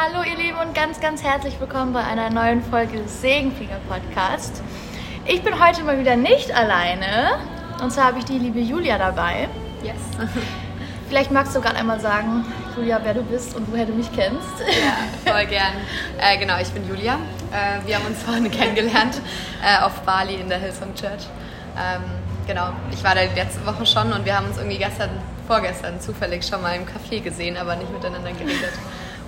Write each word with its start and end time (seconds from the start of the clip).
Hallo 0.00 0.22
ihr 0.22 0.36
Lieben 0.36 0.58
und 0.58 0.76
ganz, 0.76 1.00
ganz 1.00 1.24
herzlich 1.24 1.58
willkommen 1.58 1.92
bei 1.92 2.04
einer 2.04 2.30
neuen 2.30 2.62
Folge 2.62 2.98
des 3.02 3.20
Segenfinger 3.20 3.80
Podcast. 3.88 4.62
Ich 5.26 5.42
bin 5.42 5.58
heute 5.58 5.82
mal 5.82 5.98
wieder 5.98 6.14
nicht 6.14 6.54
alleine 6.54 7.40
und 7.82 7.90
zwar 7.90 8.04
habe 8.04 8.20
ich 8.20 8.24
die 8.24 8.38
liebe 8.38 8.60
Julia 8.60 8.96
dabei. 8.96 9.48
Yes. 9.82 9.96
Vielleicht 11.08 11.32
magst 11.32 11.56
du 11.56 11.60
gerade 11.60 11.74
einmal 11.74 11.98
sagen, 11.98 12.44
Julia, 12.76 13.00
wer 13.02 13.12
du 13.12 13.24
bist 13.24 13.56
und 13.56 13.72
woher 13.72 13.86
du 13.86 13.92
mich 13.92 14.08
kennst. 14.14 14.60
Ja, 14.60 15.32
voll 15.32 15.46
gern. 15.46 15.72
Äh, 16.20 16.38
genau, 16.38 16.60
ich 16.60 16.68
bin 16.68 16.88
Julia. 16.88 17.14
Äh, 17.50 17.84
wir 17.84 17.96
haben 17.96 18.06
uns 18.06 18.22
vorhin 18.22 18.48
kennengelernt 18.52 19.20
äh, 19.64 19.82
auf 19.82 20.02
Bali 20.02 20.36
in 20.36 20.48
der 20.48 20.58
Hillsong 20.58 20.94
Church. 20.94 21.26
Ähm, 21.76 22.04
genau, 22.46 22.68
ich 22.92 23.02
war 23.02 23.16
da 23.16 23.22
die 23.22 23.34
letzte 23.34 23.66
Woche 23.66 23.84
schon 23.84 24.12
und 24.12 24.24
wir 24.24 24.36
haben 24.36 24.46
uns 24.46 24.58
irgendwie 24.58 24.78
gestern, 24.78 25.10
vorgestern 25.48 26.00
zufällig 26.00 26.46
schon 26.46 26.62
mal 26.62 26.76
im 26.76 26.86
Café 26.86 27.20
gesehen, 27.20 27.56
aber 27.56 27.74
nicht 27.74 27.92
miteinander 27.92 28.30
geredet. 28.30 28.74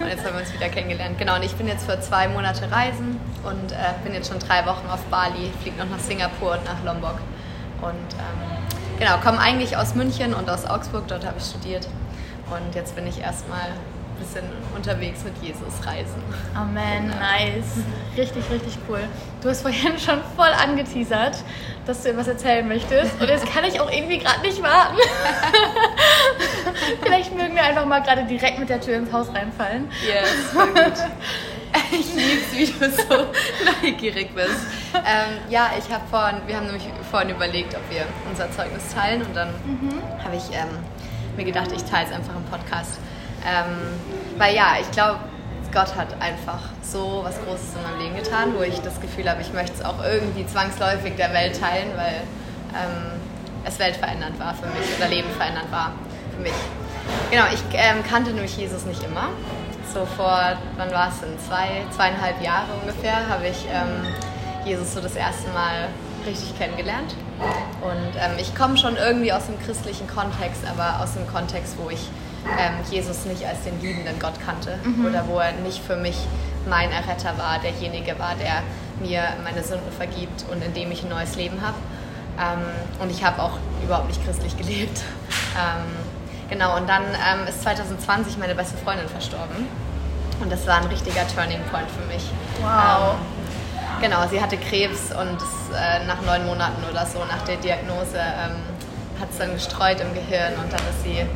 Und 0.01 0.09
jetzt 0.09 0.25
haben 0.25 0.33
wir 0.33 0.41
uns 0.41 0.53
wieder 0.55 0.71
kennengelernt. 0.71 1.19
Genau, 1.19 1.37
und 1.37 1.45
ich 1.45 1.55
bin 1.55 1.69
jetzt 1.69 1.85
für 1.85 2.01
zwei 2.01 2.27
Monate 2.27 2.71
reisen 2.73 3.21
und 3.45 3.73
äh, 3.73 3.77
bin 4.03 4.15
jetzt 4.15 4.31
schon 4.31 4.39
drei 4.39 4.65
Wochen 4.65 4.89
auf 4.89 5.03
Bali, 5.11 5.53
fliege 5.63 5.77
noch 5.77 5.91
nach 5.91 5.99
Singapur 5.99 6.53
und 6.53 6.65
nach 6.65 6.83
Lombok. 6.85 7.17
Und 7.83 8.15
ähm, 8.15 8.99
genau, 8.99 9.19
komme 9.19 9.39
eigentlich 9.39 9.77
aus 9.77 9.95
München 9.95 10.33
und 10.33 10.49
aus 10.49 10.65
Augsburg, 10.65 11.07
dort 11.07 11.27
habe 11.27 11.37
ich 11.39 11.45
studiert. 11.45 11.87
Und 12.51 12.75
jetzt 12.75 12.97
bin 12.97 13.07
ich 13.07 13.21
erstmal 13.21 13.69
bisschen 14.21 14.45
unterwegs 14.77 15.25
mit 15.25 15.37
Jesus 15.43 15.85
reisen. 15.85 16.23
Amen, 16.55 17.09
nice. 17.09 17.85
Richtig, 18.17 18.49
richtig 18.51 18.79
cool. 18.89 19.01
Du 19.43 19.49
hast 19.49 19.63
vorhin 19.63 19.99
schon 19.99 20.21
voll 20.37 20.49
angeteasert, 20.49 21.39
dass 21.87 22.03
du 22.03 22.11
etwas 22.11 22.29
erzählen 22.29 22.69
möchtest. 22.69 23.21
Und 23.21 23.29
jetzt 23.29 23.47
kann 23.47 23.65
ich 23.65 23.81
auch 23.81 23.91
irgendwie 23.91 24.19
gerade 24.19 24.41
nicht 24.43 24.63
warten. 24.63 24.97
Vielleicht 27.03 27.35
mögen 27.37 27.55
wir 27.55 27.65
einfach 27.65 27.87
mal 27.87 28.01
gerade 28.01 28.25
direkt 28.25 28.59
mit 28.59 28.69
der 28.69 28.81
Tür 28.81 28.97
ins 28.97 29.13
Haus 29.13 29.29
reinfallen. 29.35 29.89
Yes, 30.07 30.29
voll 30.53 30.69
gut. 30.69 30.95
Ich 31.93 32.15
liebe 32.15 32.41
es, 32.41 32.53
wie 32.53 32.67
du 32.67 32.91
so 32.91 33.27
neugierig 33.83 34.35
bist. 34.35 34.67
Ähm, 34.95 35.39
ja, 35.49 35.71
ich 35.79 35.93
habe 35.93 36.05
vorhin, 36.11 36.39
wir 36.47 36.57
haben 36.57 36.67
nämlich 36.67 36.85
vorhin 37.11 37.31
überlegt, 37.31 37.75
ob 37.75 37.91
wir 37.91 38.07
unser 38.29 38.51
Zeugnis 38.53 38.93
teilen 38.93 39.23
und 39.23 39.35
dann 39.35 39.49
mhm. 39.49 40.03
habe 40.25 40.37
ich 40.37 40.45
ähm, 40.53 40.69
mir 41.37 41.45
gedacht, 41.45 41.71
ich 41.75 41.83
teile 41.85 42.09
es 42.09 42.13
einfach 42.13 42.35
im 42.35 42.45
Podcast. 42.45 42.99
Ähm, 43.47 43.77
weil 44.39 44.55
ja, 44.55 44.75
ich 44.81 44.91
glaube, 44.91 45.21
Gott 45.73 45.95
hat 45.95 46.21
einfach 46.21 46.61
so 46.83 47.21
was 47.23 47.37
Großes 47.45 47.77
in 47.77 47.83
meinem 47.83 48.01
Leben 48.01 48.17
getan, 48.17 48.55
wo 48.57 48.63
ich 48.63 48.81
das 48.81 49.01
Gefühl 49.01 49.31
habe, 49.31 49.41
ich 49.41 49.53
möchte 49.53 49.73
es 49.73 49.85
auch 49.85 50.03
irgendwie 50.05 50.45
zwangsläufig 50.47 51.15
der 51.17 51.33
Welt 51.33 51.59
teilen, 51.61 51.91
weil 51.97 52.23
ähm, 52.75 53.21
es 53.65 53.79
weltverändernd 53.79 54.39
war 54.41 54.55
für 54.55 54.67
mich 54.67 54.99
oder 54.99 55.09
Leben 55.09 55.31
verändernd 55.31 55.71
war 55.71 55.93
für 56.35 56.43
mich. 56.43 56.55
Genau, 57.31 57.45
ich 57.53 57.63
ähm, 57.73 58.03
kannte 58.09 58.33
nämlich 58.33 58.57
Jesus 58.57 58.85
nicht 58.85 59.03
immer. 59.05 59.29
So 59.95 60.07
vor, 60.07 60.57
wann 60.77 60.91
war 60.93 61.09
es 61.09 61.21
denn? 61.21 61.39
Zwei, 61.39 61.83
zweieinhalb 61.91 62.41
Jahre 62.43 62.73
ungefähr 62.81 63.29
habe 63.29 63.47
ich 63.49 63.67
ähm, 63.73 64.07
Jesus 64.65 64.95
so 64.95 65.01
das 65.01 65.17
erste 65.17 65.51
Mal 65.51 65.89
richtig 66.27 66.57
kennengelernt. 66.59 67.15
Und 67.81 68.17
ähm, 68.17 68.39
ich 68.39 68.55
komme 68.55 68.77
schon 68.77 68.97
irgendwie 68.97 69.33
aus 69.33 69.47
dem 69.47 69.59
christlichen 69.61 70.07
Kontext, 70.07 70.63
aber 70.69 71.03
aus 71.03 71.15
dem 71.15 71.27
Kontext, 71.27 71.77
wo 71.79 71.91
ich 71.91 72.09
ähm, 72.59 72.75
Jesus 72.91 73.25
nicht 73.27 73.47
als 73.47 73.63
den 73.65 73.81
liebenden 73.81 74.19
Gott 74.19 74.35
kannte 74.45 74.79
mhm. 74.85 75.07
oder 75.07 75.27
wo 75.29 75.39
er 75.39 75.53
nicht 75.53 75.83
für 75.83 75.97
mich 75.97 76.17
mein 76.69 76.91
Erretter 76.91 77.37
war, 77.39 77.59
derjenige 77.59 78.19
war, 78.19 78.35
der 78.35 78.63
mir 79.01 79.23
meine 79.45 79.63
Sünden 79.63 79.91
vergibt 79.93 80.45
und 80.51 80.63
in 80.63 80.75
dem 80.75 80.91
ich 80.91 81.03
ein 81.03 81.09
neues 81.09 81.37
Leben 81.37 81.61
habe. 81.63 81.77
Ähm, 82.39 82.65
und 83.01 83.11
ich 83.11 83.25
habe 83.25 83.43
auch 83.43 83.59
überhaupt 83.83 84.09
nicht 84.09 84.25
christlich 84.25 84.57
gelebt. 84.57 85.03
Ähm, 85.51 85.91
genau, 86.49 86.77
und 86.77 86.89
dann 86.89 87.03
ähm, 87.03 87.45
ist 87.49 87.63
2020 87.63 88.39
meine 88.39 88.55
beste 88.55 88.79
Freundin 88.79 89.09
verstorben. 89.09 89.67
Und 90.41 90.51
das 90.51 90.65
war 90.65 90.77
ein 90.77 90.87
richtiger 90.87 91.27
Turning 91.27 91.61
Point 91.73 91.89
für 91.91 92.07
mich. 92.07 92.23
Wow. 92.63 93.17
Ähm, 93.17 94.01
genau, 94.01 94.29
sie 94.29 94.41
hatte 94.41 94.57
Krebs 94.57 95.11
und 95.11 95.39
äh, 95.75 96.07
nach 96.07 96.23
neun 96.23 96.47
Monaten 96.47 96.85
oder 96.89 97.05
so 97.05 97.19
nach 97.25 97.43
der 97.43 97.57
Diagnose 97.57 98.17
ähm, 98.17 98.63
hat 99.21 99.31
es 99.33 99.39
dann 99.39 99.53
gestreut 99.53 100.01
im 100.01 100.15
Gehirn 100.15 100.55
und 100.55 100.73
dann 100.73 100.81
ist 100.89 101.03
sie 101.03 101.27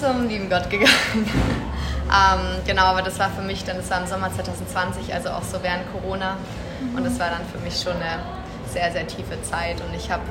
zum 0.00 0.28
lieben 0.28 0.48
Gott 0.48 0.68
gegangen. 0.70 0.90
ähm, 1.14 2.62
genau, 2.66 2.84
aber 2.84 3.02
das 3.02 3.18
war 3.18 3.30
für 3.30 3.42
mich 3.42 3.64
dann, 3.64 3.76
das 3.76 3.90
war 3.90 4.00
im 4.00 4.06
Sommer 4.06 4.32
2020, 4.32 5.12
also 5.12 5.30
auch 5.30 5.42
so 5.42 5.62
während 5.62 5.84
Corona. 5.92 6.36
Mhm. 6.80 6.96
Und 6.96 7.04
das 7.04 7.18
war 7.20 7.28
dann 7.28 7.42
für 7.52 7.58
mich 7.58 7.78
schon 7.80 7.96
eine 7.96 8.22
sehr, 8.66 8.90
sehr 8.92 9.06
tiefe 9.06 9.40
Zeit 9.42 9.80
und 9.80 9.94
ich 9.94 10.10
habe 10.10 10.22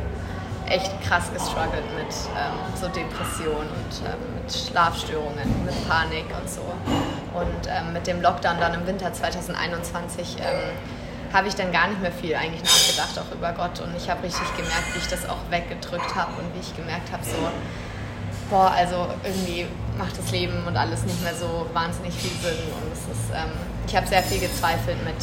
echt 0.68 0.92
krass 1.04 1.32
gestruggelt 1.34 1.86
mit 1.96 2.14
ähm, 2.38 2.58
so 2.80 2.88
Depressionen 2.88 3.70
und 3.70 4.06
ähm, 4.06 4.42
mit 4.42 4.54
Schlafstörungen, 4.54 5.66
mit 5.66 5.88
Panik 5.88 6.26
und 6.40 6.50
so. 6.50 6.62
Und 7.34 7.68
ähm, 7.68 7.94
mit 7.94 8.08
dem 8.08 8.22
Lockdown 8.22 8.60
dann 8.60 8.74
im 8.74 8.88
Winter 8.88 9.12
2021 9.12 10.38
ähm, 10.40 11.34
habe 11.34 11.48
ich 11.48 11.56
dann 11.56 11.72
gar 11.72 11.88
nicht 11.88 12.02
mehr 12.02 12.12
viel 12.12 12.36
eigentlich 12.36 12.64
nachgedacht, 12.64 13.20
auch 13.20 13.36
über 13.36 13.52
Gott. 13.52 13.80
Und 13.82 13.96
ich 13.96 14.10
habe 14.10 14.24
richtig 14.24 14.48
gemerkt, 14.56 14.94
wie 14.94 15.00
ich 15.00 15.08
das 15.08 15.28
auch 15.30 15.38
weggedrückt 15.50 16.16
habe 16.16 16.32
und 16.42 16.54
wie 16.56 16.60
ich 16.60 16.76
gemerkt 16.76 17.12
habe, 17.12 17.24
so, 17.24 17.38
boah, 18.50 18.72
also 18.72 19.08
irgendwie 19.24 19.66
macht 19.98 20.18
das 20.18 20.32
Leben 20.32 20.66
und 20.66 20.76
alles 20.76 21.04
nicht 21.04 21.22
mehr 21.24 21.36
so 21.36 21.68
wahnsinnig 21.74 22.14
viel 22.14 22.32
Sinn. 22.42 22.60
Und 22.74 22.92
es 22.92 23.00
ist, 23.00 23.30
ähm, 23.34 23.52
ich 23.88 23.96
habe 23.96 24.08
sehr 24.08 24.24
viel 24.24 24.40
gezweifelt 24.40 24.98
mit, 25.06 25.16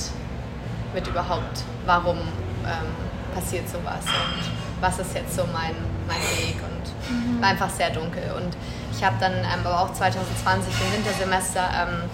mit 0.95 1.07
überhaupt, 1.07 1.65
warum 1.85 2.19
ähm, 2.19 3.35
passiert 3.35 3.69
sowas 3.69 4.05
und 4.05 4.81
was 4.81 4.99
ist 4.99 5.15
jetzt 5.15 5.35
so 5.35 5.43
mein, 5.53 5.75
mein 6.07 6.21
Weg 6.39 6.57
und 6.63 7.11
mhm. 7.11 7.41
war 7.41 7.49
einfach 7.51 7.71
sehr 7.71 7.91
dunkel. 7.91 8.33
Und 8.37 8.57
ich 8.93 9.03
habe 9.05 9.17
dann 9.19 9.33
ähm, 9.33 9.65
aber 9.65 9.81
auch 9.81 9.93
2020 9.93 10.73
im 10.81 11.05
Wintersemester 11.05 11.69
ähm, 11.75 12.11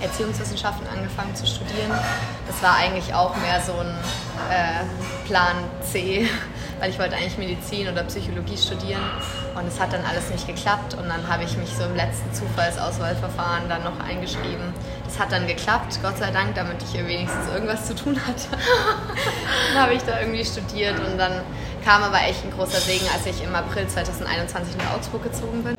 Erziehungswissenschaften 0.00 0.86
angefangen 0.88 1.34
zu 1.34 1.46
studieren. 1.46 1.90
Das 2.46 2.62
war 2.62 2.76
eigentlich 2.76 3.14
auch 3.14 3.34
mehr 3.36 3.60
so 3.62 3.72
ein 3.72 3.94
äh, 4.50 5.26
Plan 5.26 5.56
C, 5.80 6.28
weil 6.80 6.90
ich 6.90 6.98
wollte 6.98 7.16
eigentlich 7.16 7.38
Medizin 7.38 7.88
oder 7.88 8.02
Psychologie 8.04 8.58
studieren 8.58 9.00
und 9.56 9.66
es 9.66 9.80
hat 9.80 9.92
dann 9.92 10.04
alles 10.04 10.30
nicht 10.30 10.46
geklappt 10.46 10.94
und 10.94 11.08
dann 11.08 11.26
habe 11.28 11.44
ich 11.44 11.56
mich 11.56 11.70
so 11.70 11.84
im 11.84 11.96
letzten 11.96 12.32
Zufallsauswahlverfahren 12.32 13.68
dann 13.68 13.82
noch 13.84 13.98
eingeschrieben. 14.00 14.72
Das 15.04 15.18
hat 15.18 15.32
dann 15.32 15.46
geklappt, 15.46 15.98
Gott 16.02 16.18
sei 16.18 16.30
Dank, 16.30 16.54
damit 16.54 16.82
ich 16.82 16.90
hier 16.90 17.06
wenigstens 17.06 17.48
irgendwas 17.48 17.86
zu 17.86 17.94
tun 17.94 18.20
hatte. 18.26 18.48
dann 19.72 19.82
habe 19.82 19.94
ich 19.94 20.02
da 20.02 20.20
irgendwie 20.20 20.44
studiert 20.44 20.98
und 21.00 21.16
dann 21.16 21.40
kam 21.84 22.02
aber 22.02 22.20
echt 22.22 22.44
ein 22.44 22.50
großer 22.50 22.80
Segen, 22.80 23.06
als 23.14 23.24
ich 23.26 23.42
im 23.42 23.54
April 23.54 23.88
2021 23.88 24.76
nach 24.76 24.94
Augsburg 24.94 25.22
gezogen 25.22 25.62
bin. 25.62 25.76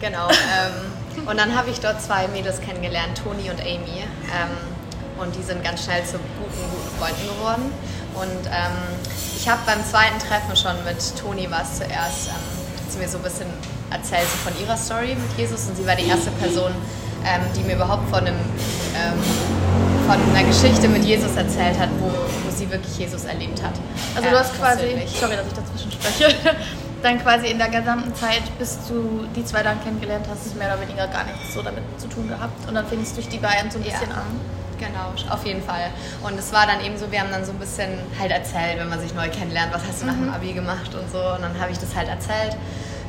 Genau. 0.00 0.28
Ähm, 0.28 1.26
und 1.26 1.38
dann 1.38 1.56
habe 1.56 1.70
ich 1.70 1.80
dort 1.80 2.02
zwei 2.02 2.28
Mädels 2.28 2.60
kennengelernt, 2.60 3.20
Toni 3.22 3.50
und 3.50 3.60
Amy. 3.60 4.04
Ähm, 4.32 4.56
und 5.20 5.34
die 5.36 5.42
sind 5.42 5.62
ganz 5.62 5.84
schnell 5.84 6.04
zu 6.04 6.18
guten, 6.18 6.64
guten 6.70 6.90
Freunden 6.98 7.28
geworden. 7.28 7.72
Und 8.14 8.46
ähm, 8.46 8.76
ich 9.36 9.48
habe 9.48 9.60
beim 9.66 9.84
zweiten 9.84 10.18
Treffen 10.18 10.56
schon 10.56 10.76
mit 10.84 10.98
Toni 11.16 11.46
was 11.50 11.78
zuerst, 11.78 12.28
ähm, 12.28 12.34
hat 12.34 12.90
sie 12.90 12.98
mir 12.98 13.08
so 13.08 13.18
ein 13.18 13.24
bisschen 13.24 13.46
erzählt 13.90 14.26
so 14.30 14.50
von 14.50 14.52
ihrer 14.60 14.76
Story 14.76 15.14
mit 15.14 15.38
Jesus 15.38 15.68
und 15.68 15.76
sie 15.76 15.86
war 15.86 15.96
die 15.96 16.06
erste 16.06 16.30
Person, 16.32 16.72
ähm, 17.24 17.42
die 17.56 17.62
mir 17.62 17.74
überhaupt 17.74 18.08
von, 18.08 18.20
einem, 18.20 18.36
ähm, 18.94 19.18
von 20.06 20.18
einer 20.34 20.46
Geschichte 20.46 20.88
mit 20.88 21.04
Jesus 21.04 21.36
erzählt 21.36 21.78
hat, 21.78 21.88
wo, 22.00 22.06
wo 22.08 22.50
sie 22.54 22.70
wirklich 22.70 22.98
Jesus 22.98 23.24
erlebt 23.24 23.62
hat. 23.62 23.74
Also 24.14 24.30
du 24.30 24.38
hast 24.38 24.54
quasi, 24.58 25.06
sorry, 25.18 25.36
dass 25.36 25.46
ich 25.46 25.54
dazwischen 25.54 25.92
spreche, 25.92 26.34
dann 27.02 27.20
quasi 27.22 27.48
in 27.48 27.58
der 27.58 27.68
gesamten 27.68 28.14
Zeit, 28.14 28.42
bis 28.58 28.78
du 28.88 29.26
die 29.34 29.44
zwei 29.44 29.62
dann 29.62 29.82
kennengelernt 29.82 30.26
hast, 30.30 30.54
mehr 30.56 30.68
oder 30.68 30.80
weniger 30.82 31.06
gar 31.08 31.24
nichts 31.24 31.54
so 31.54 31.62
damit 31.62 31.84
zu 31.98 32.08
tun 32.08 32.28
gehabt. 32.28 32.68
Und 32.68 32.74
dann 32.74 32.86
fingst 32.86 33.12
du 33.12 33.16
durch 33.16 33.28
die 33.28 33.38
beiden 33.38 33.70
so 33.70 33.78
ein 33.78 33.84
bisschen 33.84 34.10
ja. 34.10 34.16
an. 34.16 34.59
Genau, 34.80 35.12
auf 35.30 35.44
jeden 35.44 35.62
Fall. 35.62 35.90
Und 36.22 36.38
es 36.38 36.52
war 36.54 36.66
dann 36.66 36.80
eben 36.82 36.96
so, 36.96 37.12
wir 37.12 37.20
haben 37.20 37.30
dann 37.30 37.44
so 37.44 37.52
ein 37.52 37.58
bisschen 37.58 37.90
halt 38.18 38.30
erzählt, 38.30 38.78
wenn 38.78 38.88
man 38.88 38.98
sich 38.98 39.12
neu 39.14 39.28
kennenlernt, 39.28 39.74
was 39.74 39.82
hast 39.86 40.00
du 40.00 40.06
nach 40.06 40.14
dem 40.14 40.28
mhm. 40.28 40.32
Abi 40.32 40.54
gemacht 40.54 40.94
und 40.94 41.10
so. 41.12 41.18
Und 41.18 41.42
dann 41.42 41.60
habe 41.60 41.70
ich 41.70 41.78
das 41.78 41.94
halt 41.94 42.08
erzählt. 42.08 42.56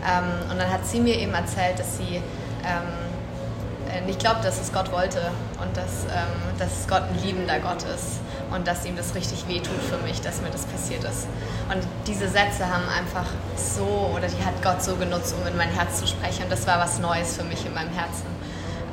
Ähm, 0.04 0.52
und 0.52 0.60
dann 0.60 0.70
hat 0.70 0.86
sie 0.86 1.00
mir 1.00 1.18
eben 1.18 1.34
erzählt, 1.34 1.80
dass 1.80 1.98
sie 1.98 2.18
ähm, 2.66 4.06
nicht 4.06 4.20
glaubt, 4.20 4.44
dass 4.44 4.60
es 4.60 4.74
Gott 4.74 4.92
wollte 4.92 5.32
und 5.62 5.76
dass, 5.78 6.04
ähm, 6.06 6.58
dass 6.60 6.88
Gott 6.90 7.04
ein 7.04 7.24
liebender 7.24 7.60
Gott 7.60 7.84
ist 7.84 8.20
und 8.52 8.68
dass 8.68 8.86
ihm 8.86 8.98
das 8.98 9.16
richtig 9.16 9.48
wehtut 9.48 9.82
für 9.90 9.98
mich, 10.06 10.20
dass 10.20 10.42
mir 10.42 10.50
das 10.50 10.66
passiert 10.66 11.04
ist. 11.06 11.28
Und 11.72 11.84
diese 12.06 12.28
Sätze 12.28 12.68
haben 12.68 12.84
einfach 12.90 13.28
so, 13.56 14.12
oder 14.16 14.28
die 14.28 14.44
hat 14.44 14.62
Gott 14.62 14.84
so 14.84 14.96
genutzt, 14.96 15.36
um 15.40 15.48
in 15.48 15.56
mein 15.56 15.70
Herz 15.70 16.00
zu 16.00 16.08
sprechen. 16.08 16.44
Und 16.44 16.52
das 16.52 16.68
war 16.68 16.80
was 16.80 17.00
Neues 17.00 17.38
für 17.38 17.44
mich 17.44 17.66
in 17.66 17.74
meinem 17.74 17.92
Herzen. 17.92 18.26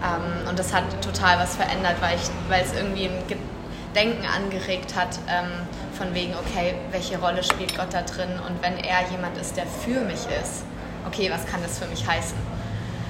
Ähm, 0.03 0.49
und 0.49 0.59
das 0.59 0.73
hat 0.73 0.85
total 1.03 1.39
was 1.39 1.57
verändert, 1.57 1.97
weil, 2.01 2.17
ich, 2.17 2.31
weil 2.49 2.63
es 2.65 2.73
irgendwie 2.73 3.07
ein 3.07 3.39
Denken 3.95 4.27
angeregt 4.27 4.95
hat, 4.95 5.19
ähm, 5.29 5.51
von 5.97 6.15
wegen, 6.15 6.35
okay, 6.35 6.75
welche 6.91 7.19
Rolle 7.19 7.43
spielt 7.43 7.77
Gott 7.77 7.89
da 7.93 8.03
drin? 8.03 8.29
Und 8.47 8.63
wenn 8.63 8.79
er 8.79 9.09
jemand 9.11 9.37
ist, 9.39 9.57
der 9.57 9.67
für 9.67 10.01
mich 10.01 10.21
ist, 10.41 10.63
okay, 11.07 11.31
was 11.33 11.47
kann 11.47 11.61
das 11.63 11.79
für 11.79 11.87
mich 11.87 12.07
heißen? 12.07 12.39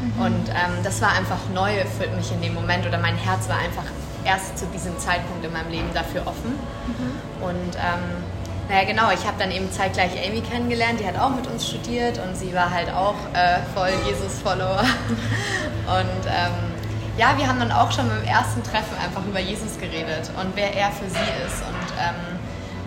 Mhm. 0.01 0.23
Und 0.23 0.49
ähm, 0.49 0.83
das 0.85 1.03
war 1.03 1.13
einfach 1.13 1.41
neu 1.53 1.73
für 1.99 2.09
mich 2.17 2.31
in 2.33 2.41
dem 2.41 2.55
Moment 2.55 2.87
oder 2.87 2.99
mein 2.99 3.17
Herz 3.17 3.49
war 3.49 3.59
einfach 3.59 3.85
erst 4.25 4.59
zu 4.59 4.67
diesem 4.67 4.99
Zeitpunkt 4.99 5.45
in 5.45 5.53
meinem 5.53 5.71
Leben 5.71 5.89
dafür 5.93 6.23
offen. 6.27 6.53
Mhm. 6.87 7.45
Und 7.45 7.77
ähm, 7.77 8.23
naja, 8.69 8.85
genau, 8.85 9.11
ich 9.11 9.27
habe 9.27 9.39
dann 9.39 9.51
eben 9.51 9.71
zeitgleich 9.73 10.13
Amy 10.27 10.43
kennengelernt, 10.43 11.01
die 11.01 11.07
hat 11.07 11.19
auch 11.19 11.31
mit 11.31 11.47
uns 11.47 11.67
studiert 11.67 12.19
und 12.19 12.37
sie 12.37 12.55
war 12.55 12.71
halt 12.71 12.91
auch 12.91 13.17
äh, 13.33 13.61
voll 13.75 13.91
Jesus-Follower. 14.07 14.81
und 15.87 16.27
ähm, 16.27 16.78
ja, 17.19 17.37
wir 17.37 17.49
haben 17.49 17.59
dann 17.59 17.73
auch 17.73 17.91
schon 17.91 18.09
beim 18.09 18.23
ersten 18.23 18.63
Treffen 18.63 18.97
einfach 18.97 19.25
über 19.27 19.41
Jesus 19.41 19.77
geredet 19.79 20.31
und 20.41 20.55
wer 20.55 20.73
er 20.75 20.93
für 20.93 21.11
sie 21.11 21.29
ist 21.45 21.61
und 21.67 21.99
ähm, 21.99 22.39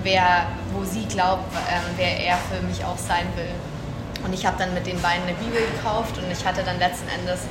wer, 0.04 0.48
wo 0.74 0.86
sie 0.86 1.06
glaubt, 1.06 1.54
ähm, 1.69 1.83
wer 1.98 2.18
er 2.18 2.38
für 2.38 2.66
mich 2.66 2.83
auch 2.86 2.98
sein 2.98 3.28
will. 3.36 3.51
Und 4.24 4.33
ich 4.33 4.45
habe 4.45 4.57
dann 4.57 4.74
mit 4.74 4.88
den 4.88 5.01
beiden 5.01 5.24
eine 5.24 5.33
Bibel 5.33 5.60
gekauft 5.75 6.18
und 6.18 6.31
ich 6.31 6.45
hatte 6.45 6.63
dann 6.63 6.80
letzten 6.80 7.10
Endes, 7.10 7.42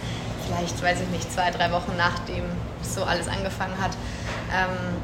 vielleicht 0.47 0.82
weiß 0.82 1.03
ich 1.03 1.09
nicht, 1.09 1.31
zwei, 1.31 1.50
drei 1.50 1.71
Wochen 1.71 1.93
nachdem 1.99 2.44
so 2.82 3.05
alles 3.05 3.29
angefangen 3.29 3.77
hat, 3.79 3.93
ähm, 4.50 4.97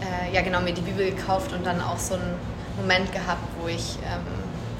äh, 0.00 0.34
ja 0.34 0.40
genau, 0.40 0.60
mir 0.62 0.72
die 0.72 0.80
Bibel 0.80 1.10
gekauft 1.10 1.52
und 1.52 1.66
dann 1.66 1.82
auch 1.82 1.98
so 1.98 2.14
einen 2.14 2.34
Moment 2.78 3.12
gehabt, 3.12 3.44
wo 3.60 3.68
ich, 3.68 3.98
ähm, 4.06 4.24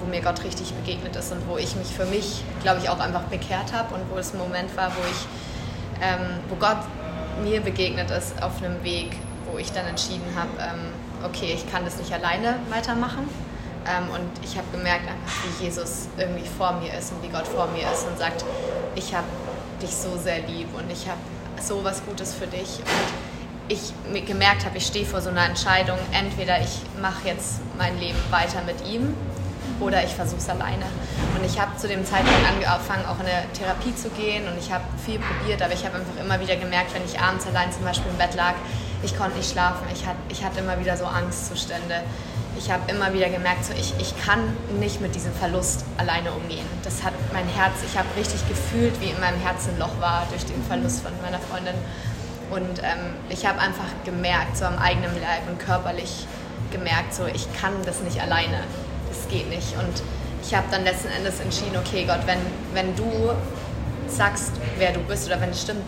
wo 0.00 0.06
mir 0.06 0.23
Gott 0.23 0.43
richtig 0.43 0.73
begegnet 0.73 1.17
ist 1.17 1.32
und 1.32 1.47
wo 1.49 1.59
ich 1.59 1.76
mich 1.76 1.88
für 1.88 2.06
mich, 2.06 2.43
glaube 2.62 2.81
ich, 2.82 2.88
auch 2.88 2.99
einfach 2.99 3.25
bekehrt 3.25 3.75
habe 3.75 3.94
und 3.94 4.11
wo 4.11 4.17
es 4.17 4.32
ein 4.32 4.38
Moment 4.38 4.75
war, 4.75 4.88
wo 4.88 5.03
ich, 5.11 5.26
ähm, 6.02 6.41
wo 6.49 6.56
Gott 6.56 6.79
mir 7.43 7.61
begegnet 7.61 8.11
ist 8.11 8.41
auf 8.43 8.62
einem 8.62 8.82
Weg, 8.85 9.17
wo 9.50 9.58
ich 9.58 9.73
dann 9.73 9.87
entschieden 9.87 10.26
habe, 10.37 10.50
ähm, 10.58 10.93
okay, 11.25 11.52
ich 11.55 11.70
kann 11.70 11.85
das 11.85 11.96
nicht 11.96 12.12
alleine 12.12 12.56
weitermachen. 12.70 13.29
Ähm, 13.87 14.08
und 14.11 14.44
ich 14.44 14.56
habe 14.56 14.67
gemerkt, 14.73 15.08
einfach, 15.08 15.44
wie 15.44 15.64
Jesus 15.64 16.08
irgendwie 16.17 16.49
vor 16.49 16.73
mir 16.73 16.94
ist 16.94 17.12
und 17.12 17.23
wie 17.23 17.29
Gott 17.29 17.46
vor 17.46 17.69
mir 17.69 17.91
ist 17.93 18.06
und 18.06 18.19
sagt, 18.19 18.44
ich 18.94 19.14
habe 19.14 19.26
dich 19.82 19.91
so 19.91 20.17
sehr 20.17 20.41
lieb 20.46 20.69
und 20.76 20.91
ich 20.91 21.06
habe 21.06 21.19
so 21.61 21.85
was 21.85 22.05
Gutes 22.05 22.35
für 22.35 22.47
dich. 22.47 22.79
Und 22.79 23.69
ich 23.69 24.26
gemerkt 24.26 24.64
habe, 24.64 24.79
ich 24.79 24.87
stehe 24.87 25.05
vor 25.05 25.20
so 25.20 25.31
einer 25.31 25.44
Entscheidung, 25.44 25.99
entweder 26.12 26.61
ich 26.61 26.81
mache 27.00 27.29
jetzt 27.29 27.61
mein 27.79 27.99
Leben 27.99 28.19
weiter 28.31 28.62
mit 28.64 28.87
ihm 28.87 29.14
oder 29.84 30.02
ich 30.02 30.14
versuche 30.14 30.38
es 30.38 30.48
alleine. 30.48 30.86
Und 31.36 31.44
ich 31.44 31.60
habe 31.60 31.76
zu 31.76 31.86
dem 31.86 32.04
Zeitpunkt 32.04 32.46
angefangen, 32.48 33.04
auch 33.06 33.20
in 33.20 33.26
eine 33.26 33.44
Therapie 33.52 33.94
zu 33.94 34.08
gehen 34.10 34.48
und 34.48 34.58
ich 34.58 34.72
habe 34.72 34.84
viel 35.04 35.19
probiert, 35.19 35.62
aber 35.62 35.75
ich 35.75 35.84
habe 35.84 35.96
einfach 35.96 36.19
immer 36.20 36.40
wieder 36.40 36.56
gemerkt, 36.56 36.94
wenn 36.94 37.04
ich 37.04 37.20
abends 37.20 37.46
allein 37.46 37.70
zum 37.70 37.84
Beispiel 37.84 38.10
im 38.10 38.19
Bett 38.19 38.34
lag, 38.34 38.54
ich 39.02 39.16
konnte 39.16 39.36
nicht 39.36 39.50
schlafen, 39.50 39.86
ich, 39.92 40.06
hat, 40.06 40.16
ich 40.31 40.42
hatte 40.42 40.60
immer 40.60 40.81
wieder 40.81 40.96
so 40.96 41.04
Angstzustände. 41.04 42.02
Ich 42.56 42.70
habe 42.70 42.90
immer 42.90 43.12
wieder 43.12 43.28
gemerkt, 43.28 43.64
so 43.64 43.72
ich, 43.75 43.92
ich 43.98 44.14
kann 44.25 44.38
nicht 44.78 45.00
mit 45.00 45.14
diesem 45.14 45.34
Verlust 45.34 45.84
alleine 45.98 46.30
umgehen. 46.32 46.64
Das 46.84 47.02
hat 47.02 47.12
mein 47.32 47.46
Herz, 47.48 47.75
ich 47.84 47.98
habe 47.98 48.06
richtig 48.16 48.48
gefühlt, 48.48 48.98
wie 49.00 49.10
in 49.10 49.20
meinem 49.20 49.40
Herzen 49.40 49.75
ein 49.75 49.80
Loch 49.80 50.00
war 50.00 50.25
durch 50.30 50.44
den 50.46 50.62
Verlust 50.64 51.02
von 51.02 51.12
meiner 51.20 51.40
Freundin. 51.40 51.75
Und 52.50 52.78
ähm, 52.78 53.14
ich 53.28 53.44
habe 53.44 53.58
einfach 53.58 53.90
gemerkt, 54.04 54.56
so 54.56 54.64
am 54.64 54.78
eigenen 54.78 55.14
Leib 55.20 55.48
und 55.48 55.58
körperlich 55.58 56.26
gemerkt, 56.70 57.12
so 57.12 57.26
ich 57.26 57.52
kann 57.60 57.72
das 57.84 58.00
nicht 58.00 58.20
alleine. 58.22 58.60
Geht 59.34 59.50
nicht. 59.50 59.76
Und 59.76 60.02
ich 60.46 60.54
habe 60.54 60.66
dann 60.70 60.84
letzten 60.84 61.08
Endes 61.08 61.40
entschieden, 61.40 61.76
okay 61.76 62.04
Gott, 62.06 62.20
wenn, 62.26 62.38
wenn 62.72 62.94
du 62.94 63.32
sagst, 64.06 64.52
wer 64.78 64.92
du 64.92 65.00
bist 65.00 65.26
oder 65.26 65.40
wenn 65.40 65.50
es 65.50 65.62
stimmt, 65.62 65.82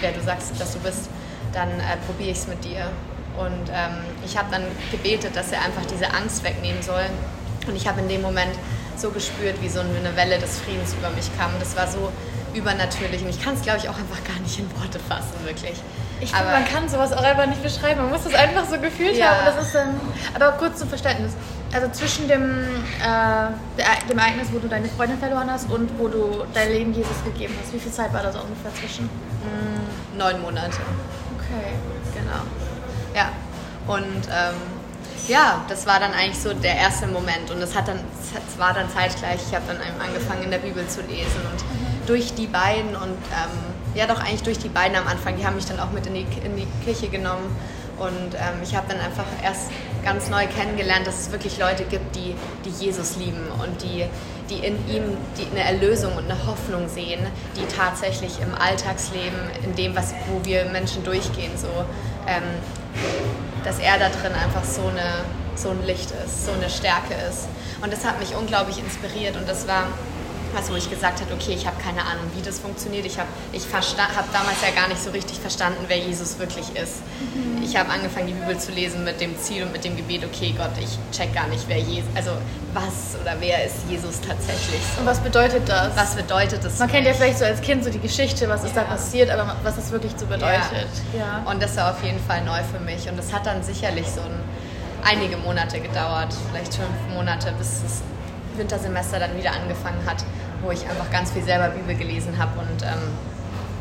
wer 0.00 0.12
du 0.12 0.22
sagst, 0.22 0.58
dass 0.58 0.72
du 0.72 0.78
bist, 0.78 1.10
dann 1.52 1.68
äh, 1.68 1.98
probiere 2.06 2.30
ich 2.30 2.38
es 2.38 2.46
mit 2.46 2.64
dir. 2.64 2.88
Und 3.36 3.68
ähm, 3.68 4.00
ich 4.24 4.38
habe 4.38 4.48
dann 4.50 4.62
gebetet, 4.90 5.36
dass 5.36 5.52
er 5.52 5.60
einfach 5.60 5.84
diese 5.84 6.10
Angst 6.10 6.42
wegnehmen 6.42 6.82
soll. 6.82 7.04
Und 7.66 7.76
ich 7.76 7.86
habe 7.86 8.00
in 8.00 8.08
dem 8.08 8.22
Moment 8.22 8.52
so 8.96 9.10
gespürt, 9.10 9.60
wie 9.60 9.68
so 9.68 9.80
eine 9.80 10.16
Welle 10.16 10.38
des 10.38 10.58
Friedens 10.60 10.94
über 10.94 11.10
mich 11.10 11.28
kam. 11.36 11.50
Das 11.60 11.76
war 11.76 11.86
so 11.86 12.10
übernatürlich. 12.54 13.22
Und 13.22 13.28
ich 13.28 13.42
kann 13.42 13.54
es, 13.54 13.60
glaube 13.60 13.78
ich, 13.78 13.90
auch 13.90 13.98
einfach 13.98 14.24
gar 14.24 14.40
nicht 14.40 14.58
in 14.58 14.70
Worte 14.80 14.98
fassen, 14.98 15.44
wirklich. 15.44 15.74
Ich 16.20 16.32
finde, 16.32 16.50
man 16.50 16.64
kann 16.64 16.88
sowas 16.88 17.12
auch 17.12 17.22
einfach 17.22 17.46
nicht 17.46 17.62
beschreiben. 17.62 18.00
Man 18.00 18.10
muss 18.10 18.24
das 18.24 18.34
einfach 18.34 18.64
so 18.64 18.78
gefühlt 18.80 19.16
ja. 19.16 19.26
haben. 19.26 19.44
Das 19.44 19.66
ist 19.66 19.74
dann, 19.74 20.00
aber 20.34 20.52
kurz 20.52 20.78
zum 20.78 20.88
Verständnis. 20.88 21.32
Also 21.76 21.88
zwischen 21.92 22.26
dem, 22.26 22.42
äh, 22.42 24.08
dem 24.08 24.18
Ereignis, 24.18 24.48
wo 24.50 24.58
du 24.58 24.66
deine 24.66 24.88
Freundin 24.88 25.18
verloren 25.18 25.50
hast 25.50 25.70
und 25.70 25.90
wo 25.98 26.08
du 26.08 26.46
dein 26.54 26.70
Leben 26.72 26.94
Jesus 26.94 27.22
gegeben 27.22 27.52
hast, 27.60 27.74
wie 27.74 27.78
viel 27.78 27.92
Zeit 27.92 28.14
war 28.14 28.22
da 28.22 28.32
so 28.32 28.38
ungefähr 28.38 28.74
zwischen? 28.80 29.04
Mm, 29.04 30.16
neun 30.16 30.40
Monate. 30.40 30.78
Okay. 31.36 31.74
Genau. 32.14 32.40
Ja. 33.14 33.28
Und 33.86 34.26
ähm, 34.30 34.54
ja, 35.28 35.66
das 35.68 35.86
war 35.86 36.00
dann 36.00 36.14
eigentlich 36.14 36.38
so 36.38 36.54
der 36.54 36.76
erste 36.76 37.08
Moment. 37.08 37.50
Und 37.50 37.60
es 37.60 37.74
hat 37.74 37.88
dann, 37.88 38.00
war 38.56 38.72
dann 38.72 38.88
zeitgleich, 38.88 39.40
ich 39.46 39.54
habe 39.54 39.66
dann 39.68 39.76
angefangen 40.00 40.44
in 40.44 40.50
der 40.50 40.58
Bibel 40.58 40.88
zu 40.88 41.02
lesen 41.02 41.42
und 41.52 41.60
mhm. 41.60 42.06
durch 42.06 42.32
die 42.32 42.46
beiden 42.46 42.96
und 42.96 43.18
ähm, 43.32 43.74
ja 43.94 44.06
doch 44.06 44.20
eigentlich 44.20 44.44
durch 44.44 44.58
die 44.58 44.70
beiden 44.70 44.96
am 44.96 45.06
Anfang, 45.06 45.36
die 45.36 45.44
haben 45.44 45.56
mich 45.56 45.66
dann 45.66 45.78
auch 45.80 45.90
mit 45.90 46.06
in 46.06 46.14
die, 46.14 46.26
in 46.42 46.56
die 46.56 46.66
Kirche 46.86 47.08
genommen. 47.08 47.54
Und 47.98 48.34
ähm, 48.34 48.62
ich 48.62 48.74
habe 48.74 48.86
dann 48.88 49.00
einfach 49.00 49.24
erst 49.42 49.70
ganz 50.06 50.30
neu 50.30 50.46
kennengelernt, 50.46 51.04
dass 51.04 51.18
es 51.18 51.32
wirklich 51.32 51.58
Leute 51.58 51.82
gibt, 51.82 52.14
die, 52.14 52.36
die 52.64 52.84
Jesus 52.84 53.16
lieben 53.16 53.44
und 53.60 53.82
die, 53.82 54.06
die 54.48 54.64
in 54.64 54.76
ihm 54.88 55.16
die 55.36 55.46
eine 55.50 55.68
Erlösung 55.68 56.16
und 56.16 56.30
eine 56.30 56.46
Hoffnung 56.46 56.88
sehen, 56.88 57.26
die 57.56 57.66
tatsächlich 57.76 58.40
im 58.40 58.54
Alltagsleben, 58.54 59.36
in 59.64 59.74
dem, 59.74 59.96
was, 59.96 60.14
wo 60.28 60.44
wir 60.44 60.66
Menschen 60.66 61.02
durchgehen, 61.02 61.50
so, 61.56 61.66
ähm, 62.28 62.44
dass 63.64 63.80
er 63.80 63.98
da 63.98 64.08
drin 64.08 64.32
einfach 64.32 64.62
so, 64.62 64.86
eine, 64.86 65.24
so 65.56 65.70
ein 65.70 65.84
Licht 65.84 66.12
ist, 66.24 66.46
so 66.46 66.52
eine 66.52 66.70
Stärke 66.70 67.14
ist. 67.28 67.48
Und 67.82 67.92
das 67.92 68.04
hat 68.04 68.20
mich 68.20 68.36
unglaublich 68.36 68.78
inspiriert 68.78 69.36
und 69.36 69.48
das 69.48 69.66
war 69.66 69.88
was, 70.56 70.70
wo 70.70 70.74
ich 70.76 70.88
gesagt 70.88 71.20
habe, 71.20 71.32
okay, 71.34 71.52
ich 71.52 71.66
habe 71.66 71.76
keine 71.82 72.00
Ahnung, 72.00 72.24
wie 72.34 72.42
das 72.42 72.58
funktioniert. 72.58 73.04
Ich 73.04 73.18
habe 73.18 73.28
ich 73.52 73.64
hab 73.72 74.32
damals 74.32 74.62
ja 74.62 74.74
gar 74.74 74.88
nicht 74.88 75.02
so 75.02 75.10
richtig 75.10 75.38
verstanden, 75.38 75.84
wer 75.86 75.98
Jesus 75.98 76.38
wirklich 76.38 76.74
ist. 76.74 77.02
Mhm. 77.34 77.62
Ich 77.62 77.76
habe 77.76 77.90
angefangen, 77.90 78.28
die 78.28 78.32
Bibel 78.32 78.58
zu 78.58 78.72
lesen 78.72 79.04
mit 79.04 79.20
dem 79.20 79.38
Ziel 79.38 79.64
und 79.64 79.72
mit 79.72 79.84
dem 79.84 79.96
Gebet, 79.96 80.24
okay, 80.24 80.54
Gott, 80.56 80.70
ich 80.80 80.98
check 81.16 81.34
gar 81.34 81.46
nicht, 81.48 81.64
wer 81.68 81.78
Jesus, 81.78 82.08
also 82.14 82.30
was 82.72 83.20
oder 83.20 83.36
wer 83.38 83.64
ist 83.64 83.76
Jesus 83.88 84.20
tatsächlich. 84.20 84.80
So. 84.94 85.00
Und 85.00 85.06
was 85.06 85.20
bedeutet 85.20 85.68
das? 85.68 85.94
Was 85.96 86.14
bedeutet 86.14 86.64
das? 86.64 86.78
Man 86.78 86.88
kennt 86.88 87.06
ja 87.06 87.12
vielleicht 87.12 87.38
so 87.38 87.44
als 87.44 87.60
Kind 87.60 87.84
so 87.84 87.90
die 87.90 88.00
Geschichte, 88.00 88.48
was 88.48 88.64
ist 88.64 88.74
ja. 88.74 88.82
da 88.82 88.88
passiert, 88.88 89.30
aber 89.30 89.56
was 89.62 89.76
das 89.76 89.90
wirklich 89.90 90.12
so 90.16 90.26
bedeutet. 90.26 90.88
Ja. 91.12 91.42
ja. 91.44 91.50
Und 91.50 91.62
das 91.62 91.76
war 91.76 91.90
auf 91.90 92.02
jeden 92.02 92.20
Fall 92.20 92.42
neu 92.44 92.60
für 92.72 92.80
mich. 92.80 93.08
Und 93.08 93.18
das 93.18 93.32
hat 93.32 93.46
dann 93.46 93.62
sicherlich 93.62 94.06
so 94.06 94.22
ein, 94.22 94.40
einige 95.04 95.36
Monate 95.36 95.80
gedauert, 95.80 96.34
vielleicht 96.50 96.74
fünf 96.74 97.14
Monate, 97.14 97.52
bis 97.58 97.82
das 97.82 98.02
Wintersemester 98.56 99.18
dann 99.18 99.36
wieder 99.36 99.52
angefangen 99.52 100.00
hat 100.06 100.24
wo 100.62 100.70
ich 100.70 100.88
einfach 100.88 101.10
ganz 101.10 101.32
viel 101.32 101.42
selber 101.42 101.68
Bibel 101.68 101.94
gelesen 101.94 102.38
habe 102.38 102.58
und 102.60 102.82
ähm, 102.82 103.10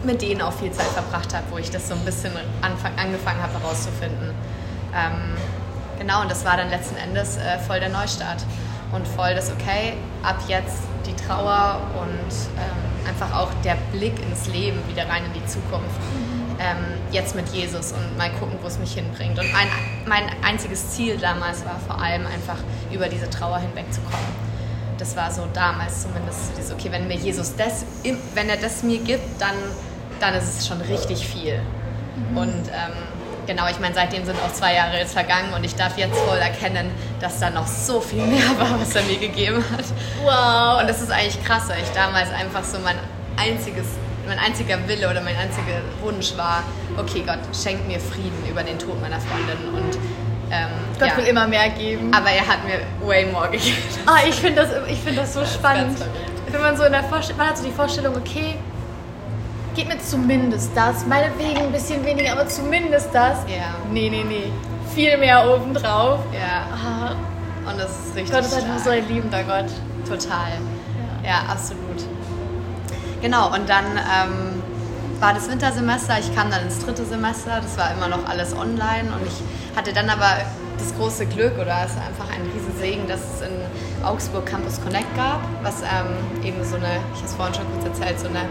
mit 0.04 0.22
denen 0.22 0.42
auch 0.42 0.54
viel 0.54 0.72
Zeit 0.72 0.88
verbracht 0.88 1.34
habe, 1.34 1.46
wo 1.52 1.58
ich 1.58 1.72
das 1.72 1.88
so 1.88 1.96
ein 1.96 2.06
bisschen 2.06 2.32
angefangen 2.62 3.42
habe 3.42 3.60
herauszufinden. 3.60 4.32
Ähm, 4.94 5.36
genau, 6.00 6.22
und 6.22 6.32
das 6.32 6.46
war 6.46 6.58
dann 6.58 6.70
letzten 6.70 6.96
Endes 6.98 7.38
äh, 7.38 7.58
voll 7.60 7.80
der 7.80 7.90
Neustart 7.90 8.46
und 8.92 9.08
voll 9.08 9.34
das 9.36 9.52
Okay, 9.52 9.94
ab 10.24 10.38
jetzt 10.48 10.84
die 11.06 11.16
Trauer 11.16 11.82
und 12.00 12.32
ähm, 12.58 13.08
einfach 13.08 13.36
auch 13.36 13.50
der 13.64 13.76
Blick 13.92 14.14
ins 14.22 14.48
Leben 14.48 14.80
wieder 14.88 15.08
rein 15.10 15.24
in 15.26 15.34
die 15.34 15.46
Zukunft. 15.46 16.00
Ähm, 16.58 16.78
jetzt 17.12 17.36
mit 17.36 17.50
Jesus 17.50 17.92
und 17.92 18.18
mal 18.18 18.32
gucken, 18.32 18.58
wo 18.62 18.68
es 18.68 18.80
mich 18.80 18.94
hinbringt. 18.94 19.38
Und 19.38 19.52
mein, 19.52 19.68
mein 20.06 20.24
einziges 20.44 20.92
Ziel 20.92 21.18
damals 21.18 21.66
war 21.66 21.78
vor 21.86 22.02
allem 22.02 22.26
einfach 22.28 22.58
über 22.92 23.10
diese 23.10 23.30
Trauer 23.30 23.60
hinwegzukommen 23.60 24.45
das 25.06 25.16
war 25.16 25.32
so 25.32 25.48
damals 25.54 26.02
zumindest 26.02 26.58
dieses, 26.58 26.72
okay, 26.72 26.92
wenn 26.92 27.08
mir 27.08 27.16
Jesus 27.16 27.56
das, 27.56 27.86
wenn 28.34 28.50
er 28.50 28.58
das 28.58 28.82
mir 28.82 28.98
gibt, 28.98 29.40
dann, 29.40 29.56
dann 30.20 30.34
ist 30.34 30.60
es 30.60 30.68
schon 30.68 30.82
richtig 30.82 31.28
viel. 31.28 31.60
Mhm. 32.32 32.38
Und 32.38 32.68
ähm, 32.70 32.94
genau, 33.46 33.68
ich 33.70 33.80
meine, 33.80 33.94
seitdem 33.94 34.26
sind 34.26 34.36
auch 34.44 34.52
zwei 34.52 34.74
Jahre 34.74 34.98
jetzt 34.98 35.14
vergangen 35.14 35.54
und 35.54 35.64
ich 35.64 35.76
darf 35.76 35.96
jetzt 36.00 36.18
voll 36.18 36.40
erkennen, 36.40 36.90
dass 37.22 37.40
da 37.40 37.52
noch 37.52 37.68
so 37.68 38.02
viel 38.02 38.26
mehr 38.26 38.50
war, 38.58 38.80
was 38.80 38.96
er 38.96 39.04
mir 39.04 39.18
gegeben 39.18 39.64
hat. 39.72 39.86
Wow. 40.24 40.82
Und 40.82 40.90
das 40.90 41.02
ist 41.04 41.12
eigentlich 41.12 41.44
krass, 41.44 41.70
weil 41.70 41.84
ich 41.84 41.92
damals 41.92 42.32
einfach 42.32 42.64
so 42.64 42.80
mein 42.80 42.98
einziges, 43.38 43.86
mein 44.26 44.40
einziger 44.40 44.88
Wille 44.88 45.08
oder 45.08 45.22
mein 45.22 45.36
einziger 45.36 45.82
Wunsch 46.02 46.36
war, 46.36 46.64
okay 46.98 47.24
Gott, 47.24 47.40
schenk 47.56 47.88
mir 47.88 48.00
Frieden 48.00 48.44
über 48.50 48.64
den 48.64 48.80
Tod 48.80 49.00
meiner 49.02 49.20
Freundin 49.20 49.70
und 49.72 50.00
ähm, 50.52 50.70
Gott 51.00 51.10
ja. 51.10 51.18
will 51.18 51.26
immer 51.26 51.48
mehr 51.48 51.70
geben. 51.70 52.14
Aber 52.14 52.30
er 52.30 52.48
hat 52.48 52.60
mir 52.66 53.08
way 53.08 53.26
more 53.26 53.50
gegeben. 53.50 53.78
Ah, 54.06 54.20
ich 54.28 54.36
finde 54.36 54.62
das, 54.62 54.72
find 55.04 55.18
das 55.18 55.34
so 55.34 55.42
das 55.42 55.54
spannend. 55.54 55.98
Wenn 56.52 56.62
man 56.62 56.78
so 56.78 56.84
in 56.84 56.92
der 56.92 57.04
Vorstellung, 57.04 57.40
man 57.40 57.50
hat 57.50 57.58
so 57.58 57.66
die 57.66 57.72
Vorstellung, 57.72 58.16
okay, 58.16 58.56
gib 59.76 59.88
mir 59.88 60.00
zumindest 60.00 60.72
das, 60.76 61.06
meinetwegen 61.06 61.58
ein 61.58 61.72
bisschen 61.72 62.06
weniger, 62.06 62.32
aber 62.32 62.48
zumindest 62.48 63.10
das. 63.14 63.40
Ja. 63.48 63.76
Nee, 63.92 64.10
nee, 64.10 64.24
nee. 64.24 64.52
Viel 64.94 65.18
mehr 65.18 65.50
obendrauf. 65.50 66.20
Ja. 66.34 66.68
Ah. 66.74 67.16
Und 67.70 67.80
das 67.80 67.92
ist 67.92 68.16
richtig. 68.16 68.32
Gott 68.32 68.46
ist 68.46 68.54
einfach 68.54 68.80
so 68.80 68.92
ein 68.92 69.08
liebender 69.08 69.44
Gott. 69.44 69.72
Total. 70.08 70.52
Ja, 71.24 71.30
ja 71.30 71.52
absolut. 71.52 71.82
Genau, 73.22 73.54
und 73.54 73.68
dann 73.68 73.86
ähm, 73.98 74.55
war 75.20 75.34
das 75.34 75.50
Wintersemester, 75.50 76.20
ich 76.20 76.34
kam 76.36 76.52
dann 76.52 76.64
ins 76.64 76.80
dritte 76.80 77.06
Semester, 77.06 77.62
das 77.62 77.78
war 77.78 77.92
immer 77.92 78.08
noch 78.08 78.28
alles 78.28 78.54
online 78.54 79.12
und 79.14 79.26
ich 79.26 79.78
hatte 79.78 79.94
dann 79.94 80.10
aber 80.10 80.38
das 80.78 80.96
große 80.96 81.26
Glück 81.28 81.58
oder 81.58 81.84
es 81.86 81.92
ist 81.92 81.98
einfach 81.98 82.30
ein 82.34 82.42
Riesensegen, 82.54 83.08
dass 83.08 83.20
es 83.20 83.42
in 83.42 84.06
Augsburg 84.06 84.46
Campus 84.46 84.82
Connect 84.82 85.16
gab, 85.16 85.42
was 85.64 85.82
ähm, 85.82 86.44
eben 86.44 86.64
so 86.64 86.76
eine, 86.76 87.00
ich 87.14 87.18
habe 87.18 87.26
es 87.26 87.34
vorhin 87.34 87.56
schon 87.56 87.66
kurz 87.72 87.86
erzählt, 87.86 88.20
so 88.20 88.28
eine 88.28 88.42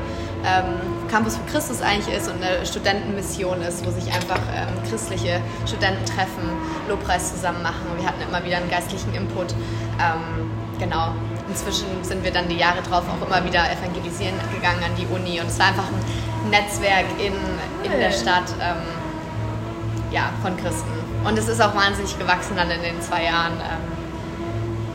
ähm, 0.44 1.08
Campus 1.10 1.36
für 1.36 1.44
Christus 1.50 1.80
eigentlich 1.80 2.14
ist 2.14 2.28
und 2.28 2.42
eine 2.42 2.64
Studentenmission 2.66 3.62
ist, 3.62 3.86
wo 3.86 3.90
sich 3.90 4.12
einfach 4.12 4.40
ähm, 4.54 4.68
christliche 4.88 5.40
Studenten 5.66 6.04
treffen, 6.06 6.48
Lobpreis 6.88 7.34
zusammen 7.34 7.62
machen. 7.62 7.86
Wir 7.98 8.06
hatten 8.06 8.22
immer 8.22 8.44
wieder 8.44 8.56
einen 8.56 8.70
geistlichen 8.70 9.14
Input. 9.14 9.52
Ähm, 10.00 10.50
genau. 10.78 11.12
Inzwischen 11.48 11.86
sind 12.02 12.24
wir 12.24 12.32
dann 12.32 12.48
die 12.48 12.56
Jahre 12.56 12.82
drauf 12.82 13.04
auch 13.08 13.26
immer 13.26 13.44
wieder 13.44 13.64
evangelisieren 13.70 14.34
gegangen 14.52 14.82
an 14.82 14.92
die 14.96 15.06
Uni 15.14 15.40
und 15.40 15.48
es 15.48 15.58
war 15.58 15.66
einfach 15.68 15.86
ein 15.86 16.00
Netzwerk 16.50 17.06
in, 17.18 17.34
in 17.84 17.98
der 17.98 18.10
Stadt 18.10 18.50
ähm, 18.60 18.82
ja, 20.10 20.30
von 20.42 20.56
Christen. 20.56 20.92
Und 21.24 21.38
es 21.38 21.48
ist 21.48 21.60
auch 21.60 21.74
wahnsinnig 21.74 22.18
gewachsen 22.18 22.56
dann 22.56 22.70
in 22.70 22.82
den 22.82 23.00
zwei 23.00 23.24
Jahren. 23.24 23.54
Ähm, 23.54 23.94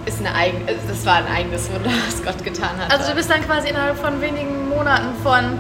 ist 0.06 0.20
eine 0.20 0.34
eigen, 0.34 0.68
also 0.68 0.80
das 0.88 1.06
war 1.06 1.16
ein 1.16 1.28
eigenes 1.28 1.72
Wunder, 1.72 1.92
was 2.08 2.24
Gott 2.24 2.44
getan 2.44 2.78
hat. 2.80 2.92
Also 2.92 3.10
du 3.10 3.16
bist 3.16 3.30
dann 3.30 3.46
quasi 3.46 3.70
innerhalb 3.70 3.98
von 3.98 4.22
wenigen 4.22 4.70
Monaten 4.70 5.14
von 5.22 5.60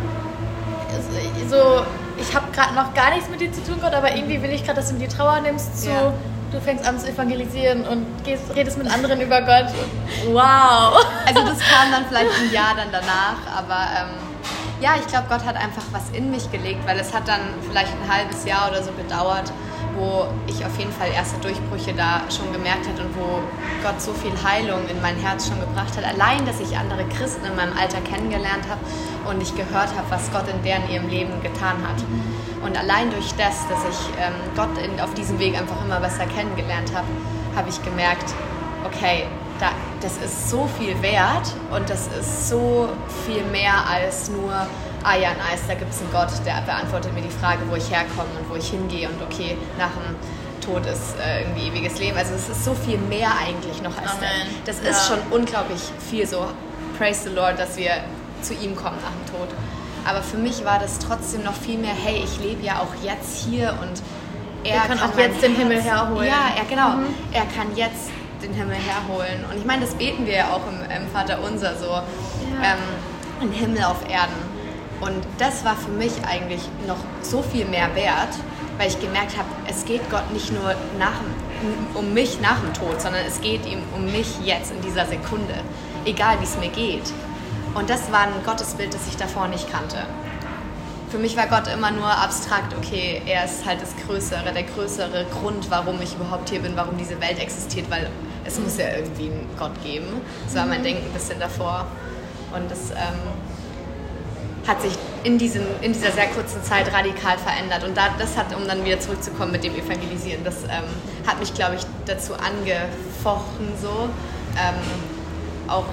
so, 1.49 1.83
ich 2.17 2.35
habe 2.35 2.51
gerade 2.51 2.75
noch 2.75 2.93
gar 2.93 3.11
nichts 3.11 3.29
mit 3.29 3.41
dir 3.41 3.51
zu 3.51 3.63
tun 3.63 3.79
Gott, 3.81 3.93
aber 3.93 4.15
irgendwie 4.15 4.41
will 4.41 4.51
ich 4.51 4.63
gerade, 4.63 4.79
dass 4.79 4.89
du 4.89 4.95
mir 4.95 5.07
die 5.07 5.15
Trauer 5.15 5.41
nimmst, 5.41 5.81
zu 5.81 5.89
ja. 5.89 6.13
du 6.51 6.61
fängst 6.61 6.87
an 6.87 6.99
zu 6.99 7.09
evangelisieren 7.09 7.85
und 7.85 8.05
gehst, 8.23 8.55
redest 8.55 8.77
mit 8.77 8.91
anderen 8.91 9.19
über 9.21 9.41
Gott. 9.41 9.73
Wow! 10.27 11.05
Also 11.25 11.45
das 11.45 11.59
kam 11.59 11.91
dann 11.91 12.05
vielleicht 12.09 12.31
ein 12.39 12.53
Jahr 12.53 12.75
dann 12.75 12.89
danach, 12.91 13.57
aber 13.57 13.87
ähm, 13.97 14.28
ja, 14.81 14.91
ich 14.99 15.07
glaube, 15.07 15.27
Gott 15.29 15.45
hat 15.45 15.55
einfach 15.55 15.83
was 15.91 16.09
in 16.11 16.31
mich 16.31 16.49
gelegt, 16.51 16.85
weil 16.87 16.97
es 16.99 17.13
hat 17.13 17.27
dann 17.27 17.41
vielleicht 17.67 17.91
ein 17.91 18.11
halbes 18.11 18.45
Jahr 18.45 18.69
oder 18.69 18.81
so 18.81 18.91
gedauert, 18.93 19.51
wo 19.95 20.27
ich 20.47 20.65
auf 20.65 20.77
jeden 20.77 20.91
Fall 20.91 21.09
erste 21.11 21.37
Durchbrüche 21.39 21.93
da 21.93 22.21
schon 22.31 22.51
gemerkt 22.53 22.87
habe 22.87 23.01
und 23.01 23.15
wo 23.17 23.41
Gott 23.83 24.01
so 24.01 24.13
viel 24.13 24.31
Heilung 24.43 24.87
in 24.87 25.01
mein 25.01 25.17
Herz 25.17 25.47
schon 25.47 25.59
gebracht 25.59 25.97
hat. 25.97 26.05
Allein, 26.05 26.45
dass 26.45 26.59
ich 26.59 26.77
andere 26.77 27.03
Christen 27.09 27.45
in 27.45 27.55
meinem 27.55 27.75
Alter 27.77 27.99
kennengelernt 28.01 28.63
habe 28.69 28.79
und 29.29 29.41
ich 29.41 29.53
gehört 29.55 29.89
habe, 29.95 30.09
was 30.09 30.31
Gott 30.31 30.47
in 30.47 30.61
deren 30.63 30.89
ihrem 30.89 31.09
Leben 31.09 31.41
getan 31.41 31.77
hat. 31.83 32.01
Und 32.63 32.77
allein 32.77 33.09
durch 33.11 33.33
das, 33.35 33.67
dass 33.67 33.83
ich 33.83 33.99
ähm, 34.19 34.33
Gott 34.55 34.77
in, 34.77 34.99
auf 34.99 35.13
diesem 35.13 35.39
Weg 35.39 35.57
einfach 35.57 35.83
immer 35.83 35.99
besser 35.99 36.25
kennengelernt 36.25 36.93
habe, 36.95 37.07
habe 37.55 37.69
ich 37.69 37.81
gemerkt, 37.83 38.33
okay, 38.85 39.25
da, 39.59 39.71
das 40.01 40.17
ist 40.17 40.49
so 40.49 40.67
viel 40.77 41.01
wert 41.01 41.53
und 41.71 41.89
das 41.89 42.07
ist 42.07 42.49
so 42.49 42.89
viel 43.25 43.43
mehr 43.51 43.73
als 43.87 44.29
nur 44.29 44.53
ah 45.03 45.15
ja, 45.15 45.29
nice, 45.29 45.61
da 45.67 45.75
gibt 45.75 45.91
es 45.91 46.01
einen 46.01 46.11
Gott, 46.11 46.29
der 46.45 46.61
beantwortet 46.61 47.13
mir 47.13 47.21
die 47.21 47.29
Frage, 47.29 47.59
wo 47.69 47.75
ich 47.75 47.89
herkomme 47.89 48.29
und 48.39 48.49
wo 48.49 48.55
ich 48.55 48.69
hingehe 48.69 49.07
und 49.07 49.21
okay, 49.21 49.57
nach 49.77 49.91
dem 49.91 50.15
Tod 50.61 50.85
ist 50.85 51.15
äh, 51.19 51.41
irgendwie 51.41 51.67
ewiges 51.67 51.99
Leben. 51.99 52.17
Also 52.17 52.33
es 52.33 52.49
ist 52.49 52.65
so 52.65 52.73
viel 52.73 52.97
mehr 52.97 53.31
eigentlich 53.39 53.81
noch 53.81 53.97
als 53.97 54.11
Amen. 54.11 54.29
das. 54.65 54.77
Das 54.77 54.85
ja. 54.85 54.91
ist 54.91 55.07
schon 55.07 55.19
unglaublich 55.31 55.81
viel 56.09 56.27
so, 56.27 56.45
praise 56.97 57.29
the 57.29 57.35
Lord, 57.35 57.59
dass 57.59 57.77
wir 57.77 57.91
zu 58.41 58.53
ihm 58.53 58.75
kommen 58.75 58.97
nach 59.01 59.11
dem 59.11 59.39
Tod. 59.39 59.49
Aber 60.05 60.21
für 60.21 60.37
mich 60.37 60.63
war 60.65 60.79
das 60.79 60.99
trotzdem 60.99 61.43
noch 61.43 61.53
viel 61.53 61.77
mehr, 61.77 61.93
hey, 61.93 62.23
ich 62.23 62.43
lebe 62.43 62.63
ja 62.63 62.79
auch 62.79 63.03
jetzt 63.03 63.45
hier 63.45 63.77
und 63.81 64.01
er 64.63 64.81
kann, 64.81 64.97
kann, 64.97 65.11
auch 65.11 65.17
jetzt 65.17 65.41
den 65.41 65.55
Himmel 65.55 65.81
herholen. 65.81 66.27
Ja, 66.27 66.51
er, 66.57 66.65
genau. 66.65 66.97
Mhm. 66.97 67.13
Er 67.31 67.45
kann 67.45 67.75
jetzt 67.75 68.09
den 68.41 68.53
Himmel 68.53 68.75
herholen. 68.75 69.45
Und 69.49 69.57
ich 69.57 69.65
meine, 69.65 69.81
das 69.81 69.93
beten 69.95 70.25
wir 70.25 70.33
ja 70.33 70.47
auch 70.49 70.61
im, 70.67 70.79
im 70.89 71.07
Vater 71.11 71.39
Unser 71.43 71.75
so. 71.77 71.87
Ja. 71.87 72.03
Ähm, 72.63 72.79
ein 73.41 73.51
Himmel 73.51 73.83
auf 73.83 74.09
Erden. 74.09 74.35
Und 75.01 75.25
das 75.37 75.63
war 75.63 75.75
für 75.75 75.91
mich 75.91 76.11
eigentlich 76.27 76.61
noch 76.85 76.97
so 77.21 77.41
viel 77.41 77.65
mehr 77.65 77.95
wert, 77.95 78.35
weil 78.77 78.89
ich 78.89 78.99
gemerkt 78.99 79.37
habe, 79.37 79.47
es 79.67 79.85
geht 79.85 80.09
Gott 80.09 80.31
nicht 80.33 80.51
nur 80.51 80.75
nach, 80.97 81.13
um 81.93 82.13
mich 82.13 82.41
nach 82.41 82.59
dem 82.59 82.73
Tod, 82.73 83.01
sondern 83.01 83.25
es 83.25 83.39
geht 83.39 83.65
ihm 83.65 83.81
um 83.95 84.05
mich 84.05 84.39
jetzt 84.43 84.71
in 84.71 84.81
dieser 84.81 85.05
Sekunde, 85.05 85.53
egal 86.05 86.39
wie 86.39 86.43
es 86.43 86.57
mir 86.57 86.69
geht. 86.69 87.13
Und 87.75 87.89
das 87.89 88.11
war 88.11 88.21
ein 88.21 88.33
Gottesbild, 88.45 88.93
das 88.93 89.07
ich 89.07 89.15
davor 89.15 89.47
nicht 89.47 89.71
kannte. 89.71 89.97
Für 91.09 91.17
mich 91.17 91.35
war 91.37 91.47
Gott 91.47 91.67
immer 91.67 91.91
nur 91.91 92.05
abstrakt, 92.05 92.75
okay, 92.77 93.21
er 93.25 93.45
ist 93.45 93.65
halt 93.65 93.81
das 93.81 93.95
Größere, 94.05 94.51
der 94.53 94.63
größere 94.63 95.25
Grund, 95.31 95.71
warum 95.71 95.99
ich 96.01 96.13
überhaupt 96.13 96.49
hier 96.49 96.59
bin, 96.59 96.75
warum 96.75 96.97
diese 96.97 97.19
Welt 97.21 97.39
existiert, 97.39 97.89
weil 97.89 98.09
es 98.45 98.59
muss 98.59 98.77
ja 98.77 98.95
irgendwie 98.95 99.25
einen 99.25 99.49
Gott 99.57 99.71
geben. 99.83 100.07
Das 100.45 100.55
war 100.55 100.65
mein 100.65 100.83
Denken 100.83 101.05
ein 101.05 101.13
bisschen 101.13 101.39
davor. 101.39 101.87
Und 102.53 102.69
das 102.69 102.91
ähm, 102.91 103.19
hat 104.67 104.81
sich 104.81 104.93
in, 105.23 105.37
diesem, 105.37 105.63
in 105.81 105.93
dieser 105.93 106.11
sehr 106.11 106.27
kurzen 106.27 106.63
Zeit 106.63 106.91
radikal 106.93 107.37
verändert. 107.37 107.83
Und 107.83 107.95
da, 107.95 108.09
das 108.17 108.37
hat, 108.37 108.55
um 108.55 108.67
dann 108.67 108.83
wieder 108.85 108.99
zurückzukommen 108.99 109.51
mit 109.51 109.63
dem 109.63 109.75
Evangelisieren, 109.75 110.43
das 110.43 110.63
ähm, 110.63 110.85
hat 111.27 111.39
mich, 111.39 111.53
glaube 111.53 111.75
ich, 111.75 111.81
dazu 112.05 112.33
angefochten, 112.33 113.67
so 113.81 114.09
ähm, 114.57 114.75
auch 115.67 115.85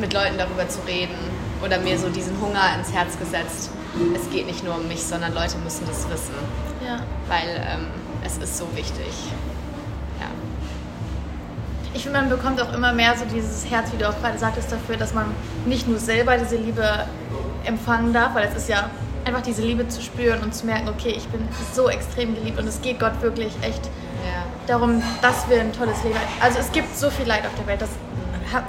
mit 0.00 0.12
Leuten 0.12 0.36
darüber 0.38 0.68
zu 0.68 0.80
reden 0.86 1.14
oder 1.62 1.78
mir 1.78 1.98
so 1.98 2.08
diesen 2.08 2.40
Hunger 2.40 2.74
ins 2.78 2.92
Herz 2.92 3.18
gesetzt. 3.18 3.70
Es 4.14 4.28
geht 4.30 4.46
nicht 4.46 4.64
nur 4.64 4.74
um 4.74 4.88
mich, 4.88 5.02
sondern 5.04 5.32
Leute 5.34 5.56
müssen 5.58 5.86
das 5.86 6.08
wissen. 6.10 6.34
Ja. 6.84 7.00
Weil 7.28 7.48
ähm, 7.56 7.86
es 8.24 8.38
ist 8.38 8.58
so 8.58 8.66
wichtig. 8.74 9.12
Ich 11.94 12.02
finde, 12.02 12.20
man 12.20 12.28
bekommt 12.28 12.60
auch 12.60 12.72
immer 12.74 12.92
mehr 12.92 13.16
so 13.16 13.24
dieses 13.24 13.70
Herz, 13.70 13.92
wie 13.92 13.96
du 13.96 14.08
auch 14.08 14.20
gerade 14.20 14.36
sagtest, 14.36 14.70
dafür, 14.70 14.96
dass 14.96 15.14
man 15.14 15.26
nicht 15.64 15.88
nur 15.88 15.98
selber 15.98 16.36
diese 16.36 16.56
Liebe 16.56 17.06
empfangen 17.64 18.12
darf, 18.12 18.34
weil 18.34 18.48
es 18.48 18.56
ist 18.56 18.68
ja 18.68 18.90
einfach 19.24 19.42
diese 19.42 19.62
Liebe 19.62 19.88
zu 19.88 20.02
spüren 20.02 20.42
und 20.42 20.54
zu 20.54 20.66
merken, 20.66 20.88
okay, 20.88 21.14
ich 21.16 21.26
bin 21.28 21.48
so 21.72 21.88
extrem 21.88 22.34
geliebt 22.34 22.58
und 22.58 22.66
es 22.66 22.82
geht 22.82 23.00
Gott 23.00 23.22
wirklich 23.22 23.52
echt 23.62 23.86
ja. 23.86 24.44
darum, 24.66 25.02
dass 25.22 25.48
wir 25.48 25.60
ein 25.60 25.72
tolles 25.72 26.02
Leben 26.02 26.16
haben. 26.16 26.26
Also 26.40 26.58
es 26.58 26.70
gibt 26.72 26.96
so 26.96 27.10
viel 27.10 27.26
Leid 27.26 27.46
auf 27.46 27.54
der 27.54 27.66
Welt, 27.66 27.80
das 27.80 27.90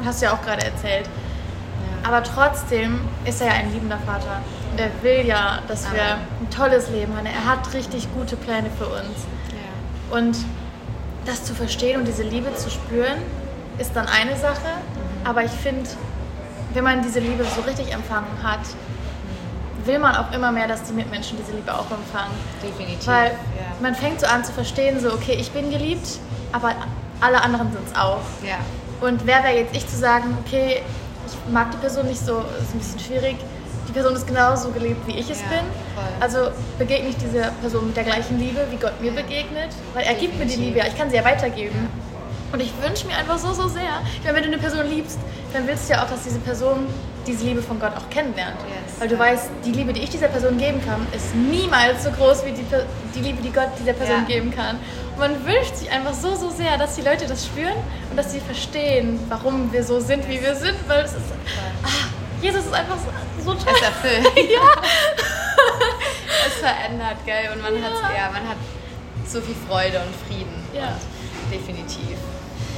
hast 0.06 0.22
du 0.22 0.28
ja 0.28 0.34
auch 0.34 0.42
gerade 0.42 0.64
erzählt. 0.64 1.08
Ja. 1.08 2.08
Aber 2.08 2.24
trotzdem 2.24 3.02
ist 3.26 3.42
er 3.42 3.48
ja 3.48 3.54
ein 3.54 3.74
liebender 3.74 3.98
Vater. 4.06 4.42
Und 4.72 4.80
er 4.80 4.92
will 5.02 5.26
ja, 5.26 5.60
dass 5.68 5.86
Amen. 5.86 5.96
wir 5.96 6.04
ein 6.04 6.50
tolles 6.50 6.90
Leben 6.90 7.16
haben. 7.18 7.26
Er 7.26 7.46
hat 7.46 7.74
richtig 7.74 8.08
gute 8.14 8.36
Pläne 8.36 8.70
für 8.78 8.86
uns. 8.86 9.26
Ja. 9.50 10.18
Und 10.18 10.38
das 11.26 11.44
zu 11.44 11.54
verstehen 11.54 12.00
und 12.00 12.08
diese 12.08 12.24
Liebe 12.24 12.54
zu 12.56 12.70
spüren, 12.70 13.18
ist 13.78 13.96
dann 13.96 14.08
eine 14.08 14.38
Sache. 14.38 14.70
Aber 15.24 15.44
ich 15.44 15.52
finde, 15.52 15.90
wenn 16.74 16.84
man 16.84 17.02
diese 17.02 17.20
Liebe 17.20 17.44
so 17.44 17.62
richtig 17.62 17.94
empfangen 17.94 18.44
hat, 18.44 18.60
will 19.86 20.00
man 20.00 20.16
auch 20.16 20.32
immer 20.32 20.52
mehr, 20.52 20.68
dass 20.68 20.84
die 20.84 20.94
Mitmenschen 20.94 21.38
diese 21.38 21.56
Liebe 21.56 21.74
auch 21.74 21.90
empfangen. 21.92 22.34
Definitiv. 22.62 23.08
Weil 23.08 23.32
ja. 23.32 23.36
man 23.82 23.96
fängt 23.96 24.20
so 24.20 24.28
an 24.28 24.44
zu 24.44 24.52
verstehen, 24.52 25.00
so, 25.00 25.14
okay, 25.14 25.34
ich 25.40 25.52
bin 25.52 25.70
geliebt, 25.70 26.20
aber 26.52 26.74
alle 27.22 27.42
anderen 27.42 27.72
sind 27.72 27.88
es 27.88 27.96
auch. 27.98 28.22
Ja. 28.44 28.58
Und 29.02 29.26
wer 29.26 29.44
wäre 29.44 29.56
jetzt 29.58 29.76
ich 29.76 29.88
zu 29.88 29.96
sagen, 29.96 30.38
okay, 30.46 30.82
ich 31.28 31.54
mag 31.54 31.72
die 31.72 31.78
Person 31.78 32.08
nicht 32.08 32.24
so, 32.24 32.40
ist 32.62 32.74
ein 32.74 32.80
bisschen 32.80 33.00
schwierig. 33.00 33.38
Die 33.96 34.02
Person 34.02 34.18
ist 34.18 34.28
genauso 34.28 34.72
geliebt, 34.72 35.08
wie 35.08 35.14
ich 35.14 35.30
es 35.30 35.40
ja, 35.40 35.48
bin. 35.48 35.66
Voll. 35.96 36.04
Also 36.20 36.52
begegne 36.78 37.08
ich 37.08 37.16
diese 37.16 37.50
Person 37.62 37.88
mit 37.88 37.96
der 37.96 38.04
gleichen 38.04 38.38
Liebe, 38.38 38.68
wie 38.70 38.76
Gott 38.76 39.00
mir 39.00 39.12
begegnet. 39.12 39.70
Weil 39.94 40.04
er 40.04 40.16
gibt 40.16 40.38
mir 40.38 40.46
die 40.46 40.58
Liebe, 40.58 40.82
ich 40.86 40.98
kann 40.98 41.10
sie 41.10 41.16
ja 41.16 41.24
weitergeben. 41.24 41.88
Und 42.52 42.60
ich 42.60 42.74
wünsche 42.82 43.08
mir 43.08 43.16
einfach 43.16 43.38
so, 43.38 43.54
so 43.54 43.70
sehr. 43.70 44.02
Ich 44.20 44.26
meine, 44.26 44.36
wenn 44.36 44.44
du 44.44 44.50
eine 44.50 44.58
Person 44.58 44.86
liebst, 44.90 45.18
dann 45.54 45.66
willst 45.66 45.88
du 45.88 45.94
ja 45.94 46.04
auch, 46.04 46.10
dass 46.10 46.24
diese 46.24 46.40
Person 46.40 46.88
diese 47.26 47.46
Liebe 47.46 47.62
von 47.62 47.80
Gott 47.80 47.94
auch 47.96 48.10
kennenlernt. 48.10 48.58
Yes. 48.68 49.00
Weil 49.00 49.08
du 49.08 49.18
weißt, 49.18 49.50
die 49.64 49.72
Liebe, 49.72 49.94
die 49.94 50.02
ich 50.02 50.10
dieser 50.10 50.28
Person 50.28 50.58
geben 50.58 50.82
kann, 50.86 51.08
ist 51.16 51.34
niemals 51.34 52.04
so 52.04 52.12
groß 52.12 52.46
wie 52.46 52.52
die, 52.52 52.66
die 53.16 53.20
Liebe, 53.22 53.42
die 53.42 53.52
Gott 53.52 53.70
dieser 53.80 53.94
Person 53.94 54.26
ja. 54.28 54.36
geben 54.36 54.52
kann. 54.52 54.76
Und 55.14 55.20
man 55.20 55.46
wünscht 55.46 55.76
sich 55.78 55.90
einfach 55.90 56.14
so, 56.14 56.36
so 56.36 56.50
sehr, 56.50 56.78
dass 56.78 56.96
die 56.96 57.02
Leute 57.02 57.28
das 57.28 57.46
spüren 57.46 57.78
und 58.12 58.18
dass 58.18 58.34
sie 58.34 58.42
verstehen, 58.42 59.20
warum 59.30 59.72
wir 59.72 59.86
so 59.86 60.02
sind, 60.02 60.28
wie 60.28 60.42
wir 60.42 60.56
sind. 60.56 60.76
Weil 60.88 61.06
es 61.06 61.14
ist, 61.14 61.32
ach, 61.82 62.10
Jesus 62.42 62.66
ist 62.66 62.74
einfach 62.74 62.98
so, 62.98 63.08
so 63.46 63.54
toll. 63.54 63.74
Es 63.76 63.82
erfüllt. 63.82 64.50
ja. 64.50 64.72
es 66.48 66.54
verändert, 66.56 67.18
gell? 67.26 67.52
Und 67.54 67.62
man, 67.62 67.76
ja. 67.76 67.84
Hat, 67.84 68.18
ja, 68.18 68.32
man 68.32 68.50
hat 68.50 68.58
so 69.28 69.42
viel 69.42 69.56
Freude 69.68 70.00
und 70.00 70.14
Frieden. 70.28 70.68
Ja. 70.74 70.88
Und 70.90 71.52
definitiv. 71.52 72.18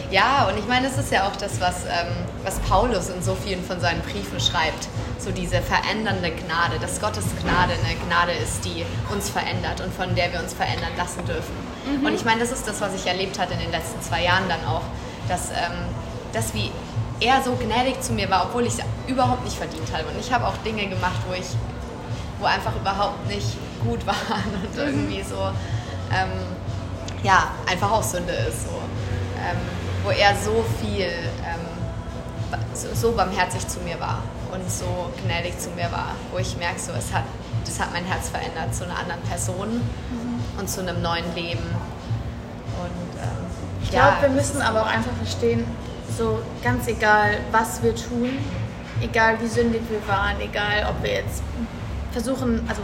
Ja, 0.10 0.48
und 0.48 0.58
ich 0.58 0.66
meine, 0.68 0.88
das 0.88 0.98
ist 0.98 1.12
ja 1.12 1.28
auch 1.28 1.36
das, 1.36 1.60
was, 1.60 1.84
ähm, 1.84 2.16
was 2.44 2.60
Paulus 2.60 3.10
in 3.10 3.22
so 3.22 3.36
vielen 3.36 3.62
von 3.64 3.82
seinen 3.82 4.02
Briefen 4.02 4.40
schreibt. 4.40 4.88
So 5.20 5.32
diese 5.32 5.62
verändernde 5.62 6.32
Gnade, 6.32 6.80
dass 6.80 7.02
Gottes 7.02 7.26
Gnade 7.42 7.74
eine 7.74 7.96
Gnade 8.08 8.32
ist, 8.32 8.64
die 8.64 8.86
uns 9.12 9.30
verändert 9.30 9.82
und 9.82 9.94
von 9.94 10.16
der 10.16 10.32
wir 10.32 10.40
uns 10.40 10.54
verändern 10.54 10.92
lassen 10.96 11.26
dürfen. 11.26 11.54
Mhm. 11.86 12.06
Und 12.06 12.14
ich 12.14 12.24
meine, 12.24 12.40
das 12.40 12.52
ist 12.52 12.66
das, 12.68 12.80
was 12.80 12.96
ich 12.96 13.06
erlebt 13.06 13.38
hatte 13.38 13.54
in 13.54 13.60
den 13.60 13.72
letzten 13.72 14.02
zwei 14.02 14.24
Jahren 14.24 14.48
dann 14.48 14.64
auch, 14.66 14.84
dass, 15.28 15.50
ähm, 15.50 15.84
dass 16.32 16.54
wie 16.54 16.72
er 17.20 17.42
so 17.44 17.56
gnädig 17.56 18.02
zu 18.02 18.14
mir 18.14 18.30
war, 18.30 18.46
obwohl 18.46 18.66
ich 18.66 18.74
es 18.74 18.80
überhaupt 19.08 19.44
nicht 19.44 19.58
verdient 19.58 19.92
habe. 19.92 20.06
Und 20.06 20.20
ich 20.20 20.32
habe 20.32 20.46
auch 20.46 20.58
Dinge 20.58 20.88
gemacht, 20.88 21.20
wo 21.28 21.34
ich, 21.34 21.48
wo 22.40 22.46
einfach 22.46 22.76
überhaupt 22.76 23.28
nicht 23.28 23.58
gut 23.84 24.06
waren 24.08 24.54
und 24.64 24.74
mhm. 24.74 24.80
irgendwie 24.80 25.24
so, 25.24 25.50
ähm, 26.14 26.32
ja, 27.24 27.52
einfach 27.70 27.92
auch 27.92 28.04
Sünde 28.04 28.34
ist. 28.34 28.66
So. 28.66 28.76
Ähm, 29.40 29.58
wo 30.04 30.12
er 30.12 30.36
so 30.36 30.64
viel, 30.80 31.06
ähm, 31.06 32.58
so, 32.74 32.88
so, 32.94 33.12
barmherzig 33.12 33.68
zu 33.68 33.80
mir 33.82 34.00
war 34.00 34.22
und 34.54 34.72
so 34.72 35.12
gnädig 35.24 35.60
zu 35.60 35.70
mir 35.72 35.92
war, 35.92 36.16
wo 36.32 36.38
ich 36.38 36.56
merke, 36.58 36.80
so, 36.80 36.94
es 36.94 37.12
hat, 37.14 37.24
das 37.66 37.80
hat 37.80 37.92
mein 37.92 38.06
Herz 38.06 38.30
verändert 38.30 38.74
zu 38.74 38.86
einer 38.86 38.98
anderen 38.98 39.22
Person 39.24 39.74
mhm. 39.76 40.60
und 40.60 40.70
zu 40.70 40.82
einem 40.82 41.02
neuen 41.02 41.36
Leben. 41.36 41.66
Und, 42.80 43.22
ähm, 43.22 43.46
ich 43.84 43.92
ja, 43.92 44.12
glaube, 44.12 44.22
wir 44.22 44.30
müssen 44.30 44.62
aber 44.62 44.84
auch 44.84 44.88
einfach 44.88 45.12
verstehen, 45.18 45.66
so 46.18 46.40
ganz 46.64 46.88
egal, 46.88 47.38
was 47.52 47.82
wir 47.84 47.96
tun, 47.96 48.30
egal 49.02 49.40
wie 49.42 49.48
sündig 49.48 49.82
wir 49.90 50.06
waren, 50.08 50.40
egal 50.42 50.88
ob 50.90 51.04
wir 51.04 51.14
jetzt 51.14 51.44
versuchen, 52.12 52.66
also 52.68 52.82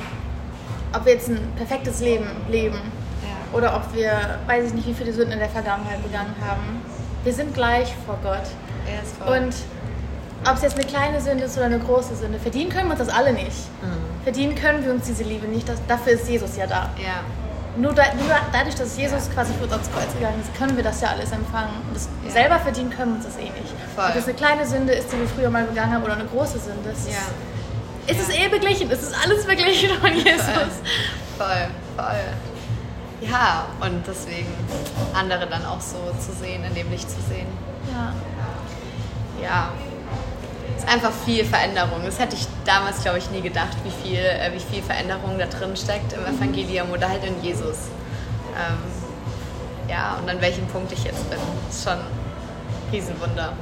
ob 0.96 1.06
wir 1.06 1.14
jetzt 1.14 1.30
ein 1.30 1.52
perfektes 1.56 2.00
Leben 2.00 2.28
leben 2.50 2.80
ja. 3.24 3.58
oder 3.58 3.76
ob 3.76 3.94
wir, 3.96 4.40
weiß 4.46 4.68
ich 4.68 4.74
nicht, 4.74 4.88
wie 4.88 4.94
viele 4.94 5.12
Sünden 5.12 5.34
in 5.34 5.40
der 5.40 5.50
Vergangenheit 5.50 6.04
begangen 6.04 6.36
haben, 6.46 6.82
wir 7.24 7.34
sind 7.34 7.54
gleich 7.54 7.94
vor 8.06 8.20
Gott. 8.22 8.48
Und 9.28 9.56
ob 10.46 10.56
es 10.58 10.62
jetzt 10.62 10.78
eine 10.78 10.86
kleine 10.86 11.22
Sünde 11.22 11.46
ist 11.46 11.56
oder 11.58 11.68
eine 11.68 11.80
große 11.80 12.16
Sünde, 12.16 12.38
verdienen 12.38 12.70
können 12.70 12.88
wir 12.90 13.00
uns 13.00 13.08
das 13.08 13.10
alle 13.10 13.34
nicht. 13.34 13.48
Mhm. 13.82 14.24
verdienen 14.24 14.56
können 14.56 14.84
wir 14.84 14.92
uns 14.92 15.06
diese 15.06 15.24
Liebe 15.24 15.48
nicht. 15.48 15.68
Das, 15.68 15.80
dafür 15.88 16.14
ist 16.14 16.30
Jesus 16.30 16.58
ja 16.58 16.68
da. 16.68 16.90
Ja. 17.02 17.24
Nur, 17.76 17.94
da, 17.94 18.04
nur 18.14 18.30
dadurch, 18.52 18.76
dass 18.76 18.96
Jesus 18.98 19.30
quasi 19.34 19.52
für 19.56 19.64
uns 19.64 19.74
ans 19.74 19.90
Kreuz 19.92 20.14
gegangen 20.14 20.40
ist, 20.42 20.56
können 20.58 20.76
wir 20.78 20.84
das 20.84 21.02
ja 21.02 21.10
alles 21.10 21.32
empfangen. 21.32 21.74
Und 21.88 21.96
das 21.96 22.08
Ja. 22.26 22.32
selber 22.32 22.60
verdienen 22.60 22.92
können 22.92 23.14
wir 23.14 23.16
uns 23.18 23.26
das 23.26 23.38
eh 23.38 23.50
nicht. 23.50 23.74
Voll. 23.96 24.06
Ob 24.08 24.14
das 24.14 24.26
eine 24.26 24.34
kleine 24.36 24.66
Sünde 24.68 24.94
ist, 24.94 25.12
die 25.12 25.18
wir 25.20 25.28
früher 25.28 25.50
mal 25.50 25.64
begangen 25.64 25.92
haben, 25.94 26.04
oder 26.04 26.14
eine 26.14 26.26
große 26.26 26.60
Sünde. 26.60 26.92
Es 26.92 27.06
Ja. 27.08 27.18
ist, 28.08 28.20
es 28.22 28.28
ist 28.30 28.40
eh 28.40 28.48
beglichen. 28.48 28.92
Es 28.92 29.02
ist 29.02 29.16
alles 29.24 29.46
beglichen 29.46 29.98
von 30.00 30.14
Jesus. 30.14 30.74
Voll, 31.38 31.68
voll. 31.98 32.24
Ja, 33.22 33.66
und 33.80 34.06
deswegen 34.06 34.54
andere 35.18 35.48
dann 35.48 35.66
auch 35.66 35.82
so 35.82 35.98
zu 36.20 36.32
sehen, 36.40 36.64
in 36.66 36.76
dem 36.76 36.92
Licht 36.92 37.10
zu 37.10 37.22
sehen. 37.30 37.48
Ja. 37.92 38.14
Ja, 39.42 39.70
ist 40.78 40.88
einfach 40.88 41.12
viel 41.26 41.46
Veränderung. 41.46 42.02
Das 42.06 42.20
hätte 42.20 42.36
ich 42.36 42.48
damals, 42.66 43.02
glaube 43.02 43.18
ich, 43.20 43.30
nie 43.32 43.42
gedacht, 43.42 43.76
wie 43.84 43.92
viel, 44.10 44.20
äh, 44.20 44.52
wie 44.54 44.60
viel 44.60 44.84
Veränderung 44.84 45.38
da 45.38 45.46
drin 45.46 45.76
steckt 45.76 46.14
im 46.14 46.26
Evangelium 46.26 46.90
oder 46.92 47.10
halt 47.10 47.24
in 47.24 47.42
Jesus. 47.44 47.78
Ähm, 48.56 48.78
ja, 49.90 50.18
und 50.22 50.30
an 50.30 50.40
welchem 50.42 50.66
Punkt 50.68 50.92
ich 50.92 51.04
jetzt 51.04 51.30
bin, 51.30 51.40
ist 51.70 51.84
schon 51.84 51.94
ein 51.94 52.00
Riesenwunder. 52.92 53.54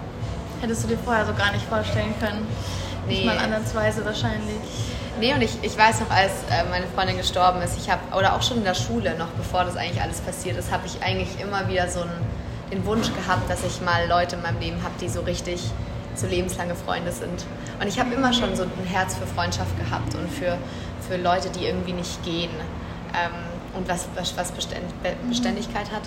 Hättest 0.62 0.84
du 0.84 0.88
dir 0.90 0.98
vorher 1.04 1.26
so 1.26 1.34
gar 1.34 1.52
nicht 1.52 1.66
vorstellen 1.66 2.14
können. 2.20 2.48
Nicht 3.08 3.22
Nee. 3.22 3.26
mal 3.26 3.38
ansatzweise 3.38 4.06
wahrscheinlich. 4.06 4.62
Nee, 5.20 5.34
und 5.34 5.42
ich, 5.42 5.52
ich 5.62 5.78
weiß 5.78 6.02
noch, 6.02 6.10
als 6.12 6.32
äh, 6.52 6.64
meine 6.70 6.86
Freundin 6.88 7.18
gestorben 7.18 7.62
ist, 7.62 7.78
ich 7.78 7.90
habe, 7.90 8.02
oder 8.16 8.36
auch 8.36 8.42
schon 8.44 8.58
in 8.58 8.64
der 8.64 8.76
Schule, 8.76 9.16
noch 9.18 9.28
bevor 9.30 9.66
das 9.66 9.76
eigentlich 9.76 10.02
alles 10.02 10.20
passiert 10.22 10.58
ist, 10.58 10.72
habe 10.72 10.86
ich 10.86 11.02
eigentlich 11.04 11.40
immer 11.42 11.68
wieder 11.68 11.90
so 11.90 12.02
einen, 12.02 12.12
den 12.72 12.86
Wunsch 12.86 13.08
gehabt, 13.14 13.50
dass 13.50 13.64
ich 13.66 13.82
mal 13.82 14.08
Leute 14.08 14.36
in 14.36 14.44
meinem 14.44 14.60
Leben 14.60 14.84
habe, 14.84 14.94
die 15.02 15.10
so 15.10 15.22
richtig 15.22 15.62
so 16.16 16.28
lebenslange 16.28 16.76
Freunde 16.76 17.12
sind. 17.12 17.46
Und 17.80 17.88
ich 17.88 18.00
habe 18.00 18.14
immer 18.14 18.34
schon 18.34 18.56
so 18.56 18.64
ein 18.64 18.86
Herz 18.86 19.16
für 19.16 19.28
Freundschaft 19.28 19.78
gehabt 19.78 20.14
und 20.16 20.30
für, 20.32 20.58
für 21.08 21.18
Leute, 21.18 21.50
die 21.50 21.66
irgendwie 21.66 21.94
nicht 21.94 22.24
gehen 22.24 22.52
ähm, 23.14 23.32
und 23.76 23.88
was, 23.88 24.08
was, 24.16 24.36
was 24.38 24.52
Be- 24.52 24.58
Beständigkeit 25.28 25.92
hat. 25.92 26.04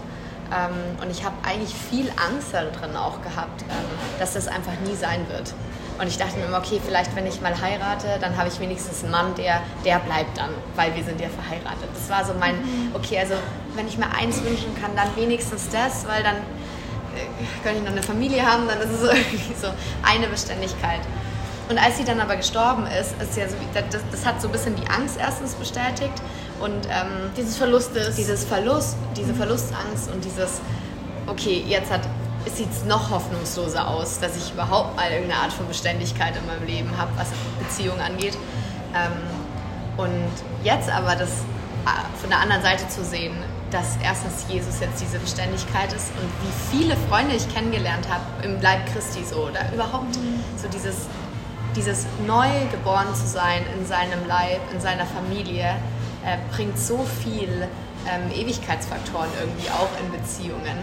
Ähm, 0.53 1.03
und 1.03 1.11
ich 1.11 1.25
habe 1.25 1.35
eigentlich 1.43 1.75
viel 1.75 2.11
Angst 2.11 2.49
darin 2.53 2.97
auch 2.97 3.23
gehabt, 3.23 3.63
ähm, 3.63 3.77
dass 4.19 4.35
das 4.35 4.47
einfach 4.47 4.75
nie 4.87 4.95
sein 4.95 5.27
wird. 5.31 5.55
Und 5.99 6.09
ich 6.09 6.19
dachte 6.19 6.37
mir 6.39 6.47
immer, 6.47 6.59
okay, 6.59 6.81
vielleicht 6.85 7.15
wenn 7.15 7.25
ich 7.25 7.41
mal 7.41 7.55
heirate, 7.61 8.19
dann 8.21 8.37
habe 8.37 8.49
ich 8.49 8.59
wenigstens 8.59 9.03
einen 9.03 9.13
Mann, 9.13 9.35
der, 9.37 9.61
der 9.85 10.01
bleibt 10.01 10.37
dann, 10.37 10.51
weil 10.75 10.95
wir 10.97 11.05
sind 11.05 11.21
ja 11.21 11.29
verheiratet. 11.29 11.89
Das 11.95 12.11
war 12.11 12.25
so 12.25 12.35
mein, 12.39 12.57
okay, 12.95 13.21
also 13.21 13.35
wenn 13.77 13.87
ich 13.87 13.97
mir 13.97 14.13
eins 14.13 14.43
wünschen 14.43 14.75
kann, 14.81 14.91
dann 14.97 15.15
wenigstens 15.15 15.69
das, 15.71 16.05
weil 16.09 16.23
dann 16.25 16.37
könnte 17.63 17.79
ich 17.79 17.85
noch 17.85 17.93
eine 17.93 18.03
Familie 18.03 18.45
haben, 18.45 18.67
dann 18.69 18.79
ist 18.81 18.91
es 18.91 19.03
irgendwie 19.09 19.55
so 19.61 19.69
eine 20.03 20.27
Beständigkeit. 20.29 21.01
Und 21.69 21.79
als 21.79 21.97
sie 21.97 22.05
dann 22.05 22.21
aber 22.21 22.37
gestorben 22.37 22.87
ist, 22.87 23.15
ist 23.23 23.37
ja 23.39 23.49
so, 23.49 23.55
das, 23.91 24.03
das 24.11 24.27
hat 24.27 24.41
so 24.41 24.49
ein 24.49 24.53
bisschen 24.53 24.77
die 24.77 24.87
Angst 24.89 25.17
erstens 25.19 25.55
bestätigt 25.55 26.13
und 26.61 26.87
ähm, 26.91 27.31
Dieses 27.37 27.57
Verlustes. 27.57 28.17
dieses 28.17 28.45
Verlust, 28.45 28.97
diese 29.17 29.33
Verlustangst 29.35 30.11
und 30.13 30.23
dieses, 30.25 30.61
okay, 31.27 31.65
jetzt 31.67 31.91
hat, 31.91 32.03
es 32.45 32.59
sieht 32.59 32.69
noch 32.87 33.11
hoffnungsloser 33.11 33.89
aus, 33.89 34.21
dass 34.21 34.37
ich 34.37 34.53
überhaupt 34.53 34.95
mal 34.97 35.11
irgendeine 35.11 35.41
Art 35.41 35.53
von 35.53 35.67
Beständigkeit 35.67 36.35
in 36.37 36.47
meinem 36.47 36.67
Leben 36.67 36.97
habe, 36.99 37.11
was 37.17 37.29
Beziehungen 37.59 38.01
angeht. 38.01 38.37
Ähm, 38.95 39.13
und 39.97 40.33
jetzt 40.65 40.91
aber 40.91 41.17
das 41.17 41.31
äh, 41.31 42.21
von 42.21 42.29
der 42.29 42.41
anderen 42.41 42.63
Seite 42.63 42.87
zu 42.89 43.03
sehen, 43.03 43.35
dass 43.75 43.99
erstens 44.01 44.45
Jesus 44.49 44.79
jetzt 44.79 45.03
diese 45.03 45.19
Beständigkeit 45.19 45.93
ist 45.93 46.13
und 46.13 46.31
wie 46.47 46.53
viele 46.71 46.97
Freunde 47.09 47.35
ich 47.35 47.53
kennengelernt 47.53 48.09
habe 48.09 48.23
im 48.45 48.61
Leib 48.61 48.87
Christi 48.93 49.25
so 49.25 49.49
oder 49.49 49.61
überhaupt 49.75 50.15
so 50.57 50.69
dieses, 50.69 51.09
dieses 51.75 52.07
neu 52.25 52.49
geboren 52.71 53.13
zu 53.17 53.27
sein 53.27 53.65
in 53.77 53.85
seinem 53.85 54.29
Leib, 54.29 54.61
in 54.73 54.81
seiner 54.81 55.05
Familie, 55.05 55.75
äh, 56.25 56.39
bringt 56.55 56.79
so 56.79 57.05
viel 57.21 57.67
ähm, 58.07 58.31
Ewigkeitsfaktoren 58.33 59.29
irgendwie 59.41 59.69
auch 59.71 59.91
in 60.01 60.13
Beziehungen. 60.13 60.79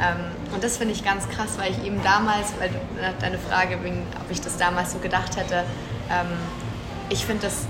Ähm, 0.00 0.16
und 0.54 0.64
das 0.64 0.78
finde 0.78 0.94
ich 0.94 1.04
ganz 1.04 1.28
krass, 1.28 1.58
weil 1.58 1.72
ich 1.72 1.84
eben 1.84 2.02
damals, 2.02 2.54
weil 2.58 2.70
äh, 2.70 3.12
deine 3.20 3.38
Frage, 3.38 3.84
wegen, 3.84 4.06
ob 4.18 4.30
ich 4.30 4.40
das 4.40 4.56
damals 4.56 4.92
so 4.92 4.98
gedacht 5.00 5.36
hätte, 5.36 5.64
ähm, 6.10 6.28
ich 7.10 7.26
finde 7.26 7.42
das 7.42 7.66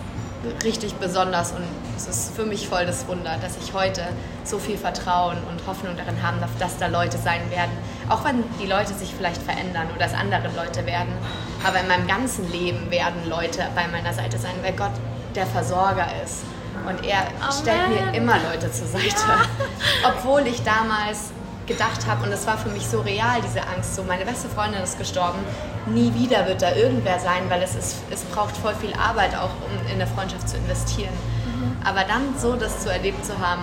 richtig 0.62 0.94
besonders 0.94 1.50
und 1.50 1.64
es 2.08 2.16
ist 2.16 2.36
für 2.36 2.44
mich 2.44 2.68
voll 2.68 2.86
das 2.86 3.06
Wunder, 3.06 3.36
dass 3.40 3.56
ich 3.56 3.72
heute 3.74 4.02
so 4.44 4.58
viel 4.58 4.76
Vertrauen 4.76 5.36
und 5.50 5.66
Hoffnung 5.66 5.96
darin 5.96 6.22
haben 6.22 6.40
darf, 6.40 6.50
dass 6.58 6.78
da 6.78 6.86
Leute 6.86 7.18
sein 7.18 7.50
werden. 7.50 7.70
Auch 8.08 8.24
wenn 8.24 8.44
die 8.60 8.66
Leute 8.66 8.92
sich 8.94 9.14
vielleicht 9.14 9.40
verändern 9.40 9.88
oder 9.94 10.06
es 10.06 10.14
andere 10.14 10.48
Leute 10.56 10.84
werden. 10.86 11.12
Aber 11.64 11.80
in 11.80 11.88
meinem 11.88 12.06
ganzen 12.06 12.50
Leben 12.50 12.90
werden 12.90 13.28
Leute 13.28 13.66
bei 13.74 13.86
meiner 13.88 14.12
Seite 14.12 14.38
sein, 14.38 14.54
weil 14.62 14.72
Gott 14.72 14.92
der 15.34 15.46
Versorger 15.46 16.06
ist. 16.24 16.42
Und 16.88 17.04
er 17.06 17.26
stellt 17.52 17.88
mir 17.88 18.18
immer 18.18 18.36
Leute 18.50 18.70
zur 18.72 18.86
Seite. 18.86 19.48
Obwohl 20.04 20.46
ich 20.46 20.62
damals 20.62 21.30
gedacht 21.66 22.06
habe, 22.06 22.24
und 22.24 22.32
es 22.32 22.46
war 22.46 22.58
für 22.58 22.68
mich 22.70 22.86
so 22.86 23.00
real, 23.00 23.40
diese 23.46 23.60
Angst, 23.66 23.94
so 23.94 24.02
meine 24.02 24.24
beste 24.24 24.48
Freundin 24.48 24.82
ist 24.82 24.98
gestorben, 24.98 25.38
nie 25.86 26.12
wieder 26.14 26.46
wird 26.46 26.62
da 26.62 26.74
irgendwer 26.74 27.18
sein, 27.18 27.48
weil 27.48 27.62
es, 27.62 27.74
ist, 27.74 27.96
es 28.10 28.22
braucht 28.24 28.56
voll 28.56 28.74
viel 28.74 28.92
Arbeit 28.94 29.34
auch, 29.36 29.50
um 29.50 29.86
in 29.86 29.94
eine 29.94 30.06
Freundschaft 30.06 30.48
zu 30.48 30.56
investieren. 30.56 31.12
Aber 31.84 32.04
dann 32.04 32.38
so 32.38 32.54
das 32.54 32.80
zu 32.80 32.92
erlebt 32.92 33.24
zu 33.24 33.38
haben, 33.38 33.62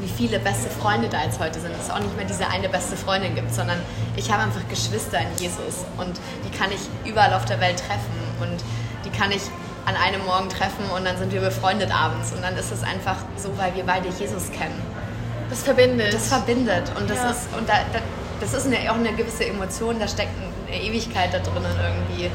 wie 0.00 0.08
viele 0.08 0.38
beste 0.38 0.70
Freunde 0.70 1.08
da 1.08 1.22
jetzt 1.22 1.38
heute 1.40 1.60
sind, 1.60 1.74
dass 1.74 1.84
es 1.86 1.90
auch 1.90 1.98
nicht 1.98 2.16
mehr 2.16 2.24
diese 2.24 2.48
eine 2.48 2.68
beste 2.68 2.96
Freundin 2.96 3.34
gibt, 3.34 3.52
sondern 3.52 3.78
ich 4.16 4.30
habe 4.32 4.42
einfach 4.42 4.66
Geschwister 4.68 5.18
in 5.18 5.28
Jesus 5.38 5.84
und 5.98 6.18
die 6.44 6.56
kann 6.56 6.70
ich 6.72 6.80
überall 7.08 7.34
auf 7.34 7.44
der 7.44 7.60
Welt 7.60 7.78
treffen 7.78 8.40
und 8.40 8.64
die 9.04 9.10
kann 9.10 9.30
ich 9.30 9.42
an 9.86 9.96
einem 9.96 10.24
Morgen 10.24 10.48
treffen 10.48 10.84
und 10.96 11.04
dann 11.04 11.18
sind 11.18 11.32
wir 11.32 11.40
befreundet 11.40 11.90
abends. 11.94 12.32
Und 12.32 12.42
dann 12.42 12.56
ist 12.56 12.70
es 12.70 12.82
einfach 12.82 13.16
so, 13.36 13.56
weil 13.58 13.74
wir 13.74 13.84
beide 13.84 14.08
Jesus 14.08 14.50
kennen. 14.52 14.80
Das 15.50 15.62
verbindet. 15.62 16.14
Das 16.14 16.28
verbindet 16.28 16.90
und 16.98 17.10
das 17.10 17.18
Ja. 17.18 17.30
ist 17.30 17.48
und 17.58 17.68
da, 17.68 17.74
da, 17.92 17.98
das 18.40 18.54
ist 18.54 18.66
eine, 18.66 18.90
auch 18.90 18.94
eine 18.96 19.12
gewisse 19.12 19.44
Emotion, 19.46 19.98
da 19.98 20.06
steckt 20.08 20.30
eine 20.68 20.80
Ewigkeit 20.80 21.34
da 21.34 21.38
drinnen 21.40 21.74
irgendwie 21.82 22.30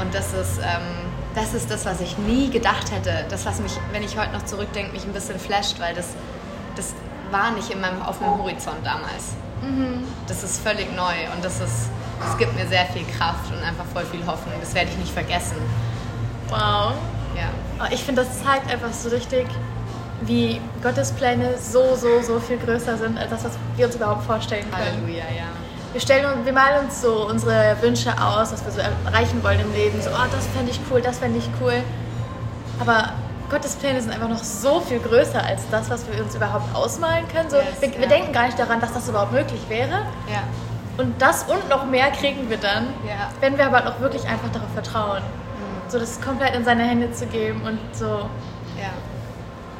und 0.00 0.14
das 0.14 0.32
ist 0.32 0.58
ähm, 0.58 0.82
das 1.34 1.54
ist 1.54 1.70
das, 1.70 1.86
was 1.86 2.00
ich 2.02 2.18
nie 2.18 2.50
gedacht 2.50 2.90
hätte. 2.92 3.24
Das, 3.30 3.46
was 3.46 3.58
mich, 3.60 3.72
wenn 3.92 4.02
ich 4.02 4.18
heute 4.18 4.32
noch 4.32 4.44
zurückdenke, 4.44 4.92
mich 4.92 5.04
ein 5.04 5.12
bisschen 5.14 5.38
flasht, 5.38 5.80
weil 5.80 5.94
das, 5.94 6.08
das 6.76 6.92
war 7.30 7.52
nicht 7.52 7.70
in 7.70 7.80
meinem, 7.80 8.02
auf 8.02 8.20
meinem 8.20 8.36
Horizont 8.38 8.84
damals. 8.84 9.32
Das 10.28 10.42
ist 10.42 10.60
völlig 10.62 10.94
neu 10.94 11.14
und 11.34 11.42
das 11.42 11.54
ist, 11.60 11.88
das 12.20 12.36
gibt 12.36 12.54
mir 12.54 12.66
sehr 12.66 12.84
viel 12.86 13.04
Kraft 13.16 13.50
und 13.50 13.62
einfach 13.64 13.84
voll 13.94 14.04
viel 14.04 14.20
Hoffnung. 14.26 14.52
Das 14.60 14.74
werde 14.74 14.90
ich 14.90 14.98
nicht 14.98 15.12
vergessen. 15.12 15.56
wow. 16.48 16.92
Ja, 17.34 17.48
Aber 17.78 17.90
ich 17.92 18.02
finde, 18.04 18.24
das 18.24 18.42
zeigt 18.42 18.70
einfach 18.70 18.92
so 18.92 19.08
richtig, 19.08 19.46
wie 20.26 20.60
Gottes 20.82 21.12
Pläne 21.12 21.56
so, 21.58 21.94
so, 21.96 22.20
so 22.22 22.38
viel 22.40 22.58
größer 22.58 22.96
sind, 22.98 23.18
als 23.18 23.30
das, 23.30 23.44
was 23.44 23.52
wir 23.76 23.86
uns 23.86 23.96
überhaupt 23.96 24.24
vorstellen 24.24 24.64
können. 24.70 24.84
Halleluja, 25.02 25.24
ja. 25.36 25.44
Wir, 25.92 26.00
stellen 26.00 26.44
wir 26.44 26.52
malen 26.52 26.84
uns 26.86 27.02
so 27.02 27.28
unsere 27.28 27.76
Wünsche 27.82 28.10
aus, 28.12 28.52
was 28.52 28.64
wir 28.64 28.72
so 28.72 28.80
erreichen 29.06 29.42
wollen 29.42 29.60
im 29.60 29.72
Leben. 29.74 30.00
So, 30.00 30.10
oh, 30.10 30.26
das 30.32 30.46
fände 30.48 30.70
ich 30.70 30.80
cool, 30.90 31.00
das 31.02 31.18
fände 31.18 31.38
ich 31.38 31.48
cool. 31.60 31.74
Aber 32.80 33.10
Gottes 33.50 33.74
Pläne 33.76 34.00
sind 34.00 34.10
einfach 34.12 34.28
noch 34.28 34.42
so 34.42 34.80
viel 34.80 34.98
größer 35.00 35.44
als 35.44 35.62
das, 35.70 35.90
was 35.90 36.06
wir 36.10 36.22
uns 36.24 36.34
überhaupt 36.34 36.74
ausmalen 36.74 37.28
können. 37.28 37.50
So, 37.50 37.56
Yes, 37.56 37.80
wir, 37.80 37.92
wir 37.92 38.00
ja. 38.02 38.06
denken 38.08 38.32
gar 38.32 38.46
nicht 38.46 38.58
daran, 38.58 38.80
dass 38.80 38.94
das 38.94 39.08
überhaupt 39.08 39.32
möglich 39.32 39.60
wäre. 39.68 40.06
Ja, 40.30 40.42
Und 40.96 41.20
das 41.20 41.42
und 41.44 41.68
noch 41.68 41.84
mehr 41.84 42.10
kriegen 42.12 42.48
wir 42.48 42.56
dann, 42.56 42.86
Ja. 43.06 43.28
wenn 43.40 43.58
wir 43.58 43.66
aber 43.66 43.86
auch 43.86 44.00
wirklich 44.00 44.24
einfach 44.26 44.48
darauf 44.52 44.70
vertrauen. 44.72 45.22
So 45.88 45.98
das 45.98 46.18
komplett 46.22 46.54
in 46.54 46.64
seine 46.64 46.84
Hände 46.84 47.12
zu 47.12 47.26
geben 47.26 47.60
und 47.66 47.78
so. 47.94 48.30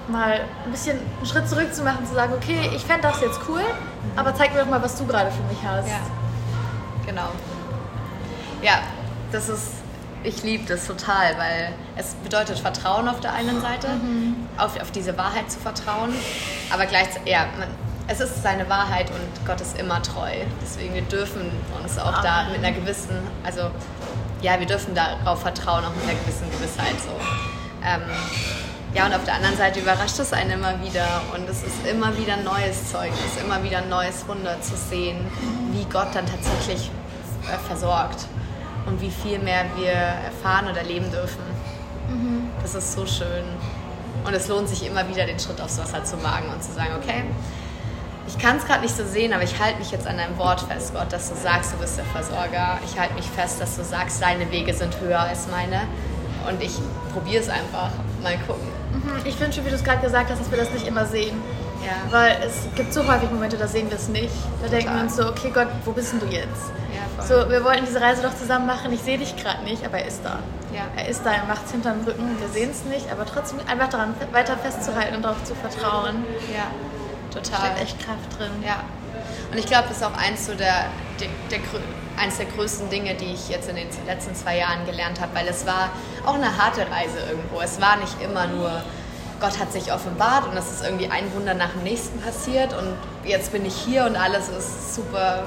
Mal 0.09 0.41
ein 0.65 0.71
bisschen 0.71 0.99
einen 0.99 1.27
Schritt 1.27 1.49
zurück 1.49 1.75
zu 1.75 1.83
machen, 1.83 2.07
zu 2.07 2.15
sagen, 2.15 2.33
okay, 2.35 2.71
ich 2.75 2.85
fände 2.85 3.03
das 3.03 3.21
jetzt 3.21 3.41
cool, 3.49 3.63
aber 4.17 4.35
zeig 4.35 4.53
mir 4.53 4.61
doch 4.61 4.69
mal, 4.69 4.83
was 4.83 4.97
du 4.97 5.07
gerade 5.07 5.31
für 5.31 5.43
mich 5.45 5.59
hast. 5.65 5.89
Ja, 5.89 6.01
genau. 7.07 7.29
Ja, 8.63 8.81
das 9.31 9.49
ist, 9.49 9.69
ich 10.23 10.43
liebe 10.43 10.65
das 10.67 10.87
total, 10.87 11.37
weil 11.39 11.73
es 11.97 12.15
bedeutet 12.15 12.59
Vertrauen 12.59 13.09
auf 13.09 13.21
der 13.21 13.33
einen 13.33 13.61
Seite, 13.61 13.89
auf, 14.59 14.81
auf 14.81 14.91
diese 14.91 15.17
Wahrheit 15.19 15.51
zu 15.51 15.59
vertrauen, 15.59 16.15
aber 16.73 16.87
gleichzeitig, 16.87 17.33
ja, 17.33 17.47
man, 17.59 17.69
es 18.09 18.21
ist 18.21 18.43
seine 18.43 18.69
Wahrheit 18.69 19.11
und 19.11 19.47
Gott 19.47 19.61
ist 19.61 19.79
immer 19.79 20.03
treu. 20.03 20.31
Deswegen, 20.61 20.95
wir 20.95 21.03
dürfen 21.03 21.51
uns 21.83 21.99
auch 21.99 22.21
da 22.21 22.41
Amen. 22.41 22.53
mit 22.53 22.65
einer 22.65 22.77
gewissen, 22.77 23.17
also 23.45 23.71
ja, 24.43 24.59
wir 24.59 24.67
dürfen 24.67 24.95
darauf 24.95 25.43
vertrauen, 25.43 25.85
auch 25.85 25.95
mit 25.95 26.05
einer 26.05 26.19
gewissen 26.21 26.51
Gewissheit 26.51 27.01
so. 27.01 27.11
Ähm, 27.85 28.03
ja, 28.95 29.07
und 29.07 29.15
auf 29.15 29.25
der 29.25 29.35
anderen 29.35 29.57
Seite 29.57 29.81
überrascht 29.81 30.19
es 30.19 30.33
einen 30.33 30.51
immer 30.51 30.83
wieder 30.83 31.23
und 31.35 31.49
es 31.49 31.63
ist 31.63 31.87
immer 31.87 32.17
wieder 32.19 32.37
neues 32.37 32.91
Zeug, 32.91 33.11
es 33.13 33.35
ist 33.37 33.45
immer 33.45 33.63
wieder 33.63 33.79
ein 33.79 33.89
neues 33.89 34.27
Wunder 34.29 34.61
zu 34.61 34.77
sehen, 34.77 35.19
wie 35.73 35.85
Gott 35.85 36.09
dann 36.15 36.27
tatsächlich 36.27 36.91
äh, 37.49 37.59
versorgt 37.67 38.27
und 38.87 39.01
wie 39.01 39.11
viel 39.11 39.39
mehr 39.39 39.65
wir 39.77 39.93
erfahren 39.93 40.69
oder 40.69 40.79
erleben 40.79 41.11
dürfen. 41.11 41.43
Das 42.63 42.75
ist 42.75 42.93
so 42.93 43.07
schön. 43.07 43.45
Und 44.25 44.35
es 44.35 44.49
lohnt 44.49 44.69
sich 44.69 44.87
immer 44.87 45.09
wieder, 45.09 45.27
den 45.27 45.39
Schritt 45.39 45.61
aufs 45.61 45.79
Wasser 45.79 46.05
zu 46.05 46.23
wagen 46.23 46.49
und 46.53 46.63
zu 46.63 46.73
sagen, 46.73 46.93
okay, 47.01 47.25
ich 48.29 48.39
kann 48.39 48.57
es 48.57 48.67
gerade 48.67 48.83
nicht 48.83 48.97
so 48.97 49.05
sehen, 49.05 49.33
aber 49.33 49.43
ich 49.43 49.59
halte 49.59 49.79
mich 49.79 49.91
jetzt 49.91 50.07
an 50.07 50.17
deinem 50.17 50.39
Wort 50.39 50.61
fest, 50.61 50.95
Gott, 50.95 51.13
dass 51.13 51.29
du 51.31 51.35
sagst, 51.35 51.73
du 51.73 51.79
bist 51.79 51.99
der 51.99 52.05
Versorger. 52.05 52.79
Ich 52.85 52.99
halte 52.99 53.15
mich 53.15 53.27
fest, 53.27 53.61
dass 53.61 53.77
du 53.77 53.85
sagst, 53.85 54.23
deine 54.23 54.51
Wege 54.51 54.73
sind 54.75 55.01
höher 55.01 55.21
als 55.21 55.49
meine. 55.49 55.83
und 56.49 56.63
ich 56.63 56.73
probiere 57.13 57.43
es 57.43 57.49
einfach. 57.49 57.91
Mal 58.23 58.37
gucken. 58.47 58.82
Mhm. 58.93 59.27
Ich 59.27 59.39
wünsche, 59.41 59.65
wie 59.65 59.71
du 59.71 59.75
es 59.75 59.85
gerade 59.85 60.01
gesagt 60.01 60.31
hast, 60.31 60.41
dass 60.41 60.51
wir 60.51 60.59
das 60.59 60.71
nicht 60.71 60.87
immer 60.87 61.07
sehen. 61.07 61.41
Ja. 61.85 62.13
Weil 62.13 62.37
es 62.47 62.69
gibt 62.77 62.93
so 62.93 63.07
häufig 63.07 63.31
Momente, 63.31 63.57
da 63.57 63.67
sehen 63.67 63.91
wir 63.91 63.97
es 63.97 64.09
nicht. 64.09 64.33
Da 64.61 64.67
Total. 64.67 64.79
denken 64.79 64.95
wir 64.95 65.03
uns 65.03 65.17
so, 65.17 65.29
okay 65.29 65.51
Gott, 65.53 65.69
wo 65.85 65.93
bist 65.93 66.13
denn 66.13 66.21
du 66.21 66.27
jetzt? 66.27 66.71
Ja, 66.95 67.25
so, 67.25 67.51
wir 67.51 67.65
wollten 67.65 67.85
diese 67.85 68.01
Reise 68.01 68.23
doch 68.23 68.35
zusammen 68.37 68.67
machen, 68.67 68.93
ich 68.93 69.01
sehe 69.01 69.19
dich 69.19 69.35
gerade 69.37 69.65
nicht, 69.65 69.85
aber 69.85 69.99
er 69.99 70.07
ist 70.07 70.21
da. 70.25 70.39
Ja. 70.73 70.87
Er 70.97 71.09
ist 71.09 71.23
da, 71.25 71.33
er 71.33 71.45
macht 71.45 71.67
es 71.67 71.73
hinterm 71.73 72.01
Rücken, 72.07 72.37
wir 72.39 72.49
sehen 72.49 72.71
es 72.71 72.85
nicht, 72.85 73.11
aber 73.11 73.27
trotzdem 73.27 73.59
einfach 73.67 73.89
daran 73.89 74.15
weiter 74.33 74.57
festzuhalten 74.57 75.17
und 75.17 75.23
darauf 75.23 75.43
zu 75.45 75.55
vertrauen. 75.55 76.25
Ja, 76.53 76.71
total. 77.31 77.43
Da 77.51 77.67
steckt 77.67 77.83
echt 77.83 77.99
Kraft 77.99 78.39
drin. 78.39 78.51
Ja. 78.65 78.85
Und 79.51 79.59
ich 79.59 79.67
glaube, 79.67 79.89
das 79.89 79.99
ist 79.99 80.05
auch 80.05 80.17
eins, 80.17 80.47
so 80.47 80.55
der, 80.55 80.87
der, 81.21 81.29
der, 81.51 81.59
eins 82.19 82.37
der 82.37 82.47
größten 82.47 82.91
Dinge, 82.91 83.15
die 83.15 83.33
ich 83.33 83.49
jetzt 83.49 83.69
in 83.69 83.77
den 83.77 83.89
letzten 84.07 84.35
zwei 84.35 84.59
Jahren 84.59 84.85
gelernt 84.87 85.21
habe, 85.21 85.35
weil 85.35 85.49
es 85.49 85.67
war 85.67 85.91
auch 86.25 86.35
eine 86.35 86.57
harte 86.57 86.83
Reise 86.91 87.19
irgendwo. 87.29 87.61
Es 87.61 87.81
war 87.81 87.97
nicht 87.97 88.21
immer 88.23 88.47
nur 88.47 88.83
Gott 89.41 89.59
hat 89.59 89.73
sich 89.73 89.93
offenbart 89.93 90.47
und 90.47 90.57
es 90.57 90.71
ist 90.71 90.85
irgendwie 90.85 91.09
ein 91.11 91.35
Wunder 91.35 91.55
nach 91.55 91.71
dem 91.71 91.83
nächsten 91.83 92.21
passiert 92.21 92.73
und 92.75 92.97
jetzt 93.25 93.51
bin 93.51 93.67
ich 93.67 93.75
hier 93.75 94.07
und 94.07 94.15
alles 94.15 94.49
ist 94.49 94.95
super 94.95 95.43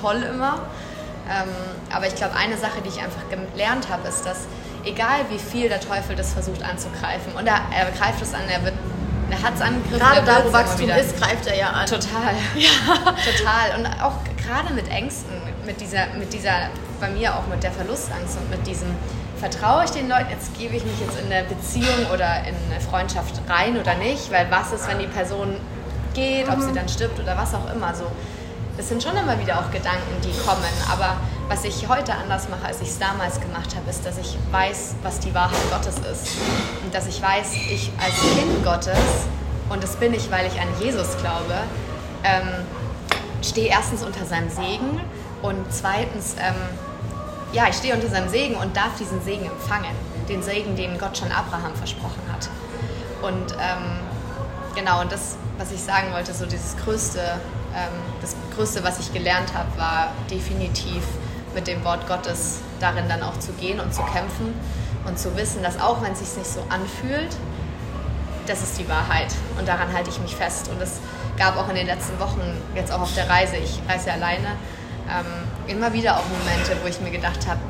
toll 0.00 0.22
immer. 0.22 0.60
Ähm, 1.28 1.48
aber 1.92 2.06
ich 2.06 2.14
glaube, 2.14 2.36
eine 2.36 2.56
Sache, 2.56 2.80
die 2.84 2.88
ich 2.90 3.00
einfach 3.02 3.22
gelernt 3.28 3.88
habe, 3.88 4.06
ist, 4.06 4.24
dass 4.24 4.46
egal 4.84 5.20
wie 5.30 5.38
viel 5.40 5.68
der 5.68 5.80
Teufel 5.80 6.14
das 6.14 6.32
versucht 6.32 6.62
anzugreifen 6.62 7.32
und 7.32 7.46
er, 7.48 7.60
er 7.76 7.90
greift 7.90 8.22
es 8.22 8.34
an, 8.34 8.42
er 8.48 8.62
wird 8.62 8.74
er 9.30 9.42
hat 9.42 9.54
es 9.54 9.62
angegriffen. 9.62 9.98
Gerade 9.98 10.22
da, 10.24 10.44
wo 10.44 10.52
Wachstum 10.52 10.88
ist, 10.90 11.18
greift 11.18 11.46
er 11.46 11.56
ja 11.56 11.70
an. 11.70 11.86
Total. 11.86 12.34
Ja. 12.54 12.68
Total. 13.04 13.78
Und 13.78 13.86
auch 14.02 14.18
gerade 14.36 14.72
mit 14.74 14.88
Ängsten, 14.88 15.32
mit 15.66 15.80
dieser, 15.80 16.06
mit 16.18 16.32
dieser, 16.32 16.68
bei 17.00 17.08
mir 17.10 17.34
auch 17.34 17.46
mit 17.46 17.62
der 17.62 17.72
Verlustangst 17.72 18.36
und 18.38 18.50
mit 18.50 18.66
diesem, 18.66 18.88
vertraue 19.38 19.84
ich 19.84 19.90
den 19.90 20.08
Leuten, 20.08 20.30
jetzt 20.30 20.56
gebe 20.56 20.76
ich 20.76 20.84
mich 20.84 20.98
jetzt 21.00 21.18
in 21.18 21.30
eine 21.30 21.44
Beziehung 21.44 22.06
oder 22.12 22.40
in 22.40 22.54
eine 22.70 22.80
Freundschaft 22.80 23.40
rein 23.48 23.78
oder 23.78 23.94
nicht, 23.94 24.30
weil 24.30 24.46
was 24.50 24.72
ist, 24.72 24.88
wenn 24.88 24.98
die 24.98 25.06
Person 25.06 25.56
geht, 26.14 26.48
ob 26.48 26.60
sie 26.60 26.70
mhm. 26.70 26.76
dann 26.76 26.88
stirbt 26.88 27.18
oder 27.18 27.36
was 27.36 27.52
auch 27.54 27.70
immer. 27.74 27.94
So, 27.94 28.06
das 28.76 28.88
sind 28.88 29.02
schon 29.02 29.16
immer 29.16 29.38
wieder 29.40 29.58
auch 29.58 29.70
Gedanken, 29.70 30.20
die 30.22 30.32
kommen. 30.46 30.62
Aber 30.90 31.16
was 31.48 31.64
ich 31.64 31.88
heute 31.88 32.14
anders 32.14 32.48
mache, 32.48 32.66
als 32.66 32.80
ich 32.80 32.88
es 32.88 32.98
damals 32.98 33.40
gemacht 33.40 33.74
habe, 33.76 33.90
ist, 33.90 34.06
dass 34.06 34.18
ich 34.18 34.38
weiß, 34.50 34.94
was 35.02 35.20
die 35.20 35.34
Wahrheit 35.34 35.70
Gottes 35.70 35.96
ist. 35.98 36.36
Und 36.84 36.94
dass 36.94 37.06
ich 37.06 37.20
weiß, 37.20 37.52
ich 37.70 37.92
als 38.02 38.14
Kind 38.20 38.64
Gottes, 38.64 38.98
und 39.68 39.82
das 39.82 39.96
bin 39.96 40.14
ich, 40.14 40.30
weil 40.30 40.46
ich 40.46 40.60
an 40.60 40.68
Jesus 40.80 41.16
glaube, 41.18 41.54
ähm, 42.22 42.48
stehe 43.42 43.68
erstens 43.68 44.02
unter 44.02 44.24
seinem 44.24 44.48
Segen 44.48 45.00
und 45.44 45.66
zweitens 45.70 46.36
ähm, 46.38 46.54
ja, 47.52 47.68
ich 47.68 47.76
stehe 47.76 47.94
unter 47.94 48.08
seinem 48.08 48.28
Segen 48.28 48.56
und 48.56 48.76
darf 48.76 48.96
diesen 48.98 49.22
Segen 49.22 49.46
empfangen. 49.46 49.94
Den 50.28 50.42
Segen, 50.42 50.74
den 50.74 50.98
Gott 50.98 51.16
schon 51.18 51.30
Abraham 51.30 51.74
versprochen 51.74 52.22
hat. 52.32 52.48
Und 53.22 53.52
ähm, 53.52 54.00
genau, 54.74 55.02
und 55.02 55.12
das, 55.12 55.36
was 55.58 55.70
ich 55.70 55.80
sagen 55.80 56.12
wollte, 56.12 56.32
so 56.32 56.46
dieses 56.46 56.76
Größte, 56.78 57.20
ähm, 57.20 57.92
das 58.20 58.34
Größte, 58.56 58.82
was 58.82 58.98
ich 58.98 59.12
gelernt 59.12 59.54
habe, 59.54 59.68
war 59.78 60.12
definitiv 60.30 61.04
mit 61.54 61.66
dem 61.66 61.84
Wort 61.84 62.08
Gottes 62.08 62.60
darin 62.80 63.04
dann 63.08 63.22
auch 63.22 63.38
zu 63.38 63.52
gehen 63.52 63.78
und 63.78 63.94
zu 63.94 64.02
kämpfen 64.02 64.52
und 65.06 65.18
zu 65.18 65.36
wissen, 65.36 65.62
dass 65.62 65.78
auch 65.78 66.02
wenn 66.02 66.12
es 66.12 66.20
sich 66.20 66.36
nicht 66.36 66.50
so 66.50 66.60
anfühlt, 66.70 67.36
das 68.46 68.62
ist 68.62 68.78
die 68.78 68.88
Wahrheit 68.88 69.32
und 69.58 69.68
daran 69.68 69.92
halte 69.92 70.10
ich 70.10 70.18
mich 70.20 70.34
fest. 70.34 70.68
Und 70.68 70.80
es 70.82 71.00
gab 71.36 71.56
auch 71.56 71.68
in 71.68 71.76
den 71.76 71.86
letzten 71.86 72.18
Wochen, 72.18 72.40
jetzt 72.74 72.92
auch 72.92 73.02
auf 73.02 73.14
der 73.14 73.28
Reise, 73.28 73.56
ich 73.56 73.80
reise 73.88 74.10
alleine, 74.10 74.48
ähm, 75.08 75.26
immer 75.68 75.92
wieder 75.92 76.18
auch 76.18 76.24
Momente, 76.24 76.76
wo 76.82 76.88
ich 76.88 77.00
mir 77.00 77.10
gedacht 77.10 77.46
habe, 77.46 77.60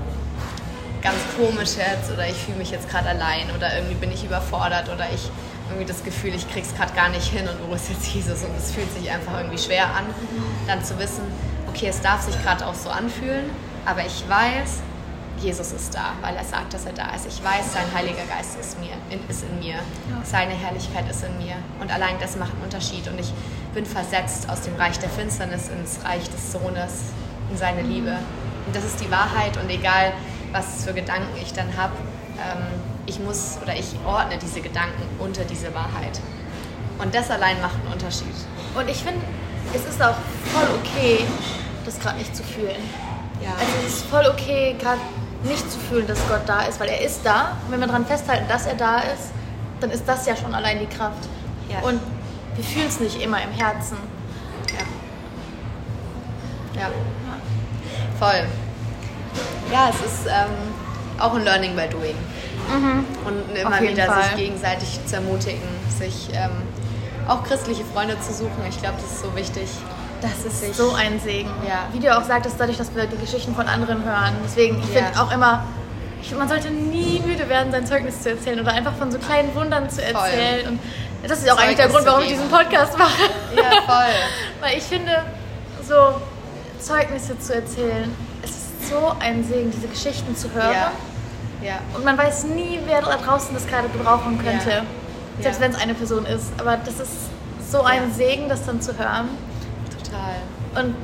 ganz 1.02 1.16
komisch 1.36 1.76
jetzt 1.76 2.10
oder 2.10 2.26
ich 2.26 2.36
fühle 2.36 2.58
mich 2.58 2.70
jetzt 2.70 2.88
gerade 2.88 3.10
allein 3.10 3.50
oder 3.54 3.74
irgendwie 3.76 3.94
bin 3.94 4.10
ich 4.10 4.24
überfordert 4.24 4.88
oder 4.88 5.04
ich 5.12 5.30
irgendwie 5.68 5.86
das 5.86 6.02
Gefühl, 6.02 6.34
ich 6.34 6.50
krieg's 6.50 6.74
gerade 6.74 6.92
gar 6.94 7.10
nicht 7.10 7.26
hin 7.26 7.46
und 7.46 7.56
wo 7.68 7.74
ist 7.74 7.90
jetzt 7.90 8.06
Jesus 8.06 8.42
und 8.42 8.56
es 8.56 8.72
fühlt 8.72 8.90
sich 8.92 9.10
einfach 9.10 9.38
irgendwie 9.38 9.58
schwer 9.58 9.86
an, 9.86 10.04
dann 10.66 10.82
zu 10.84 10.98
wissen, 10.98 11.22
okay, 11.68 11.88
es 11.88 12.00
darf 12.00 12.22
sich 12.22 12.40
gerade 12.42 12.66
auch 12.66 12.74
so 12.74 12.88
anfühlen, 12.88 13.50
aber 13.84 14.00
ich 14.00 14.24
weiß, 14.28 14.80
Jesus 15.38 15.72
ist 15.72 15.94
da, 15.94 16.12
weil 16.22 16.36
er 16.36 16.44
sagt, 16.44 16.72
dass 16.72 16.86
er 16.86 16.92
da 16.92 17.14
ist. 17.14 17.26
Ich 17.26 17.42
weiß, 17.44 17.72
sein 17.72 17.84
Heiliger 17.94 18.24
Geist 18.24 18.58
ist, 18.58 18.78
mir, 18.78 18.96
ist 19.28 19.42
in 19.42 19.58
mir. 19.58 19.74
Seine 20.22 20.52
Herrlichkeit 20.52 21.10
ist 21.10 21.22
in 21.24 21.36
mir. 21.38 21.56
Und 21.80 21.92
allein 21.92 22.18
das 22.20 22.36
macht 22.36 22.52
einen 22.52 22.62
Unterschied. 22.62 23.06
Und 23.08 23.18
ich 23.18 23.32
bin 23.74 23.84
versetzt 23.84 24.48
aus 24.48 24.62
dem 24.62 24.76
Reich 24.76 24.98
der 25.00 25.10
Finsternis 25.10 25.68
ins 25.68 26.02
Reich 26.04 26.30
des 26.30 26.52
Sohnes, 26.52 27.12
in 27.54 27.58
seine. 27.58 27.82
Liebe. 27.82 28.18
Und 28.66 28.74
das 28.74 28.84
ist 28.84 29.00
die 29.00 29.10
Wahrheit. 29.10 29.56
Und 29.56 29.70
egal, 29.70 30.12
was 30.52 30.84
für 30.84 30.92
Gedanken 30.92 31.36
ich 31.40 31.52
dann 31.52 31.76
habe, 31.76 31.92
ähm, 32.36 32.66
ich 33.06 33.18
muss 33.20 33.58
oder 33.62 33.74
ich 33.74 33.94
ordne 34.06 34.38
diese 34.38 34.60
Gedanken 34.60 35.02
unter 35.18 35.44
diese 35.44 35.72
Wahrheit. 35.74 36.20
Und 36.98 37.14
das 37.14 37.30
allein 37.30 37.60
macht 37.60 37.76
einen 37.80 37.92
Unterschied. 37.92 38.34
Und 38.74 38.88
ich 38.88 38.96
finde, 38.96 39.20
es 39.72 39.84
ist 39.84 40.02
auch 40.02 40.16
voll 40.52 40.66
okay, 40.80 41.24
das 41.84 41.98
gerade 42.00 42.18
nicht 42.18 42.34
zu 42.34 42.42
fühlen. 42.42 42.82
Ja. 43.42 43.50
Also 43.50 43.72
es 43.86 43.94
ist 43.94 44.06
voll 44.06 44.26
okay, 44.26 44.76
gerade 44.78 45.00
nicht 45.44 45.70
zu 45.70 45.78
fühlen, 45.78 46.06
dass 46.06 46.18
Gott 46.28 46.42
da 46.46 46.62
ist, 46.62 46.80
weil 46.80 46.88
er 46.88 47.00
ist 47.02 47.20
da. 47.24 47.58
Und 47.66 47.72
wenn 47.72 47.80
wir 47.80 47.86
daran 47.86 48.06
festhalten, 48.06 48.48
dass 48.48 48.66
er 48.66 48.74
da 48.74 49.00
ist, 49.00 49.32
dann 49.80 49.90
ist 49.90 50.08
das 50.08 50.26
ja 50.26 50.34
schon 50.34 50.54
allein 50.54 50.78
die 50.78 50.86
Kraft. 50.86 51.28
Ja. 51.68 51.86
Und 51.86 52.00
wir 52.54 52.64
fühlen 52.64 52.86
es 52.88 53.00
nicht 53.00 53.20
immer 53.20 53.42
im 53.42 53.50
Herzen. 53.50 53.98
Ja. 56.74 56.80
ja. 56.80 56.88
Voll. 58.18 58.46
Ja, 59.72 59.90
es 59.90 59.96
ist 59.96 60.26
ähm, 60.26 60.52
auch 61.18 61.34
ein 61.34 61.44
Learning 61.44 61.74
by 61.74 61.88
Doing. 61.88 62.16
Mhm. 62.68 63.04
Und 63.26 63.56
immer 63.56 63.80
wieder 63.80 64.06
Fall. 64.06 64.24
sich 64.24 64.36
gegenseitig 64.36 65.00
zu 65.06 65.16
ermutigen, 65.16 65.62
sich 65.98 66.30
ähm, 66.32 66.50
auch 67.28 67.42
christliche 67.44 67.84
Freunde 67.84 68.18
zu 68.20 68.32
suchen. 68.32 68.64
Ich 68.68 68.80
glaube, 68.80 68.96
das 69.00 69.12
ist 69.12 69.20
so 69.22 69.34
wichtig. 69.34 69.68
Das 70.20 70.44
ist 70.44 70.76
so 70.76 70.94
ein 70.94 71.20
Segen. 71.20 71.50
Ja. 71.66 71.88
Wie 71.92 72.00
du 72.00 72.16
auch 72.16 72.24
sagtest, 72.24 72.56
dadurch, 72.58 72.78
dass 72.78 72.94
wir 72.94 73.06
die 73.06 73.18
Geschichten 73.18 73.54
von 73.54 73.66
anderen 73.68 74.04
hören. 74.04 74.34
Deswegen, 74.44 74.78
ich 74.78 74.94
ja. 74.94 75.02
finde 75.02 75.20
auch 75.20 75.30
immer, 75.30 75.64
ich, 76.22 76.34
man 76.34 76.48
sollte 76.48 76.70
nie 76.70 77.20
müde 77.24 77.48
werden, 77.48 77.70
sein 77.70 77.86
Zeugnis 77.86 78.22
zu 78.22 78.30
erzählen 78.30 78.60
oder 78.60 78.72
einfach 78.72 78.94
von 78.94 79.12
so 79.12 79.18
kleinen 79.18 79.54
Wundern 79.54 79.90
zu 79.90 80.02
erzählen. 80.02 80.64
Voll. 80.64 80.72
Und 80.72 80.80
das 81.30 81.40
ist 81.40 81.50
auch 81.50 81.56
Zeugnis 81.56 81.64
eigentlich 81.64 81.76
der 81.76 81.88
Grund, 81.88 82.06
warum 82.06 82.22
ich 82.22 82.28
diesen 82.28 82.48
Podcast 82.48 82.96
mache. 82.96 83.22
Ja, 83.54 83.82
voll. 83.84 84.14
Weil 84.60 84.78
ich 84.78 84.84
finde, 84.84 85.24
so 85.86 85.94
Zeugnisse 86.84 87.38
zu 87.38 87.54
erzählen, 87.54 88.14
es 88.42 88.50
ist 88.50 88.90
so 88.90 89.14
ein 89.18 89.42
Segen, 89.44 89.70
diese 89.70 89.88
Geschichten 89.88 90.36
zu 90.36 90.52
hören. 90.52 90.72
Ja. 90.72 90.92
Ja. 91.62 91.78
Und 91.94 92.04
man 92.04 92.18
weiß 92.18 92.44
nie, 92.44 92.78
wer 92.84 93.00
da 93.00 93.16
draußen 93.16 93.54
das 93.54 93.66
gerade 93.66 93.88
gebrauchen 93.88 94.38
könnte. 94.38 94.70
Ja. 94.70 94.82
Selbst 95.40 95.60
wenn 95.60 95.70
es 95.70 95.78
eine 95.78 95.94
Person 95.94 96.26
ist. 96.26 96.52
Aber 96.58 96.76
das 96.76 97.00
ist 97.00 97.30
so 97.70 97.82
ein 97.82 98.12
Segen, 98.12 98.48
das 98.48 98.66
dann 98.66 98.80
zu 98.82 98.96
hören. 98.98 99.30
Total. 99.98 100.84
Und 100.84 100.94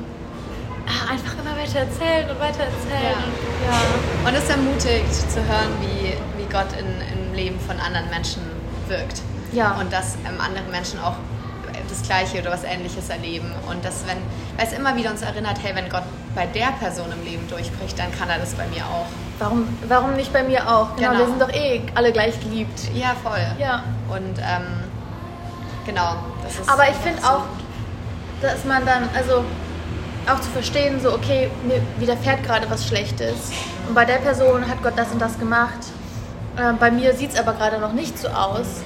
ach, 0.87 1.11
einfach 1.11 1.33
immer 1.33 1.57
weiter 1.57 1.79
erzählen 1.79 2.29
und 2.29 2.39
weiter 2.39 2.63
erzählen. 2.63 3.17
Ja. 3.65 3.71
ja. 3.71 4.29
Und 4.29 4.35
es 4.35 4.47
ermutigt 4.49 5.31
zu 5.31 5.39
hören, 5.39 5.71
wie, 5.81 6.13
wie 6.37 6.47
Gott 6.51 6.67
in, 6.77 6.85
im 7.17 7.33
Leben 7.33 7.59
von 7.59 7.79
anderen 7.79 8.09
Menschen 8.09 8.43
wirkt. 8.87 9.21
Ja. 9.51 9.77
Und 9.79 9.91
dass 9.91 10.15
ähm, 10.27 10.39
andere 10.39 10.69
Menschen 10.71 10.99
auch 10.99 11.15
das 11.91 12.01
Gleiche 12.03 12.41
oder 12.41 12.51
was 12.51 12.63
Ähnliches 12.63 13.09
erleben. 13.09 13.51
Und 13.69 13.83
dass, 13.83 14.05
wenn, 14.07 14.17
weil 14.57 14.67
es 14.67 14.73
immer 14.73 14.95
wieder 14.95 15.11
uns 15.11 15.21
erinnert, 15.21 15.57
hey, 15.61 15.75
wenn 15.75 15.89
Gott 15.89 16.03
bei 16.33 16.45
der 16.45 16.71
Person 16.79 17.11
im 17.11 17.23
Leben 17.23 17.47
durchbricht, 17.47 17.99
dann 17.99 18.11
kann 18.17 18.29
er 18.29 18.39
das 18.39 18.53
bei 18.53 18.65
mir 18.67 18.85
auch. 18.85 19.05
Warum, 19.39 19.67
warum 19.87 20.15
nicht 20.15 20.31
bei 20.31 20.43
mir 20.43 20.67
auch? 20.67 20.95
Genau, 20.95 21.09
genau. 21.09 21.19
wir 21.19 21.25
sind 21.27 21.41
doch 21.41 21.53
eh 21.53 21.81
alle 21.95 22.11
gleich 22.11 22.39
geliebt. 22.39 22.79
Ja, 22.93 23.15
voll. 23.21 23.41
Ja. 23.59 23.83
Und 24.09 24.37
ähm, 24.39 24.83
genau, 25.85 26.15
das 26.43 26.59
ist. 26.59 26.69
Aber 26.69 26.89
ich 26.89 26.95
finde 26.97 27.21
so. 27.21 27.27
auch, 27.27 27.43
dass 28.41 28.65
man 28.65 28.85
dann, 28.85 29.09
also 29.15 29.43
auch 30.31 30.39
zu 30.39 30.49
verstehen, 30.51 30.99
so, 31.01 31.13
okay, 31.13 31.49
mir 31.63 31.81
widerfährt 31.97 32.43
gerade 32.43 32.69
was 32.69 32.87
Schlechtes. 32.87 33.51
Und 33.87 33.95
bei 33.95 34.05
der 34.05 34.17
Person 34.17 34.67
hat 34.67 34.81
Gott 34.83 34.93
das 34.95 35.11
und 35.11 35.19
das 35.19 35.39
gemacht. 35.39 35.79
Äh, 36.57 36.73
bei 36.73 36.91
mir 36.91 37.13
sieht 37.15 37.33
es 37.33 37.39
aber 37.39 37.53
gerade 37.53 37.79
noch 37.79 37.93
nicht 37.93 38.17
so 38.17 38.27
aus. 38.27 38.83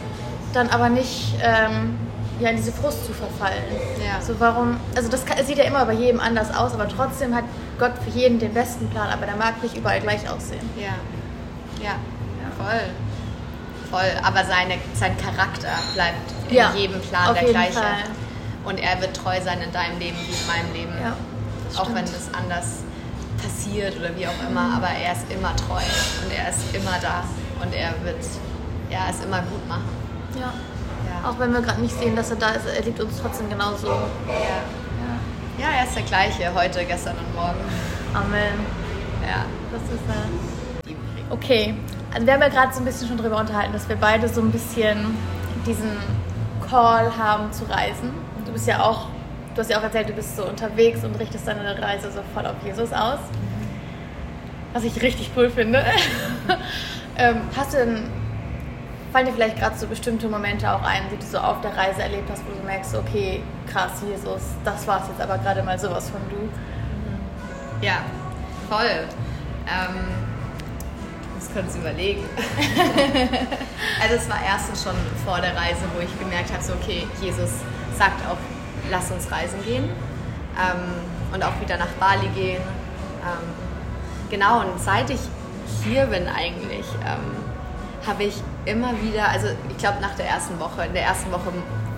Dann 0.54 0.70
aber 0.70 0.90
nicht 0.90 1.36
ähm, 1.44 1.98
ja, 2.40 2.50
in 2.50 2.58
diese 2.58 2.72
Frust 2.72 3.06
zu 3.06 3.14
verfallen. 3.14 3.64
Ja. 4.04 4.22
So 4.22 4.40
warum, 4.40 4.78
also 4.96 5.10
das 5.10 5.26
kann, 5.26 5.44
sieht 5.46 5.58
ja 5.58 5.64
immer 5.64 5.86
bei 5.86 5.94
jedem 5.94 6.20
anders 6.20 6.54
aus, 6.54 6.74
aber 6.74 6.88
trotzdem 6.88 7.34
hat 7.34 7.46
Gott 7.80 7.94
für 8.04 8.18
jeden 8.18 8.40
den 8.40 8.54
besten 8.54 8.90
Plan, 8.90 9.10
aber 9.10 9.26
der 9.26 9.36
mag 9.36 9.62
nicht 9.64 9.78
überall 9.78 10.02
gleich 10.02 10.30
aussehen. 10.30 10.70
Ja, 10.78 10.96
ja, 11.84 11.92
ja. 11.92 12.52
voll. 12.58 12.82
Voll, 13.90 14.12
aber 14.24 14.44
seine, 14.44 14.80
sein 14.94 15.16
Charakter 15.18 15.70
bleibt 15.94 16.18
in 16.50 16.56
ja, 16.56 16.74
jedem 16.76 17.00
Plan 17.02 17.34
der 17.34 17.44
gleiche. 17.44 17.74
Fall. 17.74 18.04
Und 18.66 18.80
er 18.80 19.00
wird 19.00 19.16
treu 19.16 19.40
sein 19.42 19.62
in 19.62 19.72
deinem 19.72 20.00
Leben 20.00 20.18
wie 20.18 20.32
in 20.32 20.48
meinem 20.48 20.74
Leben. 20.74 20.94
Ja, 21.00 21.16
auch 21.80 21.94
wenn 21.94 22.04
es 22.04 22.30
anders 22.34 22.84
passiert 23.42 23.96
oder 23.98 24.16
wie 24.18 24.28
auch 24.28 24.50
immer, 24.50 24.76
aber 24.76 24.88
er 24.88 25.14
ist 25.14 25.26
immer 25.30 25.56
treu 25.56 25.82
und 26.24 26.32
er 26.34 26.50
ist 26.50 26.76
immer 26.76 26.98
da 27.02 27.24
und 27.62 27.74
er 27.74 27.92
wird 28.04 28.24
ja, 28.90 29.08
es 29.10 29.24
immer 29.24 29.42
gut 29.42 29.68
machen. 29.68 29.90
Ja. 30.40 30.54
Auch 31.26 31.40
wenn 31.40 31.52
wir 31.52 31.62
gerade 31.62 31.82
nicht 31.82 31.98
sehen, 31.98 32.16
dass 32.16 32.30
er 32.30 32.36
da 32.36 32.50
ist, 32.50 32.68
er 32.68 32.84
liebt 32.84 33.00
uns 33.00 33.20
trotzdem 33.20 33.50
genauso. 33.50 33.88
Ja. 33.88 33.96
ja. 35.60 35.72
Er 35.80 35.86
ist 35.86 35.96
der 35.96 36.04
gleiche 36.04 36.54
heute, 36.54 36.86
gestern 36.86 37.16
und 37.18 37.34
morgen. 37.34 37.60
Amen. 38.14 38.60
Ja. 39.26 39.46
Das 39.72 39.82
ist 39.82 40.04
er. 40.08 41.34
Okay, 41.34 41.74
Also 42.14 42.28
wir 42.28 42.34
haben 42.34 42.42
ja 42.42 42.50
gerade 42.50 42.72
so 42.72 42.80
ein 42.80 42.86
bisschen 42.86 43.08
schon 43.08 43.18
drüber 43.18 43.40
unterhalten, 43.40 43.74
dass 43.74 43.90
wir 43.90 43.96
beide 43.96 44.30
so 44.30 44.40
ein 44.42 44.52
bisschen 44.52 45.18
diesen 45.66 45.98
Call 46.70 47.12
haben 47.18 47.52
zu 47.52 47.64
reisen. 47.66 48.12
Du 48.46 48.52
bist 48.52 48.68
ja 48.68 48.84
auch, 48.84 49.08
du 49.56 49.62
hast 49.62 49.72
ja 49.72 49.80
auch 49.80 49.84
erzählt, 49.84 50.10
du 50.10 50.14
bist 50.14 50.38
so 50.38 50.46
unterwegs 50.46 51.04
und 51.04 51.20
richtest 51.20 51.48
deine 51.48 51.82
Reise 51.82 52.12
so 52.12 52.22
voll 52.36 52.46
auf 52.46 52.56
Jesus 52.64 52.94
aus. 52.94 53.20
Was 54.74 54.84
ich 54.84 55.02
richtig 55.02 55.32
cool 55.36 55.50
finde. 55.50 55.84
ähm, 57.18 57.42
hast 57.58 57.74
du 57.74 57.78
denn, 57.78 58.04
fallen 59.16 59.28
dir 59.28 59.34
vielleicht 59.34 59.58
gerade 59.58 59.78
so 59.78 59.88
bestimmte 59.88 60.28
Momente 60.28 60.70
auch 60.70 60.84
ein, 60.84 61.04
die 61.10 61.16
du 61.16 61.26
so 61.26 61.38
auf 61.38 61.62
der 61.62 61.74
Reise 61.78 62.02
erlebt 62.02 62.30
hast, 62.30 62.44
wo 62.46 62.52
du 62.52 62.66
merkst, 62.66 62.94
okay, 62.96 63.42
krass, 63.72 63.92
Jesus, 64.06 64.42
das 64.66 64.86
war 64.88 65.02
es 65.02 65.08
jetzt 65.08 65.22
aber 65.22 65.38
gerade 65.38 65.64
mal 65.64 65.80
sowas 65.80 66.10
von 66.10 66.20
du? 66.30 66.50
Ja, 67.80 68.00
voll. 68.70 69.08
Ähm, 69.68 69.96
das 71.40 71.54
können 71.54 71.70
Sie 71.70 71.80
überlegen. 71.80 72.26
also 74.04 74.16
es 74.16 74.30
war 74.30 74.40
erstens 74.46 74.84
schon 74.84 74.96
vor 75.26 75.40
der 75.40 75.56
Reise, 75.56 75.86
wo 75.96 76.02
ich 76.02 76.20
gemerkt 76.20 76.52
habe, 76.52 76.62
so 76.62 76.74
okay, 76.74 77.08
Jesus 77.22 77.52
sagt 77.98 78.20
auch, 78.30 78.36
lass 78.92 79.12
uns 79.12 79.32
reisen 79.32 79.64
gehen 79.64 79.86
ähm, 80.60 81.34
und 81.34 81.42
auch 81.42 81.58
wieder 81.62 81.78
nach 81.78 81.94
Bali 82.02 82.28
gehen. 82.36 82.62
Ähm, 83.22 83.48
genau, 84.30 84.60
und 84.60 84.78
seit 84.78 85.10
ich 85.10 85.22
hier 85.86 86.06
bin 86.08 86.28
eigentlich, 86.28 86.86
ähm, 87.06 87.45
habe 88.08 88.24
ich 88.24 88.36
immer 88.66 88.92
wieder, 89.02 89.30
also 89.30 89.48
ich 89.70 89.78
glaube 89.78 90.00
nach 90.02 90.16
der 90.16 90.28
ersten 90.28 90.60
Woche, 90.60 90.86
in 90.86 90.94
der 90.94 91.04
ersten 91.04 91.32
Woche 91.32 91.52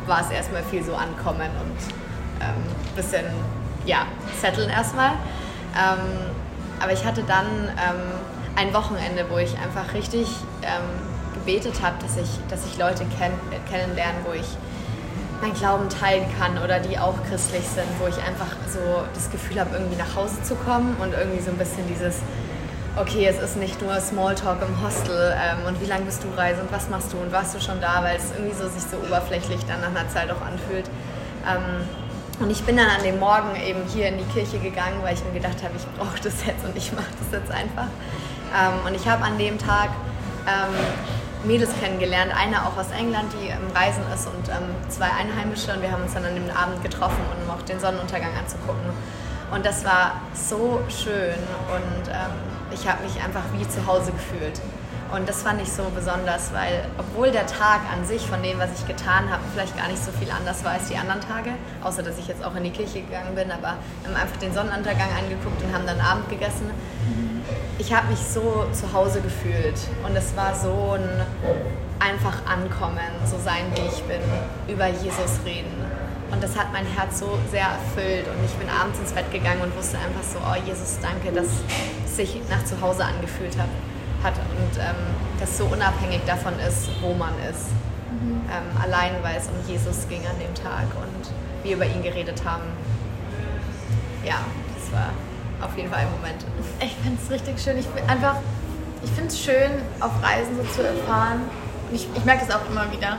war 0.06 0.22
es 0.22 0.30
erstmal 0.30 0.64
viel 0.64 0.84
so 0.84 0.96
ankommen 0.96 1.50
und 1.62 2.42
ein 2.42 2.56
ähm, 2.56 2.96
bisschen, 2.96 3.26
ja, 3.86 4.06
setteln 4.40 4.70
erstmal. 4.70 5.12
Ähm, 5.76 6.34
aber 6.80 6.94
ich 6.94 7.04
hatte 7.06 7.24
dann 7.24 7.46
ähm, 7.46 8.12
ein 8.56 8.74
Wochenende, 8.74 9.26
wo 9.30 9.38
ich 9.38 9.58
einfach 9.60 9.94
richtig 9.94 10.28
ähm, 10.62 10.84
gebetet 11.34 11.82
habe, 11.82 11.96
dass 12.02 12.18
ich, 12.18 12.30
dass 12.50 12.66
ich 12.66 12.78
Leute 12.78 13.06
kenn 13.18 13.34
kennenlerne, 13.70 14.18
wo 14.26 14.34
ich 14.34 14.48
meinen 15.42 15.54
Glauben 15.54 15.88
teilen 15.90 16.26
kann 16.40 16.58
oder 16.64 16.80
die 16.80 16.98
auch 16.98 17.16
christlich 17.30 17.64
sind, 17.64 17.88
wo 18.00 18.08
ich 18.08 18.18
einfach 18.18 18.56
so 18.68 18.80
das 19.14 19.30
Gefühl 19.30 19.60
habe, 19.60 19.76
irgendwie 19.76 19.96
nach 19.96 20.16
Hause 20.16 20.42
zu 20.44 20.56
kommen 20.56 20.96
und 21.00 21.14
irgendwie 21.14 21.42
so 21.42 21.52
ein 21.52 21.58
bisschen 21.58 21.88
dieses, 21.88 22.22
okay, 23.00 23.28
es 23.28 23.38
ist 23.40 23.58
nicht 23.58 23.82
nur 23.82 24.00
Smalltalk 24.00 24.62
im 24.62 24.84
Hostel 24.84 25.36
ähm, 25.36 25.68
und 25.68 25.80
wie 25.82 25.86
lange 25.86 26.06
bist 26.06 26.24
du 26.24 26.28
reise 26.36 26.62
und 26.62 26.72
was 26.72 26.90
machst 26.90 27.14
du 27.14 27.18
und 27.18 27.32
warst 27.32 27.56
du 27.56 27.60
schon 27.60 27.80
da, 27.80 28.04
weil 28.04 28.18
es 28.18 28.32
irgendwie 28.32 28.56
so 28.56 28.68
sich 28.68 28.84
so 28.84 28.98
oberflächlich 28.98 29.60
dann 29.68 29.82
nach 29.82 29.90
einer 29.90 30.10
Zeit 30.10 30.32
auch 30.32 30.42
anfühlt. 30.42 30.86
Ähm, 31.48 31.88
und 32.40 32.52
ich 32.52 32.64
bin 32.64 32.78
dann 32.78 32.88
an 32.88 33.04
dem 33.04 33.20
Morgen 33.20 33.56
eben 33.56 33.82
hier 33.94 34.08
in 34.08 34.18
die 34.18 34.26
Kirche 34.26 34.60
gegangen, 34.60 35.02
weil 35.02 35.14
ich 35.14 35.24
mir 35.26 35.34
gedacht 35.34 35.64
habe, 35.64 35.74
ich 35.76 35.86
brauche 35.98 36.20
das 36.24 36.46
jetzt 36.46 36.66
und 36.66 36.76
ich 36.76 36.92
mache 36.94 37.12
das 37.22 37.40
jetzt 37.40 37.52
einfach. 37.52 37.88
Ähm, 38.54 38.86
und 38.86 38.96
ich 38.96 39.08
habe 39.08 39.24
an 39.24 39.38
dem 39.38 39.58
Tag 39.58 39.90
ähm, 40.48 40.74
Mädels 41.48 41.72
kennengelernt, 41.80 42.32
eine 42.36 42.66
auch 42.66 42.78
aus 42.78 42.92
England, 42.98 43.32
die 43.34 43.48
im 43.48 43.76
Reisen 43.76 44.04
ist 44.14 44.28
und 44.28 44.50
ähm, 44.50 44.74
zwei 44.90 45.08
Einheimische 45.08 45.72
und 45.74 45.82
wir 45.82 45.92
haben 45.92 46.04
uns 46.04 46.14
dann 46.14 46.26
an 46.26 46.36
dem 46.36 46.50
Abend 46.50 46.82
getroffen, 46.84 47.22
um 47.44 47.54
auch 47.54 47.62
den 47.62 47.80
Sonnenuntergang 47.80 48.32
anzugucken. 48.38 48.90
Und 49.52 49.66
das 49.66 49.86
war 49.86 50.22
so 50.34 50.82
schön 50.90 51.38
und 51.72 52.10
ähm, 52.10 52.47
ich 52.72 52.88
habe 52.88 53.04
mich 53.04 53.22
einfach 53.22 53.44
wie 53.54 53.68
zu 53.68 53.86
Hause 53.86 54.12
gefühlt. 54.12 54.62
Und 55.14 55.28
das 55.30 55.42
fand 55.42 55.62
ich 55.62 55.72
so 55.72 55.84
besonders, 55.96 56.54
weil 56.54 56.84
obwohl 56.98 57.32
der 57.32 57.48
Tag 57.48 57.80
an 57.94 58.06
sich 58.06 58.28
von 58.28 58.44
dem, 58.44 58.60
was 58.60 58.70
ich 58.78 58.86
getan 58.88 59.30
habe, 59.32 59.42
vielleicht 59.54 59.78
gar 59.78 59.88
nicht 59.88 60.04
so 60.04 60.12
viel 60.12 60.30
anders 60.30 60.66
war 60.66 60.74
als 60.74 60.90
die 60.90 60.98
anderen 60.98 61.22
Tage, 61.22 61.52
außer 61.82 62.04
dass 62.04 62.18
ich 62.18 62.28
jetzt 62.28 62.44
auch 62.44 62.54
in 62.56 62.66
die 62.66 62.72
Kirche 62.72 63.02
gegangen 63.02 63.34
bin, 63.34 63.50
aber 63.50 63.78
wir 64.02 64.10
haben 64.10 64.22
einfach 64.22 64.36
den 64.38 64.54
Sonnenuntergang 64.54 65.08
angeguckt 65.18 65.64
und 65.64 65.74
haben 65.74 65.86
dann 65.86 66.02
Abend 66.02 66.30
gegessen. 66.30 66.70
Ich 67.80 67.94
habe 67.94 68.08
mich 68.08 68.20
so 68.20 68.66
zu 68.74 68.92
Hause 68.92 69.22
gefühlt 69.22 69.80
und 70.06 70.16
es 70.16 70.36
war 70.36 70.54
so 70.54 70.98
ein 70.98 71.26
einfach 72.00 72.46
ankommen, 72.46 73.00
so 73.26 73.38
sein, 73.40 73.64
wie 73.76 73.88
ich 73.88 74.04
bin, 74.04 74.22
über 74.68 74.88
Jesus 74.88 75.40
reden. 75.46 75.77
Und 76.32 76.44
das 76.44 76.58
hat 76.58 76.74
mein 76.74 76.86
Herz 76.86 77.20
so 77.20 77.38
sehr 77.52 77.68
erfüllt 77.68 78.28
und 78.28 78.44
ich 78.44 78.52
bin 78.56 78.68
abends 78.70 79.00
ins 79.00 79.14
Bett 79.14 79.32
gegangen 79.32 79.62
und 79.62 79.76
wusste 79.78 79.98
einfach 79.98 80.24
so, 80.24 80.40
oh 80.40 80.56
Jesus, 80.68 80.98
danke, 81.02 81.32
dass 81.32 81.48
es 82.06 82.16
sich 82.18 82.42
nach 82.50 82.64
zu 82.66 82.80
Hause 82.82 83.06
angefühlt 83.06 83.58
hat 83.58 83.70
hat 84.24 84.34
und 84.38 84.78
ähm, 84.80 84.96
das 85.40 85.58
so 85.58 85.66
unabhängig 85.66 86.22
davon 86.26 86.54
ist, 86.60 86.90
wo 87.02 87.14
man 87.14 87.34
ist. 87.50 87.70
Mhm. 88.12 88.42
Ähm, 88.50 88.82
allein 88.82 89.12
weil 89.22 89.38
es 89.38 89.48
um 89.48 89.56
Jesus 89.68 90.08
ging 90.10 90.22
an 90.26 90.38
dem 90.40 90.54
Tag 90.56 90.88
und 90.96 91.64
wir 91.64 91.76
über 91.76 91.86
ihn 91.86 92.02
geredet 92.02 92.44
haben. 92.46 92.64
Ja, 94.26 94.40
das 94.76 94.92
war 94.92 95.10
auf 95.66 95.76
jeden 95.78 95.90
Fall 95.90 96.00
ein 96.00 96.12
Moment. 96.12 96.46
Ich 96.80 96.96
finde 96.96 97.20
es 97.22 97.32
richtig 97.32 97.60
schön. 97.60 97.78
Ich 97.78 97.88
einfach, 98.08 98.38
ich 99.04 99.12
finde 99.12 99.30
es 99.30 99.40
schön, 99.40 99.72
auf 100.00 100.12
Reisen 100.22 100.56
so 100.58 100.64
zu 100.74 100.86
erfahren. 100.86 101.42
Und 101.90 101.96
ich, 101.96 102.08
ich 102.16 102.26
merke 102.26 102.46
das 102.46 102.56
auch 102.56 102.70
immer 102.70 102.92
wieder. 102.92 103.18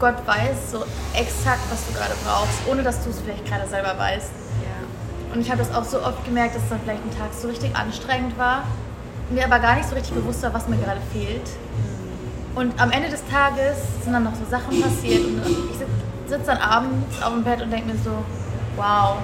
Gott 0.00 0.26
weiß 0.26 0.72
so 0.72 0.84
exakt, 1.14 1.60
was 1.70 1.86
du 1.86 1.92
gerade 1.92 2.14
brauchst, 2.24 2.58
ohne 2.68 2.82
dass 2.82 3.04
du 3.04 3.10
es 3.10 3.20
vielleicht 3.20 3.46
gerade 3.46 3.68
selber 3.68 3.96
weißt. 3.98 4.32
Ja. 4.62 5.34
Und 5.34 5.40
ich 5.40 5.50
habe 5.50 5.58
das 5.58 5.72
auch 5.74 5.84
so 5.84 6.02
oft 6.02 6.24
gemerkt, 6.24 6.56
dass 6.56 6.68
dann 6.68 6.80
vielleicht 6.82 7.04
ein 7.04 7.16
Tag 7.16 7.28
so 7.32 7.48
richtig 7.48 7.76
anstrengend 7.76 8.36
war 8.38 8.64
mir 9.30 9.44
aber 9.44 9.58
gar 9.58 9.76
nicht 9.76 9.88
so 9.88 9.94
richtig 9.94 10.14
bewusst 10.14 10.42
war, 10.42 10.52
was 10.52 10.68
mir 10.68 10.76
gerade 10.76 11.00
fehlt. 11.12 11.48
Und 12.54 12.80
am 12.80 12.90
Ende 12.90 13.08
des 13.08 13.22
Tages 13.26 13.78
sind 14.02 14.12
dann 14.12 14.24
noch 14.24 14.34
so 14.34 14.44
Sachen 14.50 14.80
passiert 14.82 15.24
und 15.24 15.42
ich 15.46 15.78
sitze 16.28 16.46
dann 16.46 16.58
abends 16.58 17.22
auf 17.22 17.32
dem 17.32 17.44
Bett 17.44 17.62
und 17.62 17.70
denke 17.70 17.92
mir 17.92 17.98
so, 17.98 18.10
wow, 18.76 19.18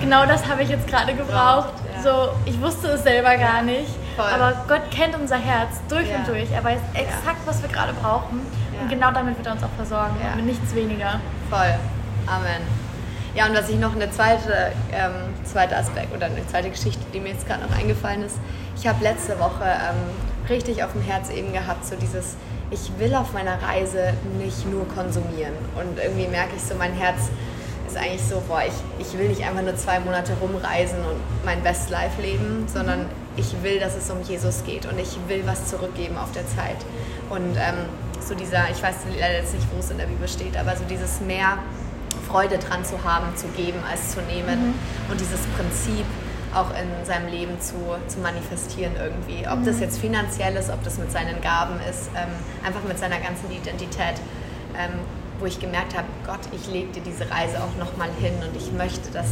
genau 0.00 0.26
das 0.26 0.46
habe 0.48 0.62
ich 0.62 0.68
jetzt 0.68 0.86
gerade 0.88 1.14
gebraucht. 1.14 1.72
Ja. 1.96 2.02
So, 2.02 2.28
ich 2.44 2.60
wusste 2.60 2.88
es 2.88 3.04
selber 3.04 3.36
gar 3.36 3.62
nicht. 3.62 3.90
Voll. 4.16 4.26
Aber 4.26 4.64
Gott 4.68 4.90
kennt 4.90 5.14
unser 5.14 5.36
Herz 5.36 5.80
durch 5.88 6.08
ja. 6.08 6.16
und 6.16 6.28
durch. 6.28 6.50
Er 6.50 6.62
weiß 6.64 6.80
exakt, 6.94 7.40
was 7.46 7.62
wir 7.62 7.68
gerade 7.68 7.92
brauchen. 7.94 8.40
Und 8.84 8.90
genau 8.90 9.10
damit 9.12 9.38
wird 9.38 9.46
er 9.46 9.54
uns 9.54 9.62
auch 9.62 9.72
versorgen. 9.76 10.14
Ja. 10.22 10.34
Und 10.34 10.44
nichts 10.44 10.74
weniger. 10.74 11.18
Voll. 11.48 11.74
Amen. 12.26 12.60
Ja, 13.34 13.46
und 13.46 13.56
was 13.56 13.70
ich 13.70 13.78
noch 13.78 13.94
eine 13.94 14.10
zweite, 14.10 14.72
ähm, 14.92 15.32
zweite 15.42 15.74
Aspekt 15.74 16.14
oder 16.14 16.26
eine 16.26 16.46
zweite 16.48 16.68
Geschichte, 16.68 17.00
die 17.14 17.18
mir 17.18 17.30
jetzt 17.30 17.46
gerade 17.46 17.62
noch 17.62 17.74
eingefallen 17.74 18.22
ist, 18.22 18.36
ich 18.76 18.86
habe 18.86 19.02
letzte 19.02 19.38
Woche 19.40 19.64
ähm, 19.64 20.50
richtig 20.50 20.84
auf 20.84 20.92
dem 20.92 21.00
Herz 21.00 21.30
eben 21.30 21.54
gehabt, 21.54 21.86
so 21.86 21.96
dieses, 21.96 22.36
ich 22.70 22.92
will 22.98 23.14
auf 23.14 23.32
meiner 23.32 23.60
Reise 23.62 24.12
nicht 24.38 24.70
nur 24.70 24.86
konsumieren. 24.88 25.54
Und 25.76 25.98
irgendwie 25.98 26.28
merke 26.28 26.54
ich 26.54 26.62
so, 26.62 26.74
mein 26.74 26.92
Herz 26.92 27.30
ist 27.86 27.96
eigentlich 27.96 28.22
so, 28.22 28.42
boah, 28.46 28.62
ich, 28.66 28.74
ich 29.06 29.18
will 29.18 29.28
nicht 29.28 29.46
einfach 29.46 29.62
nur 29.62 29.76
zwei 29.76 29.98
Monate 29.98 30.34
rumreisen 30.42 30.98
und 30.98 31.16
mein 31.46 31.62
Best 31.62 31.88
Life 31.88 32.20
leben, 32.20 32.66
sondern 32.66 33.06
ich 33.36 33.62
will, 33.62 33.80
dass 33.80 33.96
es 33.96 34.10
um 34.10 34.20
Jesus 34.22 34.62
geht 34.64 34.84
und 34.84 34.98
ich 34.98 35.16
will 35.26 35.42
was 35.46 35.68
zurückgeben 35.68 36.18
auf 36.18 36.32
der 36.32 36.46
Zeit. 36.46 36.76
Und 37.30 37.56
ähm, 37.56 37.88
so 38.28 38.34
dieser, 38.34 38.70
ich 38.70 38.82
weiß 38.82 38.96
leider 39.18 39.34
jetzt 39.34 39.54
nicht, 39.54 39.66
wo 39.72 39.78
es 39.78 39.90
in 39.90 39.98
der 39.98 40.06
Bibel 40.06 40.28
steht, 40.28 40.56
aber 40.56 40.76
so 40.76 40.84
dieses 40.84 41.20
mehr 41.20 41.58
Freude 42.28 42.58
dran 42.58 42.84
zu 42.84 43.02
haben, 43.04 43.36
zu 43.36 43.46
geben 43.48 43.78
als 43.90 44.12
zu 44.12 44.20
nehmen 44.22 44.68
mhm. 44.68 45.10
und 45.10 45.20
dieses 45.20 45.40
Prinzip, 45.56 46.06
auch 46.54 46.70
in 46.70 47.04
seinem 47.04 47.28
Leben 47.28 47.60
zu, 47.60 47.74
zu 48.06 48.20
manifestieren 48.20 48.92
irgendwie. 48.96 49.46
Ob 49.48 49.64
das 49.64 49.76
mhm. 49.76 49.82
jetzt 49.82 49.98
finanziell 49.98 50.54
ist, 50.56 50.70
ob 50.70 50.82
das 50.84 50.98
mit 50.98 51.10
seinen 51.10 51.40
Gaben 51.40 51.80
ist, 51.90 52.10
ähm, 52.14 52.30
einfach 52.64 52.82
mit 52.84 52.98
seiner 52.98 53.18
ganzen 53.18 53.50
Identität, 53.50 54.22
ähm, 54.78 54.92
wo 55.40 55.46
ich 55.46 55.58
gemerkt 55.58 55.96
habe, 55.96 56.06
Gott, 56.24 56.40
ich 56.52 56.72
lege 56.72 56.92
dir 56.92 57.02
diese 57.02 57.28
Reise 57.30 57.58
auch 57.58 57.76
nochmal 57.78 58.08
hin 58.20 58.34
und 58.40 58.56
ich 58.56 58.72
möchte, 58.72 59.10
dass 59.10 59.26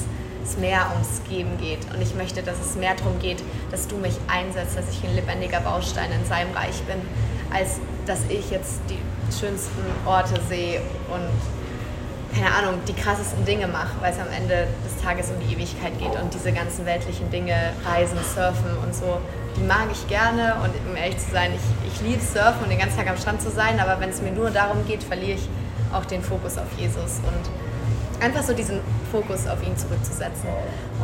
es 0.45 0.59
mehr 0.59 0.91
ums 0.93 1.23
Geben 1.31 1.57
geht 1.59 1.79
und 1.95 2.03
ich 2.03 2.17
möchte, 2.17 2.43
dass 2.43 2.59
es 2.59 2.75
mehr 2.75 2.97
darum 2.97 3.19
geht, 3.21 3.43
dass 3.71 3.87
du 3.87 3.97
mich 3.97 4.19
einsetzt, 4.27 4.77
dass 4.77 4.91
ich 4.91 5.05
ein 5.05 5.15
lebendiger 5.15 5.61
Baustein 5.61 6.11
in 6.11 6.27
seinem 6.27 6.53
Reich 6.53 6.83
bin, 6.83 6.99
als 7.55 7.79
dass 8.07 8.21
ich 8.29 8.51
jetzt 8.51 8.81
die 8.88 8.99
schönsten 9.33 9.83
Orte 10.07 10.41
sehe 10.49 10.81
und 11.11 11.31
keine 12.35 12.55
Ahnung, 12.55 12.81
die 12.88 12.95
krassesten 12.95 13.45
Dinge 13.45 13.67
mache, 13.67 13.93
weil 14.01 14.12
es 14.12 14.19
am 14.19 14.33
Ende 14.35 14.67
des 14.85 15.03
Tages 15.03 15.31
um 15.31 15.38
die 15.47 15.53
Ewigkeit 15.55 15.99
geht 15.99 16.19
und 16.21 16.33
diese 16.33 16.51
ganzen 16.53 16.87
weltlichen 16.87 17.31
Dinge, 17.31 17.55
Reisen, 17.85 18.17
Surfen 18.35 18.79
und 18.83 18.95
so, 18.95 19.19
die 19.57 19.62
mag 19.62 19.88
ich 19.93 20.09
gerne 20.09 20.55
und 20.65 20.71
um 20.88 20.97
ehrlich 20.97 21.19
zu 21.19 21.31
sein, 21.31 21.53
ich, 21.55 21.93
ich 21.93 22.01
liebe 22.01 22.23
Surfen 22.23 22.62
und 22.62 22.71
den 22.71 22.79
ganzen 22.79 22.97
Tag 22.97 23.09
am 23.09 23.19
Strand 23.19 23.43
zu 23.43 23.51
sein, 23.51 23.79
aber 23.81 24.01
wenn 24.01 24.09
es 24.09 24.23
mir 24.23 24.33
nur 24.33 24.51
darum 24.51 24.87
geht, 24.87 25.03
verliere 25.03 25.37
ich 25.37 25.49
auch 25.93 26.07
den 26.07 26.23
Fokus 26.23 26.57
auf 26.57 26.69
Jesus 26.79 27.21
und 27.27 28.25
einfach 28.25 28.43
so 28.43 28.55
diesen 28.55 28.81
Fokus 29.11 29.47
auf 29.47 29.62
ihn 29.67 29.77
zurückzusetzen. 29.77 30.49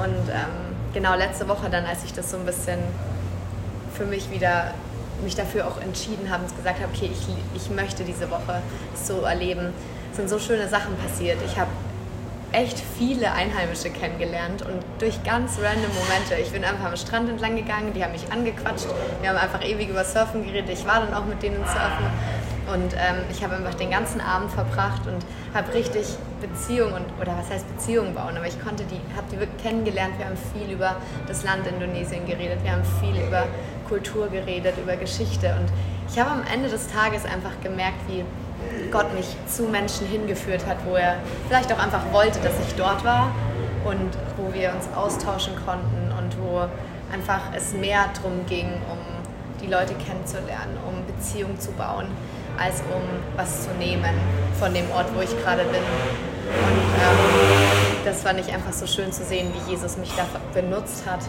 Und 0.03 0.31
ähm, 0.31 0.77
genau 0.95 1.15
letzte 1.15 1.47
Woche 1.49 1.69
dann, 1.69 1.85
als 1.85 2.05
ich 2.05 2.15
das 2.15 2.31
so 2.31 2.39
ein 2.39 2.47
bisschen 2.47 2.79
für 3.95 4.07
mich 4.07 4.31
wieder 4.31 4.73
mich 5.23 5.35
dafür 5.35 5.67
auch 5.67 5.81
entschieden 5.81 6.31
habe 6.31 6.45
und 6.45 6.57
gesagt 6.57 6.81
habe, 6.81 6.91
okay, 6.95 7.11
ich, 7.13 7.63
ich 7.63 7.71
möchte 7.71 8.05
diese 8.05 8.31
Woche 8.31 8.63
so 8.95 9.23
erleben, 9.23 9.73
sind 10.13 10.29
so 10.29 10.39
schöne 10.39 10.69
Sachen 10.69 10.97
passiert. 10.97 11.39
Ich 11.45 11.59
habe 11.59 11.71
echt 12.53 12.83
viele 12.99 13.33
Einheimische 13.33 13.91
kennengelernt 13.91 14.63
und 14.63 14.83
durch 14.99 15.23
ganz 15.23 15.59
random 15.59 15.91
Momente. 15.91 16.35
Ich 16.41 16.51
bin 16.51 16.65
einfach 16.65 16.87
am 16.87 16.97
Strand 16.97 17.29
entlang 17.29 17.57
gegangen, 17.57 17.93
die 17.95 18.03
haben 18.03 18.13
mich 18.13 18.33
angequatscht, 18.33 18.87
wir 19.21 19.29
haben 19.29 19.37
einfach 19.37 19.63
ewig 19.65 19.89
über 19.91 20.05
Surfen 20.05 20.45
geredet. 20.45 20.71
Ich 20.71 20.87
war 20.87 21.01
dann 21.01 21.13
auch 21.13 21.27
mit 21.27 21.43
denen 21.43 21.57
surfen 21.57 22.07
Und 22.73 22.95
ähm, 22.95 23.25
ich 23.31 23.43
habe 23.45 23.57
einfach 23.57 23.75
den 23.75 23.91
ganzen 23.91 24.21
Abend 24.21 24.51
verbracht 24.51 25.07
und 25.07 25.25
habe 25.55 25.75
richtig 25.75 26.07
Beziehungen 26.41 27.05
oder 27.21 27.37
was 27.37 27.51
heißt 27.51 27.69
Beziehungen 27.77 28.15
bauen, 28.15 28.37
aber 28.37 28.47
ich 28.47 28.61
konnte 28.63 28.85
die, 28.85 29.01
habe 29.17 29.27
die 29.31 29.39
wirklich 29.39 29.63
kennengelernt. 29.63 30.15
Wir 30.19 30.27
haben 30.27 30.39
viel 30.55 30.73
über 30.73 30.97
das 31.27 31.45
Land 31.45 31.67
Indonesien 31.67 32.27
geredet, 32.27 32.63
wir 32.63 32.73
haben 32.73 32.85
viel 33.01 33.21
über 33.27 33.45
Kultur 33.89 34.29
geredet, 34.29 34.75
über 34.83 34.97
Geschichte 34.97 35.55
und 35.59 35.69
ich 36.11 36.19
habe 36.19 36.31
am 36.31 36.43
Ende 36.53 36.69
des 36.69 36.89
Tages 36.89 37.25
einfach 37.25 37.61
gemerkt, 37.63 38.01
wie 38.09 38.25
Gott 38.91 39.13
mich 39.15 39.27
zu 39.47 39.65
Menschen 39.65 40.07
hingeführt 40.07 40.67
hat, 40.67 40.79
wo 40.87 40.97
er 40.97 41.17
vielleicht 41.47 41.73
auch 41.73 41.79
einfach 41.79 42.13
wollte, 42.13 42.41
dass 42.41 42.55
ich 42.67 42.75
dort 42.77 43.05
war 43.05 43.31
und 43.85 44.11
wo 44.37 44.53
wir 44.53 44.73
uns 44.75 44.89
austauschen 44.97 45.55
konnten 45.65 46.13
und 46.19 46.37
wo 46.41 46.63
einfach 47.13 47.41
es 47.55 47.73
mehr 47.73 48.07
darum 48.15 48.45
ging, 48.47 48.67
um 48.91 48.99
die 49.63 49.67
Leute 49.67 49.95
kennenzulernen, 49.95 50.77
um 50.87 51.05
Beziehungen 51.07 51.59
zu 51.59 51.73
bauen, 51.73 52.07
als 52.59 52.81
um 52.81 53.03
was 53.37 53.65
zu 53.65 53.71
nehmen 53.79 54.15
von 54.59 54.73
dem 54.75 54.91
Ort, 54.91 55.07
wo 55.15 55.21
ich 55.21 55.43
gerade 55.43 55.65
bin. 55.65 55.83
Und 56.49 56.89
ähm, 57.03 58.05
das 58.05 58.23
fand 58.23 58.41
ich 58.41 58.53
einfach 58.53 58.73
so 58.73 58.87
schön 58.87 59.13
zu 59.13 59.25
sehen, 59.25 59.53
wie 59.53 59.71
Jesus 59.71 59.99
mich 59.99 60.11
da 60.17 60.25
benutzt 60.55 61.05
hat 61.07 61.21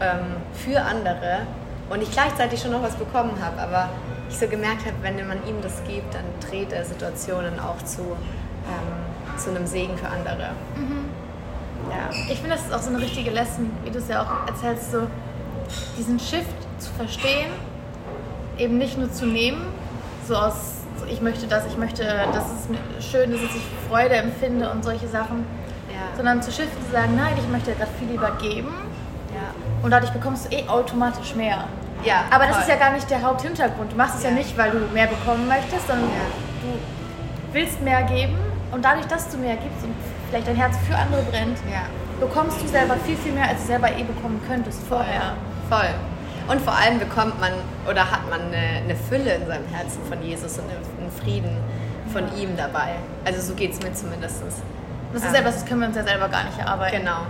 ähm, 0.00 0.36
für 0.52 0.80
andere 0.80 1.46
und 1.88 2.02
ich 2.02 2.10
gleichzeitig 2.10 2.60
schon 2.60 2.72
noch 2.72 2.82
was 2.82 2.94
bekommen 2.96 3.32
habe, 3.42 3.60
aber 3.60 3.88
ich 4.28 4.38
so 4.38 4.48
gemerkt 4.48 4.84
habe, 4.86 4.96
wenn 5.02 5.16
man 5.26 5.38
ihm 5.46 5.60
das 5.62 5.82
gibt, 5.86 6.14
dann 6.14 6.24
dreht 6.48 6.72
er 6.72 6.84
Situationen 6.84 7.60
auch 7.60 7.78
zu, 7.84 8.02
ähm, 8.02 9.38
zu 9.38 9.50
einem 9.50 9.66
Segen 9.66 9.96
für 9.96 10.08
andere. 10.08 10.50
Mhm. 10.76 11.08
Ja. 11.90 12.10
Ich 12.30 12.40
finde, 12.40 12.56
das 12.56 12.66
ist 12.66 12.74
auch 12.74 12.82
so 12.82 12.90
eine 12.90 13.00
richtige 13.00 13.30
Lesson, 13.30 13.70
wie 13.84 13.90
du 13.90 13.98
es 13.98 14.08
ja 14.08 14.22
auch 14.22 14.48
erzählst, 14.48 14.90
so 14.90 15.06
diesen 15.96 16.18
Shift 16.18 16.56
zu 16.78 16.90
verstehen, 16.92 17.50
eben 18.58 18.78
nicht 18.78 18.98
nur 18.98 19.12
zu 19.12 19.26
nehmen, 19.26 19.62
so 20.26 20.34
aus, 20.34 20.82
so 20.98 21.06
ich 21.06 21.20
möchte 21.20 21.46
das, 21.46 21.66
ich 21.66 21.76
möchte, 21.76 22.04
dass 22.04 22.44
es 22.46 23.10
schön 23.10 23.32
ist, 23.32 23.44
dass 23.44 23.54
ich 23.54 23.62
Freude 23.88 24.16
empfinde 24.16 24.70
und 24.70 24.82
solche 24.82 25.06
Sachen, 25.06 25.44
ja. 25.88 26.16
sondern 26.16 26.42
zu 26.42 26.50
shiften, 26.50 26.84
zu 26.84 26.92
sagen, 26.92 27.14
nein, 27.16 27.34
ich 27.36 27.48
möchte 27.48 27.72
gerade 27.72 27.90
viel 27.98 28.08
lieber 28.08 28.32
geben. 28.40 28.74
Und 29.86 29.92
dadurch 29.92 30.12
bekommst 30.12 30.46
du 30.46 30.56
eh 30.56 30.68
automatisch 30.68 31.36
mehr. 31.36 31.62
Ja, 32.02 32.24
Aber 32.32 32.46
das 32.46 32.56
voll. 32.56 32.62
ist 32.62 32.68
ja 32.70 32.74
gar 32.74 32.90
nicht 32.90 33.08
der 33.08 33.22
Haupthintergrund. 33.22 33.92
Du 33.92 33.96
machst 33.96 34.16
es 34.16 34.24
ja, 34.24 34.30
ja 34.30 34.34
nicht, 34.34 34.58
weil 34.58 34.72
du 34.72 34.78
mehr 34.92 35.06
bekommen 35.06 35.46
möchtest, 35.46 35.86
sondern 35.86 36.10
du 36.60 37.52
willst 37.52 37.80
mehr 37.82 38.02
geben 38.02 38.36
und 38.72 38.84
dadurch, 38.84 39.06
dass 39.06 39.30
du 39.30 39.38
mehr 39.38 39.54
gibst 39.54 39.84
und 39.84 39.94
vielleicht 40.28 40.48
dein 40.48 40.56
Herz 40.56 40.76
für 40.88 40.96
andere 40.96 41.22
brennt, 41.22 41.56
bekommst 42.18 42.60
du 42.60 42.66
selber 42.66 42.96
viel, 43.06 43.16
viel 43.16 43.30
mehr, 43.30 43.48
als 43.48 43.60
du 43.60 43.66
selber 43.68 43.88
eh 43.92 44.02
bekommen 44.02 44.40
könntest 44.48 44.82
vorher. 44.88 45.34
Voll. 45.70 45.94
Und 46.48 46.60
vor 46.62 46.74
allem 46.74 46.98
bekommt 46.98 47.40
man 47.40 47.52
oder 47.88 48.10
hat 48.10 48.28
man 48.28 48.40
eine, 48.40 48.82
eine 48.82 48.96
Fülle 48.96 49.34
in 49.34 49.46
seinem 49.46 49.68
Herzen 49.68 50.02
von 50.08 50.20
Jesus 50.20 50.58
und 50.58 50.64
einen 50.68 51.12
Frieden 51.22 51.58
von 52.12 52.24
ihm 52.36 52.56
dabei. 52.56 52.96
Also 53.24 53.40
so 53.40 53.54
geht 53.54 53.72
es 53.72 53.80
mir 53.82 53.92
zumindest. 53.94 54.42
Das 55.12 55.22
ist 55.22 55.28
ähm, 55.28 55.34
etwas, 55.36 55.54
das 55.54 55.64
können 55.64 55.82
wir 55.82 55.86
uns 55.86 55.96
ja 55.96 56.02
selber 56.02 56.28
gar 56.28 56.42
nicht 56.42 56.58
erarbeiten. 56.58 56.98
Genau. 56.98 57.22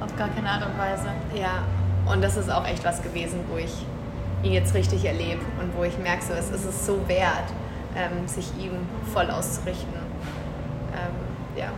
Auf 0.00 0.14
gar 0.18 0.28
keine 0.28 0.50
Art 0.50 0.66
und 0.66 0.78
Weise. 0.78 1.08
Ja, 1.34 1.64
und 2.06 2.22
das 2.22 2.36
ist 2.36 2.50
auch 2.50 2.66
echt 2.66 2.84
was 2.84 3.02
gewesen, 3.02 3.40
wo 3.50 3.56
ich 3.56 3.72
ihn 4.42 4.52
jetzt 4.52 4.74
richtig 4.74 5.04
erlebe 5.04 5.40
und 5.60 5.76
wo 5.76 5.84
ich 5.84 5.98
merke, 5.98 6.22
so, 6.22 6.34
es 6.34 6.50
ist 6.50 6.64
es 6.64 6.86
so 6.86 7.08
wert, 7.08 7.52
ähm, 7.96 8.26
sich 8.26 8.46
ihm 8.58 8.72
voll 9.12 9.30
auszurichten. 9.30 9.94
Ähm, 10.92 11.56
ja. 11.56 11.70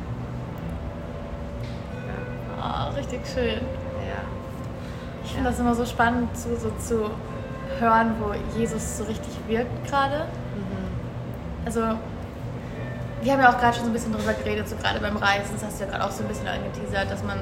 ja. 2.06 2.90
Oh, 2.90 2.96
richtig 2.96 3.20
schön. 3.26 3.60
Ich 5.26 5.32
finde 5.32 5.50
das 5.50 5.58
immer 5.58 5.74
so 5.74 5.84
spannend 5.84 6.34
zu, 6.36 6.56
so 6.56 6.70
zu 6.78 7.10
hören, 7.80 8.14
wo 8.20 8.32
Jesus 8.58 8.98
so 8.98 9.04
richtig 9.04 9.32
wirkt 9.48 9.86
gerade. 9.88 10.26
Mhm. 10.54 11.66
Also, 11.66 11.80
wir 13.22 13.32
haben 13.32 13.40
ja 13.40 13.50
auch 13.50 13.58
gerade 13.58 13.74
schon 13.74 13.84
so 13.84 13.90
ein 13.90 13.92
bisschen 13.92 14.12
drüber 14.12 14.32
geredet, 14.34 14.68
so 14.68 14.76
gerade 14.76 15.00
beim 15.00 15.16
Reisen, 15.16 15.54
das 15.54 15.64
hast 15.64 15.80
du 15.80 15.84
ja 15.84 15.90
gerade 15.90 16.04
auch 16.04 16.12
so 16.12 16.22
ein 16.22 16.28
bisschen 16.28 16.46
angeteasert, 16.46 17.10
dass 17.10 17.24
man 17.24 17.40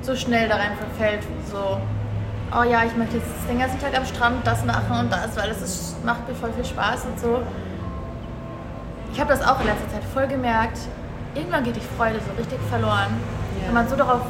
so 0.00 0.16
schnell 0.16 0.48
da 0.48 0.56
rein 0.56 0.72
verfällt, 0.78 1.24
so, 1.50 1.78
oh 2.52 2.62
ja, 2.62 2.84
ich 2.84 2.96
möchte 2.96 3.16
jetzt 3.16 3.30
den 3.48 3.58
ganzen 3.58 3.80
Tag 3.80 3.96
am 3.96 4.04
Strand 4.06 4.46
das 4.46 4.64
machen 4.64 4.98
und 4.98 5.12
das, 5.12 5.36
weil 5.36 5.48
das 5.48 5.62
ist, 5.62 6.04
macht 6.04 6.28
mir 6.28 6.34
voll 6.34 6.52
viel 6.52 6.64
Spaß 6.64 7.06
und 7.06 7.20
so. 7.20 7.42
Ich 9.12 9.20
habe 9.20 9.30
das 9.30 9.42
auch 9.42 9.60
in 9.60 9.66
letzter 9.66 9.88
Zeit 9.88 10.04
voll 10.12 10.26
gemerkt. 10.26 10.78
Irgendwann 11.34 11.64
geht 11.64 11.76
die 11.76 11.96
Freude 11.96 12.20
so 12.20 12.32
richtig 12.38 12.58
verloren. 12.70 13.08
Yeah. 13.56 13.66
Wenn 13.66 13.74
man 13.74 13.88
so 13.88 13.96
darauf 13.96 14.22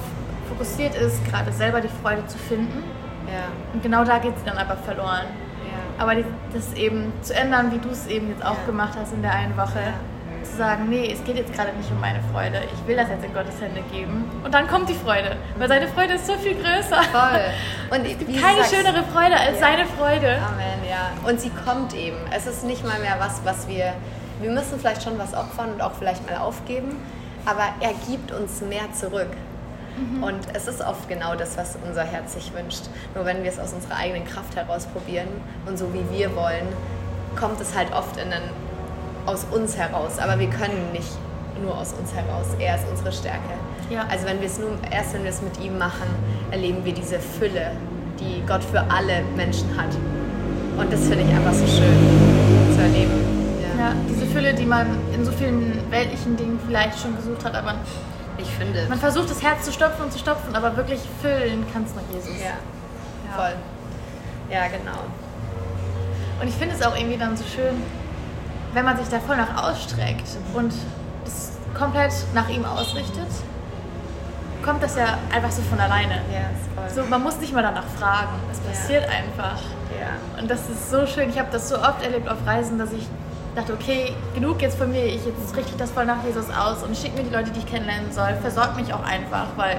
fokussiert 0.49 0.95
ist, 0.95 1.25
gerade 1.25 1.53
selber 1.53 1.81
die 1.81 1.91
Freude 2.03 2.27
zu 2.27 2.39
finden. 2.39 2.83
Ja. 3.27 3.45
Und 3.73 3.83
genau 3.83 4.05
da 4.05 4.19
geht 4.19 4.39
sie 4.39 4.45
dann 4.45 4.59
aber 4.59 4.77
verloren. 4.77 5.27
Ja. 5.65 6.03
Aber 6.03 6.15
das 6.53 6.73
eben 6.75 7.13
zu 7.23 7.35
ändern, 7.35 7.73
wie 7.73 7.79
du 7.79 7.91
es 7.91 8.07
eben 8.07 8.29
jetzt 8.29 8.45
auch 8.45 8.59
ja. 8.59 8.67
gemacht 8.67 8.97
hast 9.01 9.13
in 9.13 9.23
der 9.23 9.33
einen 9.33 9.57
Woche, 9.57 9.81
ja. 9.81 10.16
Zu 10.51 10.57
sagen, 10.57 10.89
nee, 10.89 11.13
es 11.13 11.23
geht 11.25 11.37
jetzt 11.37 11.53
gerade 11.55 11.73
nicht 11.77 11.91
um 11.91 12.01
meine 12.01 12.21
Freude, 12.33 12.63
ich 12.73 12.89
will 12.89 12.97
das 12.97 13.09
jetzt 13.09 13.25
in 13.25 13.33
Gottes 13.33 13.61
Hände 13.61 13.83
geben. 13.93 14.31
Und 14.45 14.53
dann 14.53 14.67
kommt 14.67 14.89
die 14.89 14.95
Freude, 14.95 15.37
weil 15.59 15.69
seine 15.69 15.89
Freude 15.89 16.15
ist 16.15 16.27
so 16.27 16.35
viel 16.35 16.55
größer. 16.55 17.03
Voll. 17.03 17.99
Und 17.99 18.07
es 18.11 18.19
gibt 18.19 18.41
keine 18.41 18.59
sagst, 18.59 18.75
schönere 18.75 19.03
Freude 19.05 19.37
als 19.39 19.61
seine 19.61 19.85
Freude. 19.87 20.39
Amen, 20.39 20.81
ja. 20.89 21.13
Und 21.29 21.41
sie 21.41 21.51
kommt 21.51 21.95
eben. 21.95 22.19
Es 22.35 22.47
ist 22.47 22.65
nicht 22.65 22.85
mal 22.87 22.99
mehr 23.01 23.17
was, 23.19 23.41
was 23.45 23.69
wir, 23.69 23.95
wir 24.41 24.51
müssen 24.51 24.79
vielleicht 24.79 25.03
schon 25.03 25.19
was 25.19 25.35
opfern 25.35 25.73
und 25.73 25.83
auch 25.83 25.93
vielleicht 25.93 26.29
mal 26.29 26.39
aufgeben, 26.39 26.97
aber 27.45 27.65
er 27.81 27.93
gibt 28.09 28.33
uns 28.33 28.61
mehr 28.61 28.93
zurück. 28.93 29.31
Mhm. 29.97 30.23
Und 30.23 30.41
es 30.55 30.67
ist 30.67 30.81
oft 30.83 31.09
genau 31.09 31.35
das, 31.35 31.57
was 31.57 31.79
unser 31.87 32.05
Herz 32.05 32.35
sich 32.35 32.53
wünscht. 32.55 32.85
Nur 33.15 33.25
wenn 33.25 33.43
wir 33.43 33.51
es 33.51 33.59
aus 33.59 33.73
unserer 33.73 33.97
eigenen 33.97 34.27
Kraft 34.27 34.57
heraus 34.57 34.87
probieren 34.87 35.29
und 35.67 35.79
so 35.79 35.93
wie 35.95 36.05
wir 36.17 36.35
wollen, 36.37 36.67
kommt 37.37 37.61
es 37.61 37.75
halt 37.75 37.93
oft 37.93 38.17
in 38.17 38.33
einen, 38.33 38.51
aus 39.27 39.47
uns 39.51 39.77
heraus. 39.77 40.19
Aber 40.19 40.39
wir 40.39 40.49
können 40.49 40.93
nicht 40.93 41.11
nur 41.63 41.77
aus 41.77 41.93
uns 41.93 42.13
heraus. 42.15 42.47
Er 42.59 42.77
ist 42.77 42.85
unsere 42.91 43.13
Stärke. 43.13 43.55
Ja. 43.91 44.07
Also 44.09 44.27
wenn 44.27 44.41
wir 44.41 44.47
es 44.47 44.59
nur 44.59 44.71
erst 44.91 45.15
wenn 45.15 45.23
wir 45.23 45.31
es 45.31 45.43
mit 45.43 45.61
ihm 45.61 45.79
machen, 45.79 46.09
erleben 46.51 46.85
wir 46.85 46.93
diese 46.93 47.19
Fülle, 47.19 47.73
die 48.19 48.43
Gott 48.47 48.65
für 48.65 48.81
alle 48.91 49.23
Menschen 49.37 49.77
hat. 49.77 49.95
Und 50.77 50.93
das 50.93 51.01
finde 51.01 51.25
ich 51.25 51.31
einfach 51.31 51.55
so 51.55 51.67
schön 51.67 52.75
zu 52.75 52.83
erleben. 52.83 53.13
Ja. 53.79 53.89
ja, 53.89 53.93
diese 54.09 54.27
Fülle, 54.27 54.53
die 54.55 54.67
man 54.67 54.87
in 55.15 55.25
so 55.25 55.33
vielen 55.33 55.91
weltlichen 55.91 56.37
Dingen 56.37 56.59
vielleicht 56.67 57.01
schon 57.01 57.17
gesucht 57.17 57.45
hat, 57.45 57.55
aber 57.55 57.75
ich 58.39 58.49
finde. 58.49 58.87
Man 58.89 58.99
versucht 58.99 59.31
das 59.31 59.43
Herz 59.43 59.65
zu 59.65 59.73
stopfen 59.73 60.05
und 60.05 60.13
zu 60.13 60.19
stopfen, 60.19 60.55
aber 60.55 60.77
wirklich 60.77 61.01
füllen 61.23 61.65
kann 61.73 61.85
es 61.85 61.95
nur 61.95 62.03
Jesus. 62.13 62.39
Ja. 62.39 62.51
ja. 62.51 63.35
Voll. 63.35 63.55
Ja, 64.51 64.67
genau. 64.67 65.01
Und 66.41 66.49
ich 66.49 66.55
finde 66.55 66.75
es 66.75 66.83
auch 66.83 66.95
irgendwie 66.95 67.17
dann 67.17 67.37
so 67.37 67.45
schön, 67.45 67.83
wenn 68.77 68.85
man 68.85 68.99
sich 68.99 69.09
da 69.09 69.19
voll 69.21 69.39
nach 69.39 69.71
ausstreckt 69.71 70.29
und 70.53 70.71
es 71.25 71.53
komplett 71.73 72.13
nach 72.35 72.47
ihm 72.51 72.63
ausrichtet, 72.67 73.27
kommt 74.63 74.83
das 74.83 74.97
ja 74.97 75.17
einfach 75.35 75.51
so 75.51 75.63
von 75.63 75.81
alleine. 75.81 76.17
Ja. 76.31 76.51
So, 76.95 77.03
man 77.09 77.23
muss 77.23 77.39
nicht 77.39 77.55
mal 77.55 77.63
danach 77.63 77.87
fragen. 77.99 78.35
Es 78.53 78.59
passiert 78.59 79.05
ja. 79.05 79.09
einfach. 79.09 79.63
Ja. 79.99 80.39
Und 80.39 80.51
das 80.51 80.69
ist 80.69 80.91
so 80.91 81.07
schön. 81.07 81.31
Ich 81.31 81.39
habe 81.39 81.49
das 81.51 81.71
so 81.71 81.77
oft 81.77 82.05
erlebt 82.05 82.29
auf 82.29 82.37
Reisen, 82.45 82.79
dass 82.79 82.93
ich 82.93 83.07
dachte, 83.55 83.73
okay, 83.73 84.15
genug 84.35 84.61
jetzt 84.61 84.77
von 84.77 84.91
mir, 84.91 85.07
ich 85.07 85.25
jetzt 85.25 85.57
richte 85.57 85.75
das 85.79 85.91
voll 85.91 86.05
nach 86.05 86.23
Jesus 86.23 86.51
aus 86.51 86.83
und 86.83 86.95
schicke 86.95 87.17
mir 87.17 87.25
die 87.25 87.35
Leute, 87.35 87.53
die 87.53 87.61
ich 87.61 87.67
kennenlernen 87.67 88.13
soll. 88.13 88.35
Versorgt 88.43 88.77
mich 88.77 88.93
auch 88.93 89.05
einfach, 89.05 89.47
weil 89.57 89.79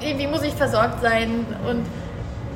irgendwie 0.00 0.28
muss 0.28 0.42
ich 0.44 0.54
versorgt 0.54 1.02
sein 1.02 1.44
und 1.68 1.84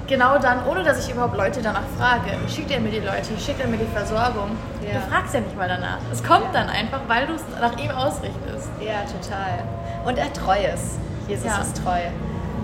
genau 0.06 0.38
dann, 0.38 0.64
ohne 0.68 0.84
dass 0.84 1.04
ich 1.04 1.12
überhaupt 1.12 1.36
Leute 1.36 1.60
danach 1.60 1.88
frage, 1.98 2.30
schickt 2.48 2.70
er 2.70 2.78
mir 2.78 2.92
die 2.92 3.00
Leute, 3.00 3.36
schickt 3.44 3.60
er 3.60 3.66
mir 3.66 3.78
die 3.78 3.92
Versorgung. 3.92 4.50
Ja. 4.82 5.00
Du 5.00 5.10
fragst 5.10 5.34
ja 5.34 5.40
nicht 5.40 5.56
mal 5.56 5.68
danach. 5.68 5.98
Es 6.10 6.22
kommt 6.22 6.46
ja. 6.46 6.52
dann 6.52 6.68
einfach, 6.68 7.00
weil 7.06 7.26
du 7.26 7.34
es 7.34 7.42
nach 7.60 7.76
ihm 7.78 7.90
ausrichtest. 7.90 8.68
Ja, 8.80 9.02
total. 9.02 9.64
Und 10.04 10.18
er 10.18 10.32
treu 10.32 10.58
ist. 10.74 10.98
Jesus 11.28 11.46
ja. 11.46 11.60
ist 11.60 11.82
treu 11.82 12.00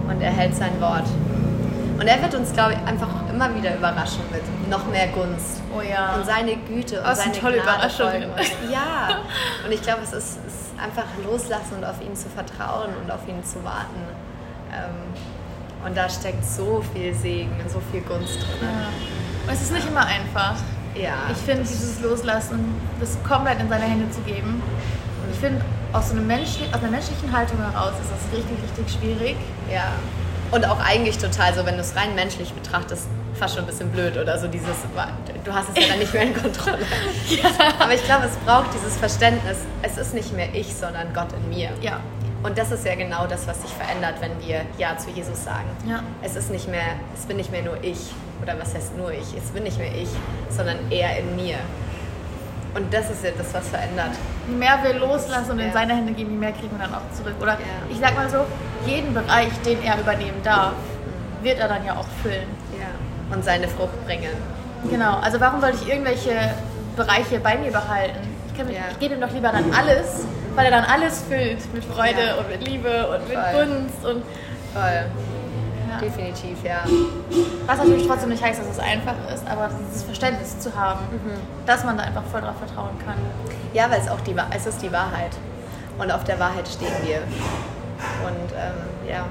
und 0.09 0.21
er 0.21 0.31
hält 0.31 0.57
sein 0.57 0.81
Wort. 0.81 1.07
Und 1.99 2.07
er 2.07 2.23
wird 2.23 2.35
uns, 2.35 2.53
glaube 2.53 2.75
ich, 2.75 2.89
einfach 2.89 3.09
immer 3.29 3.53
wieder 3.55 3.75
überraschen 3.75 4.23
mit 4.31 4.43
noch 4.71 4.87
mehr 4.87 5.09
Gunst. 5.09 5.61
Oh 5.77 5.81
ja. 5.81 6.15
Und 6.15 6.27
seine 6.27 6.57
Güte 6.57 7.01
und 7.01 7.09
oh, 7.11 7.15
seine 7.15 7.33
tolle 7.33 7.61
Gnade 7.61 7.77
Überraschung. 7.77 8.23
Ja. 8.71 9.19
Und 9.65 9.73
ich 9.73 9.83
glaube, 9.83 10.03
es 10.03 10.13
ist, 10.13 10.39
ist, 10.47 10.79
einfach 10.81 11.07
loslassen 11.25 11.75
und 11.79 11.85
auf 11.85 12.01
ihn 12.01 12.15
zu 12.15 12.29
vertrauen 12.29 12.91
und 13.03 13.11
auf 13.11 13.27
ihn 13.27 13.43
zu 13.43 13.65
warten. 13.65 14.01
Ähm, 14.73 15.85
und 15.85 15.97
da 15.97 16.09
steckt 16.09 16.45
so 16.45 16.85
viel 16.93 17.13
Segen, 17.15 17.57
so 17.69 17.81
viel 17.91 18.01
Gunst 18.03 18.43
drin. 18.43 18.69
Ja. 18.69 18.89
Und 19.47 19.53
es 19.53 19.63
ist 19.63 19.73
nicht 19.73 19.89
immer 19.89 20.07
einfach. 20.07 20.55
Ja. 20.99 21.31
Ich 21.31 21.39
finde, 21.39 21.63
dieses 21.63 22.01
Loslassen, 22.01 22.75
das 23.01 23.17
komplett 23.27 23.61
in 23.61 23.69
seine 23.69 23.85
Hände 23.85 24.11
zu 24.11 24.21
geben. 24.23 24.63
Ich 25.33 25.39
finde, 25.39 25.65
aus, 25.93 26.09
so 26.09 26.15
einem 26.15 26.27
Mensch, 26.27 26.59
aus 26.73 26.81
einer 26.81 26.91
menschlichen 26.91 27.33
Haltung 27.33 27.59
heraus 27.59 27.93
ist 28.03 28.11
das 28.11 28.39
richtig, 28.39 28.57
richtig 28.63 29.01
schwierig. 29.01 29.37
Ja. 29.73 29.93
Und 30.51 30.67
auch 30.67 30.81
eigentlich 30.81 31.19
total 31.19 31.55
so, 31.55 31.65
wenn 31.67 31.75
du 31.75 31.81
es 31.81 31.95
rein 31.95 32.15
menschlich 32.15 32.53
betrachtest, 32.53 33.07
fast 33.35 33.55
schon 33.55 33.65
ein 33.65 33.67
bisschen 33.67 33.91
blöd 33.91 34.17
oder 34.17 34.39
so 34.39 34.49
dieses, 34.49 34.77
du 35.45 35.53
hast 35.53 35.69
es 35.75 35.83
ja 35.83 35.91
dann 35.91 35.99
nicht 35.99 36.13
mehr 36.13 36.23
in 36.23 36.35
Kontrolle. 36.35 36.79
ja. 37.29 37.51
Aber 37.79 37.95
ich 37.95 38.03
glaube, 38.05 38.27
es 38.27 38.37
braucht 38.45 38.73
dieses 38.75 38.97
Verständnis, 38.97 39.59
es 39.83 39.99
ist 39.99 40.15
nicht 40.15 40.35
mehr 40.35 40.49
ich, 40.55 40.75
sondern 40.75 41.13
Gott 41.15 41.29
in 41.33 41.49
mir. 41.51 41.71
Ja. 41.83 42.01
Und 42.43 42.57
das 42.57 42.71
ist 42.71 42.87
ja 42.87 42.95
genau 42.95 43.27
das, 43.27 43.47
was 43.47 43.61
sich 43.63 43.71
verändert, 43.71 44.15
wenn 44.21 44.41
wir 44.47 44.63
Ja 44.79 44.97
zu 44.97 45.11
Jesus 45.11 45.45
sagen. 45.45 45.69
Ja. 45.87 46.03
Es 46.23 46.37
ist 46.37 46.51
nicht 46.51 46.69
mehr, 46.69 46.97
es 47.15 47.27
bin 47.27 47.37
nicht 47.37 47.51
mehr 47.51 47.63
nur 47.63 47.83
ich, 47.83 47.99
oder 48.43 48.59
was 48.59 48.75
heißt 48.75 48.97
nur 48.97 49.13
ich, 49.13 49.37
es 49.37 49.51
bin 49.51 49.65
nicht 49.65 49.79
mehr 49.79 49.95
ich, 49.95 50.09
sondern 50.51 50.77
er 50.91 51.19
in 51.19 51.37
mir. 51.37 51.59
Und 52.75 52.93
das 52.93 53.11
ist 53.11 53.25
ja 53.25 53.31
das, 53.37 53.53
was 53.55 53.69
verändert. 53.69 54.11
Je 54.49 54.55
mehr 54.55 54.79
wir 54.83 54.95
loslassen 54.95 55.53
und 55.53 55.59
in 55.59 55.73
seine 55.73 55.97
Hände 55.97 56.13
geben, 56.13 56.31
je 56.33 56.37
mehr 56.37 56.53
kriegen 56.53 56.71
wir 56.79 56.87
dann 56.87 56.95
auch 56.95 57.17
zurück. 57.17 57.35
Oder 57.41 57.53
ja. 57.53 57.59
ich 57.91 57.99
sag 57.99 58.15
mal 58.15 58.29
so, 58.29 58.45
jeden 58.87 59.15
Bereich, 59.15 59.51
den 59.65 59.83
er 59.83 59.99
übernehmen 59.99 60.41
darf, 60.45 60.73
mhm. 60.73 61.45
wird 61.45 61.59
er 61.59 61.69
dann 61.69 61.85
ja 61.85 61.97
auch 61.97 62.07
füllen. 62.23 62.49
Ja. 62.79 63.35
Und 63.35 63.45
seine 63.45 63.69
Frucht 63.69 64.05
bringen. 64.07 64.31
Genau. 64.89 65.19
Also 65.19 65.41
warum 65.41 65.61
sollte 65.61 65.79
ich 65.83 65.89
irgendwelche 65.89 66.55
Bereiche 66.97 67.41
bei 67.41 67.57
mir 67.59 67.73
behalten? 67.73 68.19
Ich, 68.53 68.59
ja. 68.59 68.83
ich 68.91 68.99
gebe 68.99 69.15
ihm 69.15 69.21
doch 69.21 69.33
lieber 69.33 69.51
dann 69.51 69.73
alles, 69.73 70.27
weil 70.55 70.67
er 70.67 70.71
dann 70.71 70.85
alles 70.85 71.23
füllt 71.29 71.73
mit 71.73 71.85
Freude 71.85 72.27
ja. 72.27 72.35
und 72.37 72.49
mit 72.49 72.67
Liebe 72.67 73.09
und 73.09 73.29
mit 73.29 73.39
Voll. 73.39 73.67
Gunst 73.67 74.05
und 74.05 74.23
Voll. 74.75 75.07
Ja. 75.89 75.99
Definitiv, 75.99 76.63
ja. 76.65 76.83
Was 77.67 77.79
natürlich 77.79 78.07
trotzdem 78.07 78.31
nicht 78.31 78.43
heißt, 78.43 78.61
dass 78.61 78.69
es 78.69 78.79
einfach 78.79 79.15
ist, 79.33 79.47
aber 79.47 79.71
dieses 79.89 80.03
Verständnis 80.03 80.59
zu 80.59 80.75
haben, 80.75 81.01
mhm. 81.11 81.39
dass 81.67 81.85
man 81.85 81.97
da 81.97 82.05
einfach 82.05 82.25
voll 82.25 82.41
drauf 82.41 82.57
vertrauen 82.59 82.99
kann. 83.05 83.17
Ja, 83.73 83.91
weil 83.91 84.01
es 84.01 84.09
auch 84.09 84.21
die, 84.21 84.35
es 84.55 84.67
ist 84.67 84.83
die 84.83 84.93
Wahrheit. 84.93 85.33
Und 85.99 86.13
auf 86.13 86.25
der 86.25 86.39
Wahrheit 86.39 86.69
stehen 86.69 86.93
wir. 87.05 87.19
Und 87.19 88.53
ähm, 88.53 89.09
ja, 89.09 89.25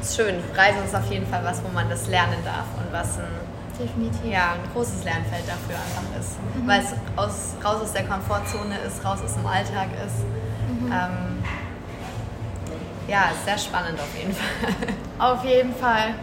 ist 0.00 0.16
schön. 0.16 0.36
Reisen 0.54 0.84
ist 0.84 0.94
auf 0.94 1.10
jeden 1.10 1.26
Fall 1.26 1.44
was, 1.44 1.62
wo 1.64 1.68
man 1.68 1.88
das 1.88 2.06
lernen 2.08 2.38
darf 2.44 2.66
und 2.76 2.92
was 2.92 3.18
ein, 3.18 3.48
Definitiv. 3.78 4.24
Ja, 4.24 4.54
ein 4.54 4.72
großes 4.72 5.04
Lernfeld 5.04 5.44
dafür 5.46 5.76
einfach 5.76 6.18
ist. 6.18 6.36
Mhm. 6.56 6.66
Weil 6.66 6.80
es 6.80 6.92
aus, 7.16 7.54
raus 7.64 7.82
aus 7.82 7.92
der 7.92 8.04
Komfortzone 8.04 8.76
ist, 8.86 9.04
raus 9.04 9.20
aus 9.24 9.34
dem 9.34 9.46
Alltag 9.46 9.88
ist. 10.04 10.26
Mhm. 10.68 10.92
Ähm, 10.92 11.44
ja, 13.08 13.30
sehr 13.44 13.58
spannend 13.58 13.98
auf 13.98 14.16
jeden 14.16 14.34
Fall. 14.34 14.74
Auf 15.18 15.44
jeden 15.44 15.74
Fall. 15.74 16.14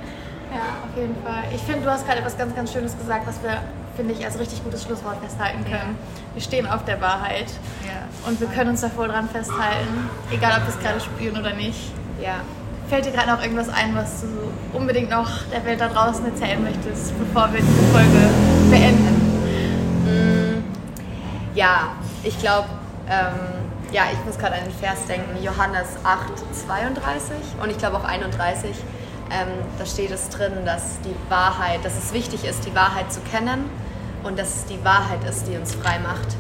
Ja, 0.53 0.61
auf 0.87 0.95
jeden 0.97 1.21
Fall. 1.21 1.43
Ich 1.53 1.61
finde, 1.61 1.81
du 1.81 1.91
hast 1.91 2.05
gerade 2.05 2.19
etwas 2.19 2.37
ganz, 2.37 2.55
ganz 2.55 2.71
Schönes 2.71 2.97
gesagt, 2.97 3.27
was 3.27 3.43
wir, 3.43 3.61
finde 3.97 4.13
ich, 4.13 4.23
als 4.23 4.39
richtig 4.39 4.63
gutes 4.63 4.83
Schlusswort 4.83 5.17
festhalten 5.21 5.65
können. 5.65 5.97
Ja. 5.97 6.33
Wir 6.33 6.41
stehen 6.41 6.65
auf 6.65 6.85
der 6.85 7.01
Wahrheit. 7.01 7.47
Ja. 7.83 8.07
Und 8.29 8.39
wir 8.39 8.47
können 8.47 8.69
uns 8.69 8.79
da 8.79 8.89
voll 8.89 9.09
dran 9.09 9.27
festhalten, 9.27 10.09
egal 10.31 10.53
ob 10.61 10.67
wir 10.67 10.73
es 10.73 10.79
gerade 10.79 11.01
spüren 11.01 11.37
oder 11.37 11.53
nicht. 11.55 11.91
Ja. 12.21 12.35
Fällt 12.87 13.05
dir 13.05 13.11
gerade 13.11 13.31
noch 13.31 13.41
irgendwas 13.41 13.67
ein, 13.67 13.95
was 13.95 14.21
du 14.21 14.77
unbedingt 14.77 15.09
noch 15.09 15.29
der 15.51 15.65
Welt 15.65 15.81
da 15.81 15.89
draußen 15.89 16.23
erzählen 16.25 16.63
möchtest, 16.63 17.17
bevor 17.19 17.51
wir 17.51 17.59
diese 17.59 17.83
Folge 17.91 18.29
beenden? 18.69 19.25
Mm, 20.05 20.63
ja, 21.55 21.93
ich 22.23 22.39
glaube, 22.39 22.69
ähm, 23.09 23.64
ja, 23.95 24.03
ich 24.11 24.25
muss 24.25 24.37
gerade 24.37 24.55
an 24.55 24.65
den 24.65 24.73
Vers 24.73 25.05
denken, 25.07 25.41
Johannes 25.41 25.87
8, 26.03 26.33
32 26.67 27.37
und 27.63 27.69
ich 27.69 27.77
glaube 27.77 27.95
auch 27.95 28.03
31. 28.03 28.71
Ähm, 29.31 29.47
da 29.79 29.85
steht 29.85 30.11
es 30.11 30.27
drin, 30.27 30.51
dass 30.65 30.99
die 30.99 31.15
Wahrheit, 31.29 31.79
dass 31.85 31.97
es 31.97 32.11
wichtig 32.11 32.43
ist, 32.43 32.65
die 32.65 32.75
Wahrheit 32.75 33.11
zu 33.11 33.21
kennen 33.21 33.69
und 34.23 34.37
dass 34.37 34.53
es 34.53 34.65
die 34.65 34.83
Wahrheit 34.83 35.23
ist, 35.23 35.47
die 35.47 35.55
uns 35.55 35.73
frei 35.73 35.97
macht. 35.99 36.35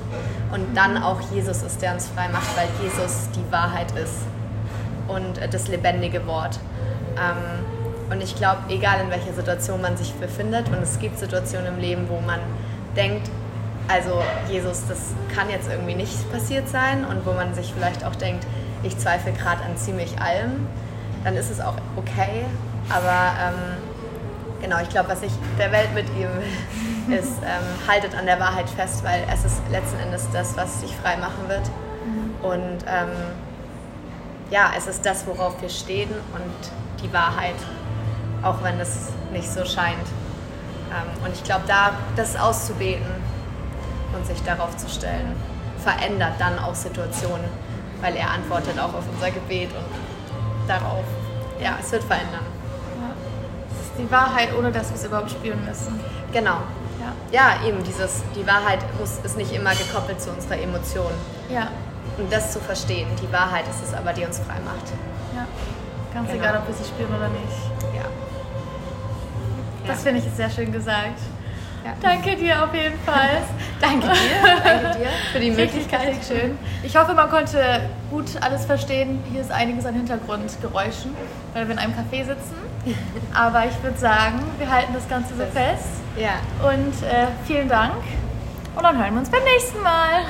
Und 0.51 0.75
dann 0.75 1.01
auch 1.01 1.21
Jesus 1.31 1.61
ist, 1.61 1.81
der 1.81 1.93
uns 1.93 2.09
frei 2.09 2.27
macht, 2.27 2.57
weil 2.57 2.67
Jesus 2.83 3.29
die 3.33 3.51
Wahrheit 3.53 3.89
ist 3.91 4.25
und 5.07 5.37
äh, 5.37 5.47
das 5.47 5.69
lebendige 5.69 6.27
Wort. 6.27 6.59
Ähm, 7.15 8.11
und 8.11 8.21
ich 8.21 8.35
glaube, 8.35 8.63
egal 8.67 8.99
in 8.99 9.09
welcher 9.09 9.33
Situation 9.33 9.81
man 9.81 9.95
sich 9.95 10.13
befindet, 10.15 10.67
und 10.67 10.83
es 10.83 10.99
gibt 10.99 11.17
Situationen 11.17 11.67
im 11.67 11.79
Leben, 11.79 12.09
wo 12.09 12.19
man 12.19 12.41
denkt, 12.97 13.29
also 13.87 14.21
Jesus, 14.49 14.83
das 14.87 15.13
kann 15.33 15.49
jetzt 15.49 15.69
irgendwie 15.69 15.95
nicht 15.95 16.31
passiert 16.31 16.67
sein 16.67 17.05
und 17.05 17.25
wo 17.25 17.33
man 17.33 17.53
sich 17.53 17.73
vielleicht 17.73 18.03
auch 18.03 18.15
denkt, 18.15 18.45
ich 18.83 18.97
zweifle 18.97 19.31
gerade 19.33 19.63
an 19.63 19.77
ziemlich 19.77 20.19
allem, 20.19 20.67
dann 21.23 21.35
ist 21.35 21.49
es 21.49 21.59
auch 21.59 21.75
okay. 21.95 22.45
Aber 22.89 23.33
ähm, 23.41 24.61
genau, 24.61 24.77
ich 24.81 24.89
glaube, 24.89 25.09
was 25.09 25.21
ich 25.23 25.31
der 25.57 25.71
Welt 25.71 25.93
mitgeben 25.93 26.33
will, 27.07 27.17
ist, 27.17 27.37
ähm, 27.43 27.87
haltet 27.87 28.15
an 28.15 28.25
der 28.25 28.39
Wahrheit 28.39 28.69
fest, 28.69 29.03
weil 29.03 29.23
es 29.31 29.45
ist 29.45 29.61
letzten 29.71 29.99
Endes 29.99 30.27
das, 30.33 30.55
was 30.57 30.81
dich 30.81 30.95
frei 30.95 31.17
machen 31.17 31.47
wird. 31.47 31.69
Und 32.41 32.85
ähm, 32.87 33.09
ja, 34.51 34.71
es 34.77 34.87
ist 34.87 35.05
das, 35.05 35.25
worauf 35.25 35.59
wir 35.61 35.69
stehen 35.69 36.09
und 36.33 37.03
die 37.03 37.11
Wahrheit, 37.11 37.55
auch 38.43 38.61
wenn 38.63 38.79
es 38.79 39.09
nicht 39.31 39.49
so 39.51 39.65
scheint. 39.65 40.07
Ähm, 40.91 41.25
und 41.25 41.33
ich 41.33 41.43
glaube, 41.43 41.63
da 41.67 41.91
das 42.15 42.35
auszubeten, 42.35 43.24
und 44.15 44.25
sich 44.25 44.41
darauf 44.43 44.75
zu 44.77 44.89
stellen, 44.89 45.35
verändert 45.83 46.33
dann 46.39 46.57
auch 46.59 46.75
Situationen, 46.75 47.45
weil 48.01 48.15
er 48.15 48.31
antwortet 48.31 48.79
auch 48.79 48.93
auf 48.93 49.03
unser 49.13 49.31
Gebet 49.31 49.69
und 49.69 49.85
darauf, 50.67 51.03
ja, 51.61 51.77
es 51.79 51.91
wird 51.91 52.03
verändern. 52.03 52.45
Ja. 52.99 53.13
Das 53.69 53.87
ist 53.87 53.93
die 53.99 54.11
Wahrheit, 54.11 54.49
ohne 54.57 54.71
dass 54.71 54.89
wir 54.89 54.95
es 54.95 55.05
überhaupt 55.05 55.31
spüren 55.31 55.63
müssen. 55.65 55.99
Genau. 56.33 56.57
Ja, 57.31 57.59
ja 57.61 57.67
eben 57.67 57.83
dieses, 57.83 58.23
die 58.35 58.45
Wahrheit 58.47 58.79
muss, 58.99 59.19
ist 59.23 59.37
nicht 59.37 59.53
immer 59.53 59.71
gekoppelt 59.75 60.19
zu 60.21 60.31
unserer 60.31 60.59
Emotion. 60.59 61.11
Ja. 61.49 61.67
Und 62.17 62.31
das 62.31 62.51
zu 62.51 62.59
verstehen, 62.59 63.07
die 63.21 63.31
Wahrheit 63.31 63.65
ist 63.69 63.83
es 63.83 63.93
aber, 63.93 64.13
die 64.13 64.25
uns 64.25 64.39
frei 64.39 64.59
macht. 64.63 64.91
Ja. 65.35 65.45
Ganz 66.13 66.31
genau. 66.31 66.43
egal, 66.43 66.57
ob 66.59 66.67
wir 66.67 66.73
sie 66.73 66.85
spüren 66.85 67.13
oder 67.15 67.27
nicht. 67.27 67.95
Ja. 67.95 68.05
Das 69.85 70.01
finde 70.01 70.21
ich 70.21 70.33
sehr 70.33 70.49
schön 70.49 70.71
gesagt. 70.71 71.19
Ja. 71.85 71.93
Danke 72.01 72.35
dir 72.35 72.63
auf 72.63 72.73
jeden 72.73 72.99
Fall. 73.01 73.43
danke 73.79 74.07
dir, 74.07 74.63
danke 74.63 74.97
dir 74.97 75.07
für 75.31 75.39
die 75.39 75.51
Möglichkeit. 75.61 76.15
schön. 76.27 76.57
Ich 76.81 76.97
hoffe, 76.97 77.13
man 77.13 77.29
konnte 77.29 77.87
gut 78.09 78.25
alles 78.41 78.65
verstehen. 78.65 79.23
Hier 79.31 79.41
ist 79.41 79.51
einiges 79.51 79.85
an 79.85 79.93
Hintergrundgeräuschen, 79.93 81.15
weil 81.53 81.67
wir 81.67 81.73
in 81.73 81.79
einem 81.79 81.93
Café 81.93 82.25
sitzen. 82.25 82.55
Aber 83.35 83.65
ich 83.67 83.83
würde 83.83 83.99
sagen, 83.99 84.39
wir 84.57 84.67
halten 84.69 84.93
das 84.95 85.07
Ganze 85.07 85.35
so 85.35 85.45
fest. 85.45 86.01
Ja. 86.17 86.39
Und 86.67 87.03
äh, 87.03 87.27
vielen 87.45 87.69
Dank. 87.69 87.93
Und 88.75 88.83
dann 88.83 88.97
hören 88.97 89.13
wir 89.13 89.19
uns 89.19 89.29
beim 89.29 89.43
nächsten 89.43 89.83
Mal. 89.83 90.23